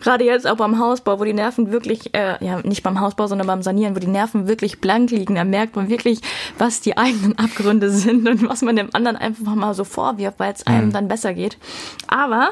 Gerade 0.01 0.25
jetzt 0.25 0.45
auch 0.45 0.57
beim 0.57 0.79
Hausbau, 0.79 1.19
wo 1.19 1.23
die 1.23 1.33
Nerven 1.33 1.71
wirklich, 1.71 2.13
äh, 2.13 2.43
ja 2.43 2.59
nicht 2.61 2.83
beim 2.83 2.99
Hausbau, 2.99 3.27
sondern 3.27 3.47
beim 3.47 3.61
Sanieren, 3.61 3.95
wo 3.95 3.99
die 3.99 4.07
Nerven 4.07 4.47
wirklich 4.47 4.81
blank 4.81 5.11
liegen, 5.11 5.35
da 5.35 5.43
merkt 5.43 5.75
man 5.75 5.89
wirklich, 5.89 6.21
was 6.57 6.81
die 6.81 6.97
eigenen 6.97 7.37
Abgründe 7.37 7.89
sind 7.89 8.27
und 8.27 8.47
was 8.47 8.61
man 8.61 8.75
dem 8.75 8.89
anderen 8.93 9.17
einfach 9.17 9.55
mal 9.55 9.73
so 9.73 9.83
vorwirft, 9.83 10.39
weil 10.39 10.53
es 10.53 10.67
einem 10.67 10.91
dann 10.91 11.07
besser 11.07 11.33
geht. 11.33 11.57
Aber 12.07 12.51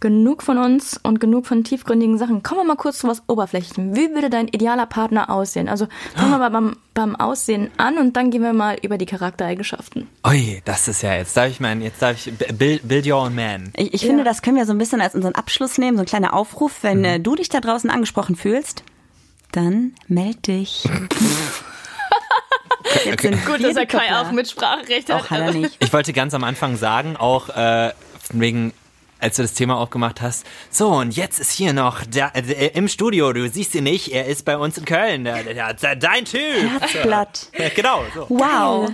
genug 0.00 0.42
von 0.42 0.58
uns 0.58 1.00
und 1.02 1.20
genug 1.20 1.46
von 1.46 1.64
tiefgründigen 1.64 2.18
Sachen. 2.18 2.42
Kommen 2.42 2.60
wir 2.60 2.64
mal 2.64 2.76
kurz 2.76 2.98
zu 2.98 3.08
was 3.08 3.22
Oberflächlichen. 3.28 3.96
Wie 3.96 4.14
würde 4.14 4.30
dein 4.30 4.48
idealer 4.48 4.86
Partner 4.86 5.30
aussehen? 5.30 5.68
Also 5.68 5.86
fangen 6.14 6.32
wir 6.32 6.38
mal 6.38 6.50
beim, 6.50 6.76
beim 6.94 7.16
Aussehen 7.16 7.70
an 7.76 7.98
und 7.98 8.16
dann 8.16 8.30
gehen 8.30 8.42
wir 8.42 8.52
mal 8.52 8.76
über 8.82 8.96
die 8.98 9.06
Charaktereigenschaften. 9.06 10.08
Ui, 10.26 10.62
das 10.64 10.88
ist 10.88 11.02
ja, 11.02 11.14
jetzt 11.14 11.36
darf 11.36 11.48
ich 11.50 11.60
meinen, 11.60 11.82
jetzt 11.82 12.00
darf 12.00 12.26
ich, 12.26 12.32
build, 12.56 12.86
build 12.88 13.06
your 13.06 13.18
own 13.20 13.34
man. 13.34 13.72
Ich, 13.76 13.92
ich 13.94 14.06
finde, 14.06 14.22
das 14.24 14.42
können 14.42 14.56
wir 14.56 14.64
so 14.66 14.72
ein 14.72 14.78
bisschen 14.78 15.00
als 15.00 15.14
unseren 15.14 15.34
Abschluss 15.34 15.76
nehmen, 15.78 15.96
so 15.96 16.02
ein 16.04 16.06
kleiner 16.06 16.32
Aufruf. 16.34 16.78
Wenn 16.82 16.98
Mhm. 17.00 17.04
äh, 17.04 17.18
du 17.20 17.34
dich 17.34 17.48
da 17.48 17.60
draußen 17.60 17.90
angesprochen 17.90 18.36
fühlst, 18.36 18.84
dann 19.52 19.94
meld 20.08 20.46
dich. 20.46 20.84
Jetzt 23.04 23.22
sind 23.22 23.44
Gut, 23.46 23.62
dass 23.64 23.76
er 23.76 23.86
Kai 23.86 24.14
auch 24.16 24.30
Mitspracherecht 24.32 25.12
hat. 25.12 25.20
Auch 25.22 25.30
hat 25.30 25.40
er 25.40 25.52
nicht. 25.52 25.76
Ich 25.80 25.92
wollte 25.92 26.12
ganz 26.12 26.32
am 26.34 26.44
Anfang 26.44 26.76
sagen, 26.76 27.16
auch 27.16 27.48
äh, 27.50 27.92
wegen, 28.32 28.72
als 29.18 29.36
du 29.36 29.42
das 29.42 29.54
Thema 29.54 29.76
aufgemacht 29.76 30.20
hast, 30.20 30.46
so 30.70 30.88
und 30.88 31.16
jetzt 31.16 31.40
ist 31.40 31.52
hier 31.52 31.72
noch 31.72 32.04
der, 32.04 32.32
äh, 32.34 32.68
im 32.74 32.88
Studio, 32.88 33.32
du 33.32 33.48
siehst 33.48 33.74
ihn 33.74 33.84
nicht, 33.84 34.12
er 34.12 34.26
ist 34.26 34.44
bei 34.44 34.56
uns 34.56 34.78
in 34.78 34.84
Köln, 34.84 35.24
der, 35.24 35.42
der, 35.42 35.74
der, 35.74 35.96
dein 35.96 36.24
Typ. 36.24 36.80
Herzblatt. 36.80 37.48
Ja, 37.58 37.68
genau, 37.70 38.04
so. 38.14 38.26
Wow. 38.28 38.90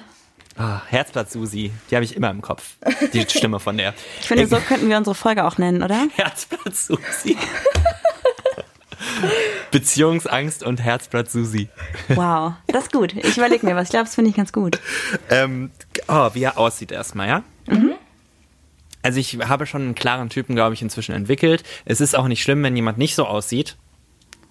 Ah, 0.57 0.83
Herzblatt 0.89 1.31
Susi, 1.31 1.73
die 1.91 1.95
habe 1.95 2.05
ich 2.05 2.17
immer 2.17 2.31
im 2.31 2.43
Kopf, 2.43 2.77
die 3.13 3.21
Stimme 3.29 3.61
von 3.61 3.79
der. 3.79 3.95
Ich 4.21 4.29
finde, 4.29 4.47
so 4.47 4.59
könnten 4.59 4.89
wir 4.89 4.97
unsere 4.97 5.15
Folge 5.15 5.45
auch 5.45 5.59
nennen, 5.59 5.83
oder? 5.83 6.07
Herzblatt 6.15 6.77
Susi. 6.77 7.37
Beziehungsangst 9.71 10.63
und 10.63 10.83
Herzblatt 10.83 11.31
Susi. 11.31 11.69
Wow. 12.09 12.55
Das 12.67 12.85
ist 12.85 12.93
gut. 12.93 13.15
Ich 13.15 13.37
überlege 13.37 13.65
mir 13.65 13.77
was. 13.77 13.85
Ich 13.85 13.91
glaube, 13.91 14.05
das 14.05 14.15
finde 14.15 14.31
ich 14.31 14.37
ganz 14.37 14.53
gut. 14.53 14.79
Ähm, 15.31 15.71
oh, 16.09 16.31
wie 16.35 16.43
er 16.43 16.59
aussieht 16.59 16.93
erstmal, 16.93 17.29
ja? 17.29 17.43
Also 19.03 19.19
ich 19.19 19.39
habe 19.39 19.67
schon 19.67 19.83
einen 19.83 19.95
klaren 19.95 20.29
Typen, 20.29 20.55
glaube 20.55 20.75
ich, 20.75 20.83
inzwischen 20.83 21.15
entwickelt. 21.15 21.63
Es 21.85 22.01
ist 22.01 22.17
auch 22.17 22.29
nicht 22.29 22.43
schlimm, 22.43 22.63
wenn 22.63 22.77
jemand 22.77 22.99
nicht 22.99 23.15
so 23.15 23.27
aussieht. 23.27 23.77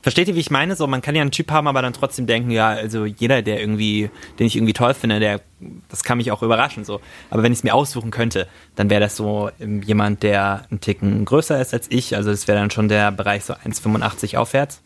Versteht 0.02 0.30
ihr, 0.30 0.36
wie 0.36 0.40
ich 0.40 0.50
meine? 0.50 0.78
So, 0.78 0.88
man 0.88 1.02
kann 1.02 1.14
ja 1.14 1.22
einen 1.22 1.32
Typ 1.32 1.52
haben, 1.52 1.68
aber 1.68 1.82
dann 1.82 1.92
trotzdem 1.92 2.26
denken, 2.26 2.52
ja, 2.52 2.70
also 2.70 3.06
jeder, 3.06 3.42
der 3.42 3.60
irgendwie, 3.60 4.10
den 4.40 4.48
ich 4.48 4.56
irgendwie 4.56 4.74
toll 4.74 4.94
finde, 4.94 5.20
der, 5.20 5.42
das 5.90 6.04
kann 6.04 6.18
mich 6.18 6.32
auch 6.32 6.42
überraschen, 6.42 6.86
so. 6.86 7.02
Aber 7.30 7.44
wenn 7.44 7.52
ich 7.52 7.60
es 7.60 7.64
mir 7.64 7.74
aussuchen 7.74 8.10
könnte, 8.10 8.48
dann 8.76 8.90
wäre 8.90 9.02
das 9.02 9.18
so 9.18 9.50
ähm, 9.60 9.82
jemand, 9.82 10.24
der 10.24 10.66
einen 10.72 10.80
Ticken 10.80 11.26
größer 11.26 11.60
ist 11.60 11.74
als 11.74 11.88
ich. 11.92 12.16
Also 12.16 12.32
das 12.32 12.48
wäre 12.48 12.58
dann 12.58 12.72
schon 12.72 12.88
der 12.88 13.12
Bereich 13.12 13.44
so 13.44 13.54
1,85 13.54 14.38
aufwärts. 14.38 14.82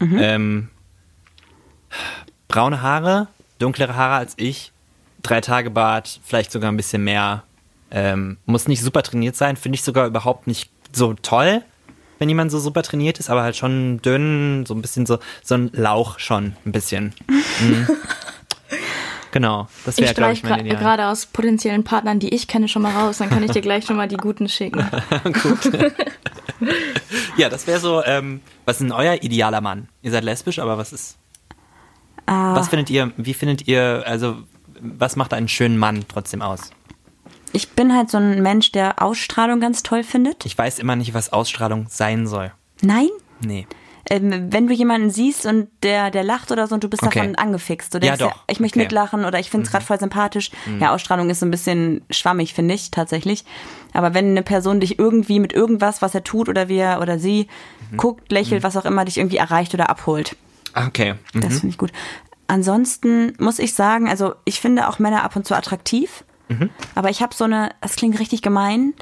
Ähm, 0.00 0.68
braune 2.48 2.80
Haare, 2.80 3.28
dunklere 3.58 3.96
Haare 3.96 4.16
als 4.16 4.34
ich, 4.38 4.72
drei 5.22 5.42
Tage 5.42 5.70
Bart, 5.70 6.20
vielleicht 6.24 6.50
sogar 6.50 6.72
ein 6.72 6.76
bisschen 6.76 7.04
mehr. 7.04 7.44
Ähm, 7.90 8.38
muss 8.46 8.68
nicht 8.68 8.82
super 8.82 9.02
trainiert 9.02 9.36
sein, 9.36 9.56
finde 9.56 9.76
ich 9.76 9.82
sogar 9.82 10.06
überhaupt 10.06 10.46
nicht 10.46 10.70
so 10.92 11.14
toll, 11.14 11.62
wenn 12.18 12.28
jemand 12.28 12.50
so 12.50 12.58
super 12.58 12.82
trainiert 12.82 13.18
ist, 13.18 13.30
aber 13.30 13.42
halt 13.42 13.56
schon 13.56 14.00
dünn, 14.02 14.64
so 14.66 14.74
ein 14.74 14.82
bisschen 14.82 15.06
so, 15.06 15.18
so 15.42 15.54
ein 15.54 15.70
Lauch 15.72 16.18
schon 16.18 16.56
ein 16.64 16.72
bisschen. 16.72 17.14
Mhm. 17.60 17.88
Genau, 19.30 19.66
das 19.84 19.98
Ich 19.98 20.04
wäre, 20.04 20.14
glaube 20.14 20.32
ich, 20.32 20.38
streich 20.38 20.62
mein 20.62 20.68
gerade 20.68 21.08
aus 21.08 21.26
potenziellen 21.26 21.82
Partnern, 21.82 22.20
die 22.20 22.28
ich 22.28 22.46
kenne, 22.46 22.68
schon 22.68 22.82
mal 22.82 22.94
raus. 22.94 23.18
Dann 23.18 23.30
kann 23.30 23.42
ich 23.42 23.50
dir 23.50 23.62
gleich 23.62 23.84
schon 23.84 23.96
mal 23.96 24.06
die 24.06 24.16
guten 24.16 24.48
schicken. 24.48 24.78
Ja, 27.36 27.48
das 27.48 27.66
wäre 27.66 27.80
so, 27.80 28.02
ähm, 28.04 28.40
was 28.64 28.76
ist 28.76 28.82
denn 28.82 28.92
euer 28.92 29.22
idealer 29.22 29.60
Mann? 29.60 29.88
Ihr 30.02 30.10
seid 30.10 30.24
lesbisch, 30.24 30.58
aber 30.58 30.78
was 30.78 30.92
ist, 30.92 31.16
Ah, 32.26 32.54
was 32.54 32.68
findet 32.68 32.90
ihr, 32.90 33.12
wie 33.16 33.34
findet 33.34 33.68
ihr, 33.68 34.02
also, 34.06 34.36
was 34.80 35.16
macht 35.16 35.34
einen 35.34 35.48
schönen 35.48 35.76
Mann 35.76 36.04
trotzdem 36.08 36.40
aus? 36.40 36.70
Ich 37.54 37.70
bin 37.70 37.94
halt 37.96 38.10
so 38.10 38.18
ein 38.18 38.42
Mensch, 38.42 38.72
der 38.72 39.00
Ausstrahlung 39.02 39.60
ganz 39.60 39.82
toll 39.82 40.02
findet. 40.02 40.44
Ich 40.44 40.56
weiß 40.58 40.78
immer 40.78 40.96
nicht, 40.96 41.14
was 41.14 41.32
Ausstrahlung 41.32 41.86
sein 41.88 42.26
soll. 42.26 42.52
Nein? 42.82 43.08
Nee. 43.40 43.66
Ähm, 44.10 44.52
wenn 44.52 44.66
du 44.66 44.74
jemanden 44.74 45.08
siehst 45.08 45.46
und 45.46 45.68
der, 45.82 46.10
der 46.10 46.24
lacht 46.24 46.50
oder 46.52 46.66
so 46.66 46.74
und 46.74 46.84
du 46.84 46.88
bist 46.90 47.02
Okay. 47.02 47.20
davon 47.20 47.36
angefixt. 47.36 47.94
Du 47.94 47.98
Ja, 47.98 48.16
denkst, 48.16 48.18
doch. 48.18 48.44
ich 48.48 48.60
möchte 48.60 48.74
Okay. 48.78 48.80
Mhm. 48.80 48.88
mitlachen 48.88 49.24
oder 49.24 49.38
ich 49.38 49.48
finde 49.48 49.64
es 49.64 49.72
gerade 49.72 49.84
voll 49.84 49.98
sympathisch. 49.98 50.50
Ja, 50.78 50.92
Ausstrahlung 50.92 51.30
ist 51.30 51.40
so 51.40 51.46
ein 51.46 51.50
bisschen 51.50 52.02
schwammig, 52.10 52.52
finde 52.52 52.74
ich, 52.74 52.90
tatsächlich. 52.90 53.46
Aber 53.94 54.12
wenn 54.12 54.26
eine 54.32 54.42
Person 54.42 54.80
dich 54.80 54.98
irgendwie 54.98 55.40
mit 55.40 55.54
irgendwas, 55.54 56.02
was 56.02 56.14
er 56.14 56.22
tut 56.22 56.50
oder 56.50 56.68
wie 56.68 56.76
er 56.76 57.00
oder 57.00 57.18
sie 57.18 57.48
Mhm. 57.90 57.96
guckt, 57.96 58.30
lächelt, 58.30 58.62
was 58.62 58.76
auch 58.76 58.84
immer, 58.84 59.06
dich 59.06 59.16
irgendwie 59.16 59.38
erreicht 59.38 59.72
oder 59.72 59.88
abholt. 59.88 60.36
Ah, 60.74 60.86
Okay. 60.88 61.14
Mhm. 61.32 61.40
Das 61.40 61.52
finde 61.60 61.68
ich 61.68 61.78
gut. 61.78 61.92
Ansonsten 62.46 63.32
muss 63.38 63.58
ich 63.58 63.72
sagen, 63.74 64.06
also 64.08 64.34
ich 64.44 64.60
finde 64.60 64.88
auch 64.88 64.98
Männer 64.98 65.22
ab 65.24 65.34
und 65.34 65.46
zu 65.46 65.54
attraktiv. 65.56 66.24
Mhm. 66.48 66.70
Aber 66.94 67.10
ich 67.10 67.22
habe 67.22 67.34
so 67.34 67.44
eine, 67.44 67.70
das 67.80 67.96
klingt 67.96 68.18
richtig 68.18 68.42
gemein, 68.42 68.94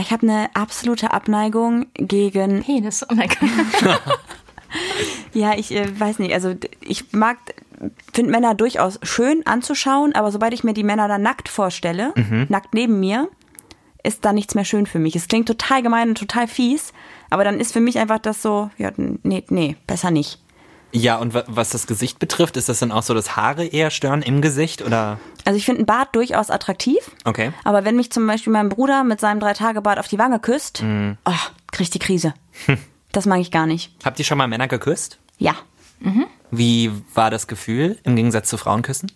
Ich 0.00 0.10
habe 0.10 0.26
eine 0.26 0.48
absolute 0.54 1.12
Abneigung 1.12 1.86
gegen 1.94 2.62
Penis. 2.62 3.04
Oh 3.08 3.14
mein 3.14 3.28
Gott. 3.28 4.00
Ja, 5.34 5.54
ich 5.56 5.74
äh, 5.74 5.98
weiß 5.98 6.18
nicht. 6.18 6.34
Also 6.34 6.54
ich 6.80 7.12
mag, 7.12 7.38
finde 8.12 8.30
Männer 8.30 8.54
durchaus 8.54 8.98
schön 9.02 9.46
anzuschauen, 9.46 10.14
aber 10.14 10.30
sobald 10.30 10.54
ich 10.54 10.64
mir 10.64 10.74
die 10.74 10.84
Männer 10.84 11.08
dann 11.08 11.22
nackt 11.22 11.48
vorstelle, 11.48 12.12
nackt 12.48 12.74
neben 12.74 13.00
mir, 13.00 13.28
ist 14.02 14.24
da 14.24 14.32
nichts 14.32 14.54
mehr 14.54 14.64
schön 14.64 14.86
für 14.86 14.98
mich. 14.98 15.16
Es 15.16 15.28
klingt 15.28 15.46
total 15.46 15.82
gemein 15.82 16.08
und 16.08 16.18
total 16.18 16.48
fies, 16.48 16.92
aber 17.30 17.44
dann 17.44 17.60
ist 17.60 17.72
für 17.72 17.80
mich 17.80 17.98
einfach 17.98 18.18
das 18.18 18.42
so, 18.42 18.70
ja, 18.78 18.90
nee, 18.96 19.44
nee, 19.48 19.76
besser 19.86 20.10
nicht. 20.10 20.38
Ja, 20.92 21.16
und 21.16 21.32
wa- 21.34 21.44
was 21.46 21.70
das 21.70 21.86
Gesicht 21.86 22.18
betrifft, 22.18 22.56
ist 22.58 22.68
das 22.68 22.78
dann 22.80 22.92
auch 22.92 23.02
so, 23.02 23.14
dass 23.14 23.34
Haare 23.36 23.64
eher 23.64 23.90
stören 23.90 24.20
im 24.22 24.42
Gesicht 24.42 24.82
oder? 24.82 25.18
Also 25.44 25.56
ich 25.56 25.64
finde 25.64 25.80
einen 25.80 25.86
Bart 25.86 26.14
durchaus 26.14 26.50
attraktiv, 26.50 26.98
Okay. 27.24 27.52
aber 27.64 27.84
wenn 27.84 27.96
mich 27.96 28.12
zum 28.12 28.26
Beispiel 28.26 28.52
mein 28.52 28.68
Bruder 28.68 29.02
mit 29.02 29.18
seinem 29.20 29.40
Drei-Tage-Bart 29.40 29.98
auf 29.98 30.08
die 30.08 30.18
Wange 30.18 30.38
küsst, 30.38 30.82
oh, 30.84 31.32
krieg 31.70 31.84
ich 31.84 31.90
die 31.90 31.98
Krise. 31.98 32.34
Das 33.12 33.26
mag 33.26 33.40
ich 33.40 33.50
gar 33.50 33.66
nicht. 33.66 33.92
Habt 34.06 34.18
ihr 34.20 34.24
schon 34.24 34.38
mal 34.38 34.46
Männer 34.48 34.68
geküsst? 34.68 35.18
Ja. 35.36 35.54
Wie 36.50 36.90
war 37.14 37.30
das 37.30 37.46
Gefühl 37.46 37.98
im 38.04 38.16
Gegensatz 38.16 38.48
zu 38.48 38.56
Frauenküssen? 38.56 39.12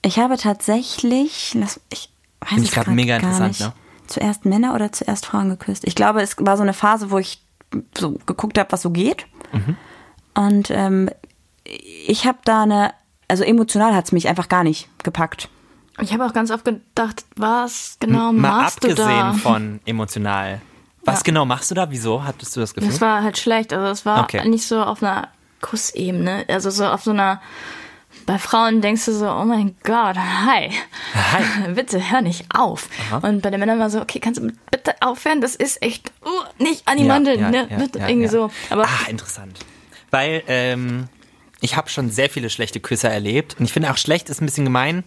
Ich 0.00 0.18
habe 0.18 0.38
tatsächlich, 0.38 1.52
lass, 1.52 1.80
ich 1.92 2.08
weiß 2.40 2.48
Finde 2.48 2.64
ich 2.64 2.70
grad 2.72 2.88
mega 2.88 3.16
interessant, 3.16 3.48
nicht, 3.48 3.60
ne? 3.60 3.72
zuerst 4.06 4.46
Männer 4.46 4.74
oder 4.74 4.90
zuerst 4.90 5.26
Frauen 5.26 5.50
geküsst. 5.50 5.84
Ich 5.86 5.94
glaube, 5.94 6.22
es 6.22 6.34
war 6.38 6.56
so 6.56 6.62
eine 6.62 6.72
Phase, 6.72 7.10
wo 7.10 7.18
ich 7.18 7.42
so 7.96 8.18
geguckt 8.24 8.58
habe, 8.58 8.72
was 8.72 8.80
so 8.80 8.88
geht. 8.90 9.26
Mhm. 9.52 9.76
Und 10.34 10.70
ähm, 10.70 11.10
ich 11.64 12.26
habe 12.26 12.38
da 12.44 12.62
eine, 12.62 12.92
also 13.28 13.44
emotional 13.44 13.94
hat 13.94 14.06
es 14.06 14.12
mich 14.12 14.28
einfach 14.28 14.48
gar 14.48 14.64
nicht 14.64 14.88
gepackt. 15.02 15.48
Ich 16.00 16.12
habe 16.12 16.24
auch 16.24 16.32
ganz 16.32 16.50
oft 16.50 16.64
gedacht, 16.64 17.24
was 17.36 17.96
genau 18.00 18.32
Mal 18.32 18.62
machst 18.62 18.82
du 18.82 18.88
abgesehen 18.88 19.18
da? 19.18 19.32
von 19.34 19.80
emotional. 19.84 20.60
Was 21.04 21.18
Ja. 21.20 21.22
genau 21.24 21.44
machst 21.44 21.70
du 21.70 21.74
da? 21.74 21.90
Wieso 21.90 22.24
hattest 22.24 22.56
du 22.56 22.60
das 22.60 22.74
Gefühl? 22.74 22.90
Das 22.90 23.00
war 23.00 23.22
halt 23.22 23.36
schlecht. 23.38 23.72
Also 23.72 23.86
es 23.88 24.06
war 24.06 24.22
Okay. 24.22 24.48
nicht 24.48 24.66
so 24.66 24.82
auf 24.82 25.02
einer 25.02 25.28
Kussebene. 25.60 26.44
Also 26.48 26.70
so 26.70 26.86
auf 26.86 27.02
so 27.02 27.10
einer. 27.10 27.40
Bei 28.26 28.38
Frauen 28.38 28.80
denkst 28.82 29.06
du 29.06 29.12
so, 29.12 29.28
oh 29.28 29.44
mein 29.44 29.74
Gott, 29.82 30.16
hi. 30.16 30.70
Hi. 31.14 31.72
bitte 31.74 32.10
hör 32.10 32.20
nicht 32.20 32.46
auf. 32.54 32.88
Und 33.20 33.42
bei 33.42 33.50
den 33.50 33.58
Männern 33.58 33.80
war 33.80 33.90
so, 33.90 34.00
okay, 34.00 34.20
kannst 34.20 34.40
du 34.40 34.52
bitte 34.70 34.94
aufhören? 35.00 35.40
Das 35.40 35.56
ist 35.56 35.82
echt 35.82 36.12
uh, 36.24 36.62
nicht 36.62 36.86
an 36.86 36.98
die 36.98 37.04
Mandeln, 37.04 37.50
ne? 37.50 37.66
Bitte, 37.78 37.98
Irgendwie 37.98 38.28
so. 38.28 38.50
Aber 38.70 38.84
ah, 38.84 39.08
interessant. 39.08 39.58
Weil 40.12 40.42
ähm, 40.46 41.08
ich 41.60 41.76
habe 41.76 41.88
schon 41.88 42.10
sehr 42.10 42.30
viele 42.30 42.50
schlechte 42.50 42.78
Küsse 42.78 43.08
erlebt 43.08 43.56
und 43.58 43.64
ich 43.64 43.72
finde 43.72 43.90
auch 43.90 43.96
schlecht 43.96 44.28
ist 44.30 44.40
ein 44.40 44.46
bisschen 44.46 44.64
gemein, 44.64 45.02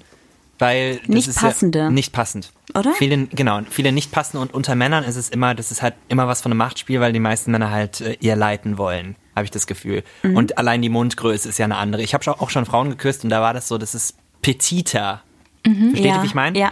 weil 0.59 0.97
das 0.97 1.07
Nicht 1.07 1.27
ist 1.27 1.39
passende. 1.39 1.79
Ja 1.79 1.89
nicht 1.89 2.11
passend. 2.11 2.51
Oder? 2.73 2.93
Viele, 2.93 3.27
genau, 3.27 3.61
viele 3.69 3.91
nicht 3.91 4.11
passende 4.11 4.41
und 4.41 4.53
unter 4.53 4.75
Männern 4.75 5.03
ist 5.03 5.15
es 5.15 5.29
immer, 5.29 5.53
das 5.53 5.71
ist 5.71 5.81
halt 5.81 5.93
immer 6.09 6.27
was 6.27 6.41
von 6.41 6.51
einem 6.51 6.57
Machtspiel, 6.57 6.99
weil 6.99 7.13
die 7.13 7.19
meisten 7.19 7.51
Männer 7.51 7.71
halt 7.71 8.01
äh, 8.01 8.17
eher 8.19 8.35
leiten 8.35 8.77
wollen, 8.77 9.15
habe 9.35 9.45
ich 9.45 9.51
das 9.51 9.67
Gefühl. 9.67 10.03
Mhm. 10.23 10.35
Und 10.35 10.57
allein 10.57 10.81
die 10.81 10.89
Mundgröße 10.89 11.47
ist 11.47 11.59
ja 11.59 11.65
eine 11.65 11.77
andere. 11.77 12.01
Ich 12.01 12.13
habe 12.13 12.29
auch 12.31 12.49
schon 12.49 12.65
Frauen 12.65 12.89
geküsst 12.89 13.23
und 13.23 13.29
da 13.29 13.41
war 13.41 13.53
das 13.53 13.67
so, 13.67 13.77
das 13.77 13.95
ist 13.95 14.17
petiter. 14.41 15.21
Versteht 15.63 15.99
ihr, 15.99 16.05
ja, 16.05 16.21
wie 16.21 16.27
ich 16.27 16.35
meine? 16.35 16.57
Ja. 16.57 16.71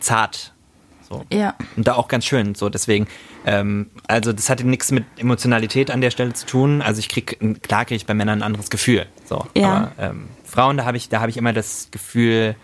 Zart. 0.00 0.52
So. 1.08 1.24
ja. 1.32 1.54
Und 1.76 1.88
da 1.88 1.94
auch 1.94 2.08
ganz 2.08 2.24
schön, 2.24 2.54
so 2.54 2.68
deswegen. 2.68 3.06
Ähm, 3.46 3.90
also 4.08 4.32
das 4.32 4.50
hatte 4.50 4.66
nichts 4.66 4.90
mit 4.90 5.04
Emotionalität 5.16 5.90
an 5.90 6.00
der 6.00 6.10
Stelle 6.10 6.32
zu 6.32 6.46
tun. 6.46 6.82
Also 6.82 6.98
ich 6.98 7.08
krieg, 7.08 7.38
klar 7.62 7.84
kriege 7.84 7.96
ich 7.96 8.06
bei 8.06 8.14
Männern 8.14 8.40
ein 8.40 8.42
anderes 8.42 8.68
Gefühl. 8.70 9.06
So. 9.24 9.46
Ja. 9.56 9.92
Aber 9.96 10.10
ähm, 10.10 10.28
Frauen, 10.44 10.76
da 10.76 10.84
habe 10.84 10.96
ich, 10.96 11.08
da 11.08 11.20
habe 11.20 11.30
ich 11.30 11.36
immer 11.36 11.52
das 11.52 11.88
Gefühl, 11.90 12.56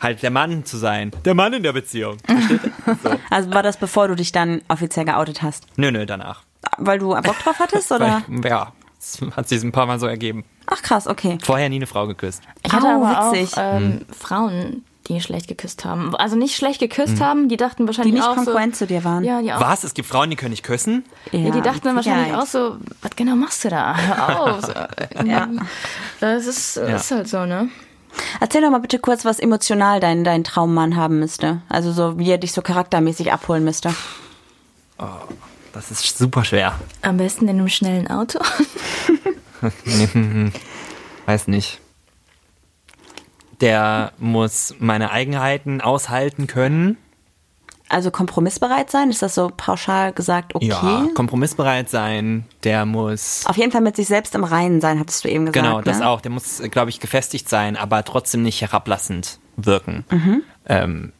halt 0.00 0.22
der 0.22 0.30
Mann 0.30 0.64
zu 0.64 0.76
sein. 0.76 1.10
Der 1.24 1.34
Mann 1.34 1.52
in 1.54 1.62
der 1.62 1.72
Beziehung. 1.72 2.18
Versteht 2.26 2.60
ihr? 2.64 2.96
so. 3.02 3.10
Also 3.30 3.50
war 3.52 3.62
das, 3.62 3.76
bevor 3.78 4.08
du 4.08 4.14
dich 4.16 4.32
dann 4.32 4.62
offiziell 4.68 5.04
geoutet 5.06 5.42
hast? 5.42 5.66
Nö, 5.76 5.90
nö, 5.90 6.04
danach. 6.06 6.42
Weil 6.78 6.98
du 6.98 7.08
Bock 7.10 7.38
drauf 7.42 7.58
hattest, 7.58 7.90
oder? 7.92 8.22
Weil, 8.28 8.50
ja, 8.50 8.72
das 8.98 9.20
hat 9.36 9.48
sich 9.48 9.62
ein 9.62 9.72
paar 9.72 9.86
Mal 9.86 9.98
so 10.00 10.06
ergeben. 10.06 10.44
Ach 10.66 10.80
krass, 10.82 11.06
okay. 11.06 11.38
Vorher 11.42 11.68
nie 11.68 11.76
eine 11.76 11.86
Frau 11.86 12.06
geküsst. 12.06 12.42
Ich 12.62 12.72
hatte 12.72 12.86
Au, 12.86 13.04
aber 13.04 13.32
witzig. 13.32 13.56
auch 13.56 13.76
ähm, 13.76 13.82
Hm. 13.82 14.06
Frauen, 14.18 14.84
die 15.06 15.20
schlecht 15.20 15.48
geküsst 15.48 15.84
haben. 15.84 16.14
Also 16.16 16.36
nicht 16.36 16.56
schlecht 16.56 16.80
geküsst 16.80 17.20
haben, 17.20 17.48
die 17.48 17.56
dachten 17.56 17.82
Die 17.82 17.86
wahrscheinlich 17.86 18.14
nicht 18.14 18.24
auch 18.24 18.36
konkurrent 18.36 18.74
so, 18.74 18.80
zu 18.80 18.86
dir 18.86 19.04
waren. 19.04 19.22
Ja, 19.24 19.42
die 19.42 19.52
auch. 19.52 19.60
Was? 19.60 19.84
Es 19.84 19.94
gibt 19.94 20.08
Frauen, 20.08 20.30
die 20.30 20.36
können 20.36 20.50
nicht 20.52 20.64
küssen? 20.64 21.04
Ja, 21.32 21.50
die 21.50 21.60
dachten 21.60 21.82
dann 21.82 21.96
wahrscheinlich 21.96 22.34
auch 22.34 22.46
so, 22.46 22.76
was 23.02 23.14
genau 23.14 23.36
machst 23.36 23.64
du 23.64 23.68
da? 23.68 23.96
Hör 23.96 24.40
auf. 24.40 24.62
So, 24.62 24.72
Ja. 25.26 25.48
Das 26.20 26.46
ist, 26.46 26.76
ist 26.76 27.10
halt 27.10 27.28
so, 27.28 27.44
ne? 27.44 27.68
Erzähl 28.40 28.62
doch 28.62 28.70
mal 28.70 28.78
bitte 28.78 28.98
kurz, 28.98 29.24
was 29.24 29.38
emotional 29.40 30.00
dein, 30.00 30.24
dein 30.24 30.44
Traummann 30.44 30.96
haben 30.96 31.18
müsste. 31.18 31.60
Also 31.68 31.92
so, 31.92 32.18
wie 32.18 32.30
er 32.30 32.38
dich 32.38 32.52
so 32.52 32.62
charaktermäßig 32.62 33.32
abholen 33.32 33.64
müsste. 33.64 33.94
Das 35.72 35.90
ist 35.90 36.16
super 36.16 36.44
schwer. 36.44 36.78
Am 37.02 37.16
besten 37.16 37.48
in 37.48 37.58
einem 37.58 37.68
schnellen 37.68 38.08
Auto. 38.08 38.38
Weiß 41.26 41.48
nicht. 41.48 41.80
Der 43.64 44.12
muss 44.18 44.74
meine 44.78 45.10
Eigenheiten 45.10 45.80
aushalten 45.80 46.46
können. 46.46 46.96
Also 47.88 48.10
kompromissbereit 48.10 48.90
sein? 48.90 49.10
Ist 49.10 49.22
das 49.22 49.34
so 49.34 49.50
pauschal 49.54 50.12
gesagt 50.12 50.54
okay? 50.54 50.66
Ja, 50.66 51.06
kompromissbereit 51.14 51.88
sein. 51.90 52.46
Der 52.62 52.86
muss. 52.86 53.44
Auf 53.46 53.56
jeden 53.56 53.72
Fall 53.72 53.82
mit 53.82 53.96
sich 53.96 54.06
selbst 54.06 54.34
im 54.34 54.44
Reinen 54.44 54.80
sein, 54.80 54.98
hattest 54.98 55.24
du 55.24 55.28
eben 55.28 55.46
gesagt. 55.46 55.64
Genau, 55.66 55.80
das 55.82 55.98
ne? 55.98 56.08
auch. 56.08 56.20
Der 56.20 56.30
muss, 56.30 56.62
glaube 56.70 56.90
ich, 56.90 56.98
gefestigt 57.00 57.48
sein, 57.48 57.76
aber 57.76 58.04
trotzdem 58.04 58.42
nicht 58.42 58.60
herablassend 58.62 59.38
wirken. 59.56 60.04
Mhm. 60.10 60.42
Ähm, 60.66 61.12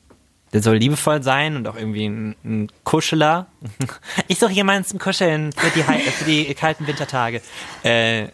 der 0.54 0.62
soll 0.62 0.76
liebevoll 0.76 1.22
sein 1.22 1.56
und 1.56 1.66
auch 1.68 1.76
irgendwie 1.76 2.06
ein, 2.06 2.36
ein 2.44 2.68
Kuscheler. 2.84 3.46
Ich 4.28 4.38
suche 4.38 4.52
jemanden 4.52 4.84
zum 4.84 4.98
Kuscheln 4.98 5.52
für 5.52 5.70
die, 5.70 5.82
für 5.82 6.24
die 6.24 6.54
kalten 6.54 6.86
Wintertage. 6.86 7.42
Äh, 7.82 8.28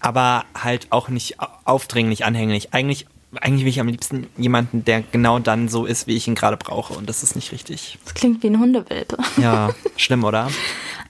aber 0.00 0.44
halt 0.60 0.88
auch 0.90 1.08
nicht 1.08 1.40
au- 1.40 1.46
aufdringlich, 1.64 2.24
anhänglich. 2.24 2.74
Eigentlich, 2.74 3.06
eigentlich 3.40 3.62
will 3.62 3.70
ich 3.70 3.80
am 3.80 3.88
liebsten 3.88 4.28
jemanden, 4.36 4.84
der 4.84 5.02
genau 5.02 5.38
dann 5.38 5.68
so 5.68 5.84
ist, 5.84 6.06
wie 6.06 6.16
ich 6.16 6.28
ihn 6.28 6.34
gerade 6.34 6.56
brauche. 6.56 6.94
Und 6.94 7.08
das 7.08 7.22
ist 7.22 7.34
nicht 7.36 7.52
richtig. 7.52 7.98
Das 8.04 8.14
klingt 8.14 8.42
wie 8.42 8.48
ein 8.48 8.60
Hundewelpe. 8.60 9.16
Ja, 9.36 9.70
schlimm, 9.96 10.24
oder? 10.24 10.48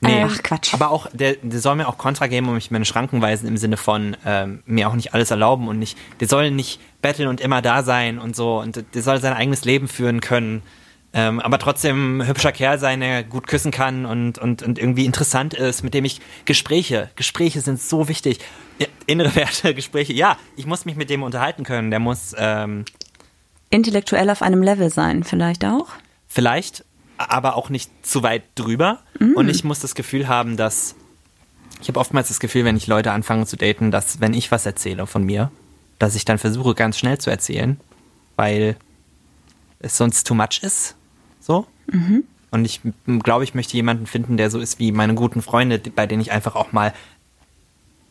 Nee. 0.00 0.24
Ach, 0.26 0.42
Quatsch. 0.42 0.74
Aber 0.74 0.90
auch, 0.90 1.08
der, 1.12 1.36
der 1.42 1.60
soll 1.60 1.76
mir 1.76 1.88
auch 1.88 1.98
Kontra 1.98 2.26
geben 2.26 2.48
und 2.48 2.54
mich 2.54 2.70
meine 2.70 2.84
Schranken 2.84 3.22
weisen 3.22 3.46
im 3.48 3.56
Sinne 3.56 3.76
von 3.76 4.16
ähm, 4.24 4.62
mir 4.66 4.88
auch 4.88 4.94
nicht 4.94 5.14
alles 5.14 5.30
erlauben 5.30 5.68
und 5.68 5.78
nicht, 5.78 5.96
der 6.20 6.28
soll 6.28 6.50
nicht 6.50 6.80
betteln 7.02 7.28
und 7.28 7.40
immer 7.40 7.62
da 7.62 7.82
sein 7.82 8.18
und 8.18 8.36
so 8.36 8.58
und 8.60 8.84
der 8.94 9.02
soll 9.02 9.20
sein 9.20 9.32
eigenes 9.32 9.64
Leben 9.64 9.88
führen 9.88 10.20
können. 10.20 10.62
Ähm, 11.12 11.40
aber 11.40 11.58
trotzdem 11.58 12.22
hübscher 12.26 12.52
Kerl 12.52 12.78
sein, 12.78 13.00
der 13.00 13.24
gut 13.24 13.46
küssen 13.46 13.70
kann 13.70 14.04
und, 14.04 14.38
und, 14.38 14.62
und 14.62 14.78
irgendwie 14.78 15.06
interessant 15.06 15.54
ist, 15.54 15.82
mit 15.82 15.94
dem 15.94 16.04
ich 16.04 16.20
Gespräche, 16.44 17.10
Gespräche 17.16 17.60
sind 17.60 17.80
so 17.80 18.08
wichtig. 18.08 18.40
Innere 19.06 19.34
Werte, 19.34 19.74
Gespräche, 19.74 20.12
ja, 20.12 20.36
ich 20.56 20.66
muss 20.66 20.84
mich 20.84 20.96
mit 20.96 21.08
dem 21.08 21.22
unterhalten 21.22 21.64
können. 21.64 21.90
Der 21.90 22.00
muss 22.00 22.34
ähm, 22.36 22.84
Intellektuell 23.70 24.30
auf 24.30 24.42
einem 24.42 24.62
Level 24.62 24.90
sein, 24.90 25.24
vielleicht 25.24 25.64
auch. 25.64 25.88
vielleicht, 26.28 26.84
aber 27.18 27.56
auch 27.56 27.70
nicht 27.70 27.90
zu 28.06 28.22
weit 28.22 28.42
drüber. 28.54 29.00
Und 29.18 29.48
ich 29.48 29.64
muss 29.64 29.80
das 29.80 29.94
Gefühl 29.94 30.28
haben, 30.28 30.56
dass 30.56 30.94
ich 31.80 31.88
habe 31.88 32.00
oftmals 32.00 32.28
das 32.28 32.40
Gefühl, 32.40 32.64
wenn 32.64 32.76
ich 32.76 32.86
Leute 32.86 33.12
anfange 33.12 33.46
zu 33.46 33.56
daten, 33.56 33.90
dass 33.90 34.20
wenn 34.20 34.34
ich 34.34 34.50
was 34.50 34.66
erzähle 34.66 35.06
von 35.06 35.24
mir, 35.24 35.50
dass 35.98 36.14
ich 36.14 36.24
dann 36.24 36.38
versuche, 36.38 36.74
ganz 36.74 36.98
schnell 36.98 37.18
zu 37.18 37.30
erzählen, 37.30 37.78
weil 38.36 38.76
es 39.86 39.96
sonst 39.96 40.26
too 40.26 40.34
much 40.34 40.60
ist. 40.62 40.96
So. 41.40 41.66
Und 42.50 42.64
ich 42.64 42.80
glaube, 43.22 43.44
ich 43.44 43.54
möchte 43.54 43.76
jemanden 43.76 44.06
finden, 44.06 44.36
der 44.36 44.50
so 44.50 44.58
ist 44.58 44.78
wie 44.78 44.92
meine 44.92 45.14
guten 45.14 45.42
Freunde, 45.42 45.78
bei 45.78 46.06
denen 46.06 46.20
ich 46.20 46.32
einfach 46.32 46.56
auch 46.56 46.72
mal 46.72 46.92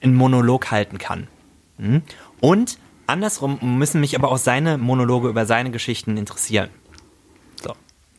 einen 0.01 0.15
Monolog 0.15 0.71
halten 0.71 0.97
kann. 0.97 1.27
Mhm. 1.77 2.01
Und 2.39 2.77
andersrum 3.07 3.59
müssen 3.77 4.01
mich 4.01 4.15
aber 4.15 4.31
auch 4.31 4.37
seine 4.37 4.77
Monologe 4.77 5.29
über 5.29 5.45
seine 5.45 5.71
Geschichten 5.71 6.17
interessieren. 6.17 6.69
So. 7.61 7.73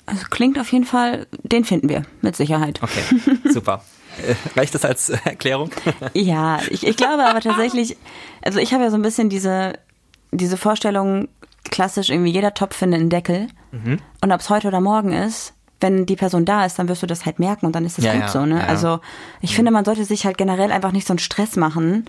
Also 0.06 0.24
klingt 0.30 0.58
auf 0.58 0.72
jeden 0.72 0.84
Fall, 0.84 1.26
den 1.42 1.64
finden 1.64 1.88
wir, 1.88 2.02
mit 2.22 2.36
Sicherheit. 2.36 2.82
Okay, 2.82 3.02
super. 3.52 3.84
Äh, 4.26 4.34
reicht 4.58 4.74
das 4.74 4.84
als 4.84 5.08
Erklärung? 5.24 5.70
Ja, 6.14 6.60
ich, 6.70 6.86
ich 6.86 6.96
glaube 6.96 7.24
aber 7.24 7.40
tatsächlich, 7.40 7.96
also 8.42 8.58
ich 8.58 8.72
habe 8.72 8.84
ja 8.84 8.90
so 8.90 8.96
ein 8.96 9.02
bisschen 9.02 9.28
diese, 9.28 9.78
diese 10.32 10.56
Vorstellung, 10.56 11.28
klassisch 11.70 12.10
irgendwie 12.10 12.32
jeder 12.32 12.54
Topf 12.54 12.76
findet 12.76 13.00
einen 13.00 13.10
Deckel. 13.10 13.48
Mhm. 13.72 13.98
Und 14.22 14.32
ob 14.32 14.40
es 14.40 14.50
heute 14.50 14.68
oder 14.68 14.80
morgen 14.80 15.12
ist, 15.12 15.52
wenn 15.80 16.06
die 16.06 16.16
Person 16.16 16.44
da 16.44 16.64
ist, 16.64 16.78
dann 16.78 16.88
wirst 16.88 17.02
du 17.02 17.06
das 17.06 17.26
halt 17.26 17.38
merken 17.38 17.66
und 17.66 17.74
dann 17.74 17.84
ist 17.84 17.98
das 17.98 18.04
Ja, 18.04 18.12
gut 18.12 18.22
ja, 18.22 18.28
so, 18.28 18.46
ne? 18.46 18.58
ja. 18.60 18.66
Also 18.66 19.00
ich 19.42 19.54
finde, 19.54 19.70
man 19.70 19.84
sollte 19.84 20.04
sich 20.04 20.24
halt 20.24 20.38
generell 20.38 20.72
einfach 20.72 20.92
nicht 20.92 21.06
so 21.06 21.12
einen 21.12 21.18
Stress 21.18 21.56
machen 21.56 22.06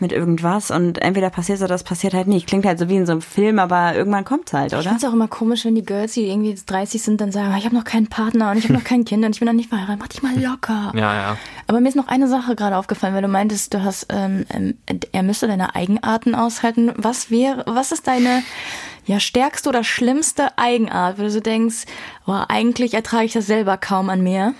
mit 0.00 0.12
irgendwas 0.12 0.70
und 0.70 0.98
entweder 1.02 1.30
passiert 1.30 1.56
es 1.56 1.62
oder 1.62 1.74
das 1.74 1.84
passiert 1.84 2.14
halt 2.14 2.26
nicht. 2.26 2.46
Klingt 2.46 2.64
halt 2.66 2.78
so 2.78 2.88
wie 2.88 2.96
in 2.96 3.06
so 3.06 3.12
einem 3.12 3.22
Film, 3.22 3.58
aber 3.58 3.94
irgendwann 3.94 4.24
kommt 4.24 4.52
halt, 4.52 4.72
Ich 4.72 4.78
oder? 4.78 4.82
finde 4.82 4.96
es 4.98 5.04
auch 5.04 5.12
immer 5.12 5.28
komisch, 5.28 5.64
wenn 5.64 5.74
die 5.74 5.84
Girls, 5.84 6.14
die 6.14 6.26
irgendwie 6.28 6.54
30 6.54 7.02
sind, 7.02 7.20
dann 7.20 7.32
sagen, 7.32 7.54
ich 7.58 7.64
habe 7.64 7.74
noch 7.74 7.84
keinen 7.84 8.06
Partner 8.08 8.50
und 8.50 8.58
ich 8.58 8.64
habe 8.64 8.74
noch 8.74 8.84
kein 8.84 9.04
Kind 9.04 9.24
und 9.24 9.34
ich 9.34 9.40
bin 9.40 9.46
noch 9.46 9.52
nicht 9.54 9.68
verheiratet. 9.68 9.98
Mach 10.00 10.08
dich 10.08 10.22
mal 10.22 10.38
locker. 10.38 10.92
Ja, 11.00 11.14
ja. 11.14 11.36
Aber 11.66 11.80
mir 11.80 11.88
ist 11.88 11.94
noch 11.94 12.08
eine 12.08 12.26
Sache 12.28 12.56
gerade 12.56 12.76
aufgefallen, 12.76 13.14
weil 13.14 13.22
du 13.22 13.28
meintest, 13.28 13.72
du 13.74 13.82
hast, 13.84 14.06
ähm, 14.10 14.44
ähm, 14.50 14.74
er 15.12 15.22
müsste 15.22 15.46
deine 15.46 15.74
Eigenarten 15.74 16.34
aushalten. 16.34 16.92
Was 16.96 17.30
wäre, 17.30 17.64
was 17.66 17.92
ist 17.92 18.06
deine, 18.06 18.42
ja, 19.06 19.20
stärkste 19.20 19.68
oder 19.68 19.84
schlimmste 19.84 20.58
Eigenart, 20.58 21.18
wo 21.18 21.22
du 21.22 21.30
so 21.30 21.40
denkst, 21.40 21.84
oh, 22.26 22.38
eigentlich 22.48 22.94
ertrage 22.94 23.24
ich 23.26 23.32
das 23.32 23.46
selber 23.46 23.76
kaum 23.76 24.08
an 24.10 24.22
mir? 24.22 24.54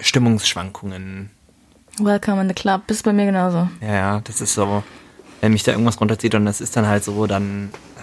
Stimmungsschwankungen. 0.00 1.30
Welcome 1.98 2.40
in 2.40 2.48
the 2.48 2.54
club. 2.54 2.86
Bist 2.86 3.04
bei 3.04 3.12
mir 3.12 3.26
genauso. 3.26 3.68
Ja, 3.80 3.94
ja, 3.94 4.20
das 4.20 4.40
ist 4.40 4.54
so, 4.54 4.82
wenn 5.40 5.52
mich 5.52 5.62
da 5.62 5.72
irgendwas 5.72 6.00
runterzieht 6.00 6.34
und 6.34 6.44
das 6.44 6.60
ist 6.60 6.76
dann 6.76 6.86
halt 6.86 7.04
so, 7.04 7.26
dann 7.26 7.70
äh, 7.96 8.00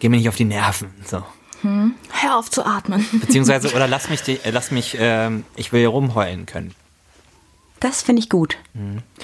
geh 0.00 0.08
mir 0.08 0.16
nicht 0.16 0.28
auf 0.28 0.36
die 0.36 0.44
Nerven. 0.44 0.90
So. 1.06 1.22
Hör 1.62 2.36
auf 2.36 2.50
zu 2.50 2.64
atmen. 2.64 3.06
Beziehungsweise, 3.20 3.74
oder 3.74 3.88
lass 3.88 4.10
mich, 4.10 4.22
die, 4.22 4.38
äh, 4.44 4.50
lass 4.50 4.70
mich, 4.70 4.96
ähm, 4.98 5.44
ich 5.56 5.72
will 5.72 5.86
rumheulen 5.86 6.46
können. 6.46 6.74
Das 7.80 8.02
finde 8.02 8.20
ich 8.20 8.30
gut. 8.30 8.56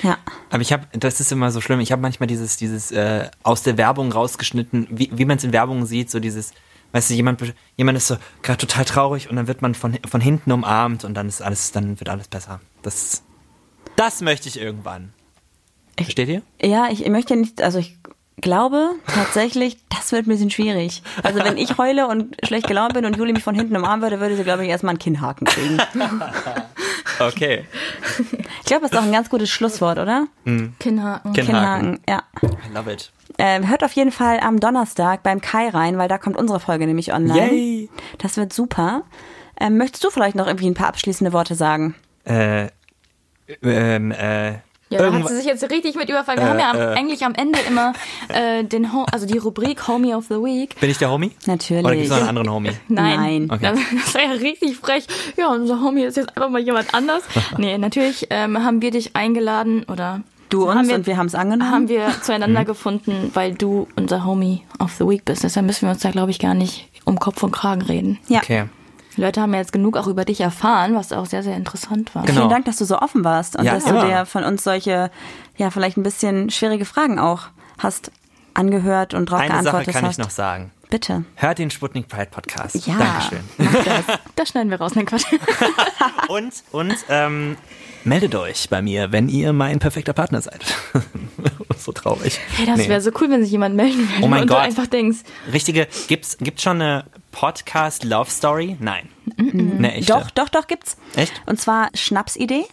Ja. 0.03 0.19
Aber 0.51 0.61
ich 0.61 0.73
habe, 0.73 0.87
das 0.93 1.21
ist 1.21 1.33
immer 1.33 1.51
so 1.51 1.61
schlimm, 1.61 1.81
ich 1.81 1.93
habe 1.93 2.03
manchmal 2.03 2.27
dieses, 2.27 2.57
dieses 2.57 2.91
äh, 2.93 3.31
aus 3.43 3.63
der 3.63 3.79
Werbung 3.79 4.13
rausgeschnitten, 4.13 4.87
wie, 4.91 5.11
wie 5.13 5.25
man 5.25 5.39
es 5.39 5.45
in 5.45 5.53
Werbung 5.53 5.87
sieht, 5.87 6.11
so 6.11 6.21
dieses, 6.21 6.53
weißt 6.93 7.11
du, 7.11 7.15
jemand, 7.15 7.55
jemand 7.77 7.97
ist 7.97 8.09
so 8.09 8.17
gerade 8.43 8.59
total 8.59 8.85
traurig 8.85 9.31
und 9.31 9.37
dann 9.37 9.47
wird 9.47 9.63
man 9.63 9.75
von, 9.75 9.99
von 10.07 10.21
hinten 10.21 10.53
umarmt 10.53 11.05
und 11.05 11.15
dann 11.15 11.29
ist 11.29 11.41
alles, 11.41 11.73
dann 11.73 12.01
wird 12.01 12.11
alles 12.11 12.29
besser. 12.29 12.61
Das, 12.83 13.23
das 14.01 14.21
möchte 14.23 14.49
ich 14.49 14.59
irgendwann. 14.59 15.13
Versteht 15.97 16.29
ihr? 16.29 16.43
Ja, 16.63 16.89
ich 16.91 17.07
möchte 17.09 17.37
nicht, 17.37 17.61
also 17.61 17.79
ich 17.79 17.99
glaube 18.41 18.93
tatsächlich, 19.07 19.77
das 19.91 20.13
wird 20.13 20.27
ein 20.27 20.31
bisschen 20.31 20.51
schwierig. 20.51 21.03
Also 21.23 21.45
wenn 21.45 21.59
ich 21.59 21.77
heule 21.77 22.09
und 22.09 22.37
schlecht 22.43 22.67
gelaunt 22.67 22.95
bin 22.95 23.05
und 23.05 23.17
Juli 23.17 23.33
mich 23.35 23.43
von 23.43 23.55
hinten 23.55 23.77
umarmen 23.77 24.03
würde, 24.03 24.19
würde 24.19 24.37
sie, 24.37 24.45
glaube 24.45 24.65
ich, 24.65 24.71
erstmal 24.71 24.93
einen 24.93 24.99
Kinnhaken 24.99 25.47
kriegen. 25.47 25.79
Okay. 27.19 27.67
Ich 28.61 28.65
glaube, 28.65 28.83
das 28.83 28.93
ist 28.93 28.97
auch 28.97 29.03
ein 29.03 29.13
ganz 29.13 29.29
gutes 29.29 29.51
Schlusswort, 29.51 29.99
oder? 29.99 30.27
Kinnhaken. 30.45 30.79
Kinnhaken. 30.79 31.35
Kinnhaken, 31.35 32.01
ja. 32.09 32.23
I 32.43 32.75
love 32.75 32.91
it. 32.91 33.13
Ähm, 33.37 33.69
hört 33.69 33.85
auf 33.85 33.93
jeden 33.93 34.11
Fall 34.11 34.41
am 34.41 34.59
Donnerstag 34.59 35.23
beim 35.23 35.43
Kai 35.43 35.69
rein, 35.69 35.99
weil 35.99 36.09
da 36.09 36.17
kommt 36.17 36.39
unsere 36.39 36.61
Folge 36.61 36.87
nämlich 36.87 37.13
online. 37.13 37.53
Yay! 37.53 37.91
Das 38.17 38.39
wird 38.39 38.55
super. 38.55 39.03
Ähm, 39.61 39.77
möchtest 39.77 40.03
du 40.03 40.09
vielleicht 40.09 40.35
noch 40.35 40.47
irgendwie 40.47 40.69
ein 40.69 40.75
paar 40.75 40.89
abschließende 40.89 41.35
Worte 41.35 41.55
sagen? 41.55 41.95
Äh, 42.25 42.69
ähm, 43.63 44.13
äh, 44.13 44.53
Ja, 44.93 44.99
da 44.99 45.13
hat 45.13 45.29
sie 45.29 45.37
sich 45.37 45.45
jetzt 45.45 45.63
richtig 45.71 45.95
mit 45.95 46.09
überfallen. 46.09 46.41
Wir 46.41 46.49
haben 46.49 46.59
ja 46.59 46.71
am, 46.71 46.77
äh. 46.77 46.99
eigentlich 46.99 47.25
am 47.25 47.35
Ende 47.35 47.59
immer 47.69 47.93
äh, 48.29 48.65
den 48.65 48.93
Ho 48.93 49.07
also 49.13 49.25
die 49.27 49.39
Rubrik 49.39 49.87
Homie 49.87 50.15
of 50.15 50.25
the 50.29 50.35
Week. 50.37 50.79
bin 50.81 50.91
ich 50.91 50.99
der 50.99 51.11
Homie? 51.11 51.31
Natürlich. 51.47 51.85
Oder 51.85 51.95
gibt 51.95 52.07
es 52.07 52.11
noch 52.11 52.19
einen 52.19 52.29
anderen 52.29 52.51
Homie? 52.51 52.71
Nein. 52.89 53.21
Nein. 53.21 53.51
Okay. 53.51 53.71
Das, 53.73 53.79
das 54.05 54.15
war 54.15 54.23
ja 54.23 54.31
richtig 54.33 54.77
frech. 54.77 55.07
Ja, 55.37 55.49
unser 55.49 55.81
Homie 55.81 56.03
ist 56.03 56.17
jetzt 56.17 56.37
einfach 56.37 56.51
mal 56.51 56.61
jemand 56.61 56.93
anders. 56.93 57.23
nee, 57.59 57.79
natürlich 57.79 58.27
ähm, 58.31 58.65
haben 58.65 58.83
wir 58.83 58.91
dich 58.91 59.15
eingeladen 59.15 59.85
oder 59.85 60.23
Du 60.49 60.69
haben 60.69 60.79
uns 60.79 60.89
wir, 60.89 60.97
und 60.97 61.07
wir 61.07 61.17
haben 61.17 61.27
es 61.27 61.37
angenommen. 61.37 61.71
haben 61.71 61.89
wir 61.89 62.09
zueinander 62.23 62.65
gefunden, 62.65 63.31
weil 63.35 63.55
du 63.55 63.87
unser 63.95 64.25
Homie 64.25 64.63
of 64.81 64.93
the 64.99 65.07
Week 65.07 65.25
bist. 65.25 65.45
Deshalb 65.45 65.65
müssen 65.67 65.87
wir 65.87 65.93
uns 65.93 66.01
da, 66.03 66.11
glaube 66.11 66.33
ich, 66.33 66.41
gar 66.41 66.55
nicht 66.55 66.89
um 67.05 67.21
Kopf 67.21 67.45
und 67.45 67.53
Kragen 67.53 67.83
reden. 67.83 68.19
ja. 68.27 68.41
Okay. 68.41 68.65
Die 69.21 69.25
Leute 69.27 69.43
haben 69.43 69.53
ja 69.53 69.59
jetzt 69.61 69.73
genug 69.75 69.99
auch 69.99 70.07
über 70.07 70.25
dich 70.25 70.41
erfahren, 70.41 70.95
was 70.95 71.13
auch 71.13 71.27
sehr, 71.27 71.43
sehr 71.43 71.55
interessant 71.55 72.15
war. 72.15 72.23
Genau. 72.25 72.39
Vielen 72.39 72.49
Dank, 72.49 72.65
dass 72.65 72.79
du 72.79 72.87
so 72.87 72.99
offen 72.99 73.23
warst 73.23 73.55
und 73.55 73.67
Ja, 73.67 73.75
dass 73.75 73.85
du 73.85 73.91
immer. 73.91 74.07
dir 74.07 74.25
von 74.25 74.45
uns 74.45 74.65
solche, 74.65 75.11
ja, 75.59 75.69
vielleicht 75.71 75.99
ein 75.99 76.03
bisschen 76.03 76.49
schwierige 76.49 76.87
Fragen 76.87 77.19
auch 77.19 77.49
hast 77.79 78.11
angehört 78.55 79.13
und 79.13 79.27
drauf 79.31 79.41
Eine 79.41 79.49
Sache 79.51 79.63
geantwortet 79.65 79.93
kann 79.93 80.05
hast. 80.07 80.13
ich 80.13 80.19
noch 80.25 80.31
sagen. 80.31 80.71
Bitte. 80.89 81.25
Hört 81.35 81.59
den 81.59 81.71
Sputnik 81.71 82.09
Pride 82.09 82.31
Podcast. 82.31 82.87
Ja. 82.87 82.97
Dankeschön. 82.97 83.41
Das 84.37 84.49
schneiden 84.49 84.71
wir 84.71 84.81
raus, 84.81 84.95
nein 84.95 85.05
Quatsch. 85.05 85.27
Und, 86.29 86.53
und 86.73 86.95
ähm, 87.11 87.59
meldet 88.05 88.35
euch 88.37 88.71
bei 88.71 88.81
mir, 88.81 89.13
wenn 89.13 89.29
ihr 89.29 89.53
mein 89.53 89.81
perfekter 89.81 90.15
Partner 90.15 90.41
seid. 90.41 90.65
so 91.77 91.93
traurig. 91.93 92.39
Hey, 92.57 92.65
das 92.65 92.79
Nee. 92.79 92.89
wäre 92.89 93.01
so 93.03 93.11
cool, 93.21 93.29
wenn 93.31 93.43
sich 93.43 93.51
jemand 93.53 93.77
melden 93.77 94.09
würde 94.09 94.25
Oh 94.25 94.29
mein 94.29 94.43
und 94.43 94.49
Gott. 94.49 94.59
du 94.59 94.63
einfach 94.63 94.87
denkst, 94.87 95.19
Richtige, 95.53 95.89
gibt's, 96.09 96.39
gibt's 96.39 96.63
schon 96.63 96.81
eine 96.81 97.05
Podcast 97.31 98.05
Love 98.05 98.31
Story? 98.31 98.77
Nein. 98.81 99.09
Eine 99.39 99.95
echte. 99.95 100.13
Doch, 100.13 100.31
doch, 100.31 100.49
doch, 100.49 100.67
gibt's. 100.67 100.97
Echt? 101.17 101.43
Und 101.47 101.61
zwar 101.61 101.89
Schnapsidee 101.95 102.65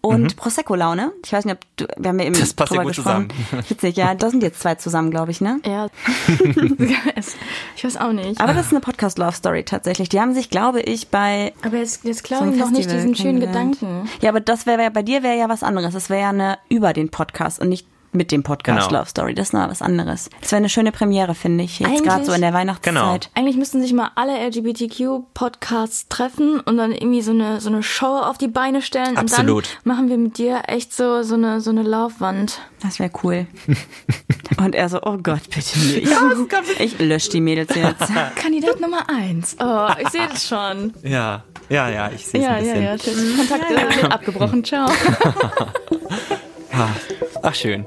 und 0.00 0.36
Prosecco-Laune. 0.36 1.12
Ich 1.24 1.32
weiß 1.32 1.44
nicht, 1.44 1.54
ob 1.54 1.60
du, 1.76 1.86
wir 1.96 2.08
haben 2.08 2.18
ja 2.20 2.26
eben 2.26 2.38
Das 2.38 2.54
passt 2.54 2.72
ja 2.72 2.82
gut 2.82 2.94
gesprochen. 2.94 3.28
Witzig, 3.68 3.96
ja, 3.96 4.14
da 4.14 4.30
sind 4.30 4.42
jetzt 4.42 4.60
zwei 4.60 4.76
zusammen, 4.76 5.10
glaube 5.10 5.30
ich, 5.32 5.40
ne? 5.40 5.60
ja. 5.66 5.88
ich 7.76 7.84
weiß 7.84 7.96
auch 7.96 8.12
nicht. 8.12 8.40
Aber 8.40 8.54
das 8.54 8.66
ist 8.66 8.72
eine 8.72 8.80
Podcast-Love-Story 8.80 9.64
tatsächlich. 9.64 10.08
Die 10.08 10.20
haben 10.20 10.34
sich, 10.34 10.50
glaube 10.50 10.80
ich, 10.80 11.08
bei 11.08 11.52
Aber 11.62 11.76
jetzt, 11.76 12.04
jetzt 12.04 12.18
so 12.18 12.28
glaube 12.28 12.44
einem 12.44 12.54
ich 12.54 12.60
noch 12.60 12.70
nicht 12.70 12.90
diesen 12.90 13.14
schönen. 13.14 13.40
Gedanken. 13.40 14.08
Ja, 14.20 14.30
aber 14.30 14.40
das 14.40 14.66
wäre 14.66 14.82
ja, 14.82 14.90
bei 14.90 15.02
dir 15.02 15.22
wäre 15.22 15.36
ja 15.36 15.48
was 15.48 15.62
anderes. 15.62 15.92
Das 15.92 16.08
wäre 16.08 16.22
ja 16.22 16.28
eine 16.30 16.58
über 16.68 16.92
den 16.92 17.10
Podcast 17.10 17.60
und 17.60 17.68
nicht 17.68 17.86
mit 18.12 18.32
dem 18.32 18.42
Podcast 18.42 18.88
Genau. 18.88 19.00
Love 19.00 19.10
Story. 19.10 19.34
Das 19.34 19.48
ist 19.48 19.52
noch 19.52 19.68
was 19.68 19.82
anderes. 19.82 20.30
Das 20.40 20.52
wäre 20.52 20.58
eine 20.58 20.68
schöne 20.68 20.92
Premiere, 20.92 21.34
finde 21.34 21.64
ich. 21.64 21.78
Jetzt 21.80 22.02
gerade 22.02 22.24
so 22.24 22.32
in 22.32 22.40
der 22.40 22.52
Weihnachtszeit. 22.54 22.94
Genau. 22.94 23.18
Eigentlich 23.34 23.56
müssten 23.56 23.80
sich 23.82 23.92
mal 23.92 24.10
alle 24.14 24.38
LGBTQ-Podcasts 24.48 26.08
treffen 26.08 26.60
und 26.60 26.76
dann 26.76 26.92
irgendwie 26.92 27.22
so 27.22 27.32
eine, 27.32 27.60
so 27.60 27.68
eine 27.68 27.82
Show 27.82 28.06
auf 28.18 28.38
die 28.38 28.48
Beine 28.48 28.82
stellen. 28.82 29.16
Absolut. 29.16 29.64
Und 29.64 29.86
dann 29.86 29.94
machen 29.96 30.08
wir 30.08 30.18
mit 30.18 30.38
dir 30.38 30.62
echt 30.68 30.92
so, 30.94 31.22
so 31.22 31.34
eine, 31.34 31.60
so 31.60 31.70
eine 31.70 31.82
Laufwand. 31.82 32.60
Das 32.82 32.98
wäre 32.98 33.10
cool. 33.22 33.46
und 34.58 34.74
er 34.74 34.88
so, 34.88 35.00
oh 35.02 35.18
Gott, 35.22 35.42
bitte 35.54 35.78
nicht. 35.78 36.08
ich 36.78 36.98
lösche 36.98 37.30
die 37.30 37.40
Mädels 37.40 37.74
jetzt. 37.74 38.10
Kandidat 38.36 38.80
Nummer 38.80 39.08
eins. 39.08 39.56
Oh, 39.60 39.88
ich 40.00 40.08
sehe 40.08 40.28
das 40.28 40.46
schon. 40.46 40.92
Ja, 41.02 41.44
ja, 41.68 41.88
ja, 41.88 42.10
ich 42.14 42.26
sehe 42.26 42.40
es 42.40 42.46
Ja, 42.46 42.52
ein 42.54 42.64
ja, 42.64 42.72
bisschen. 42.72 42.82
ja. 42.82 42.96
Tschüss. 42.96 43.48
Kontakte 43.48 44.10
abgebrochen. 44.12 44.64
Ciao. 44.64 44.88
Ah, 46.78 46.88
Ach, 47.42 47.54
schön. 47.54 47.86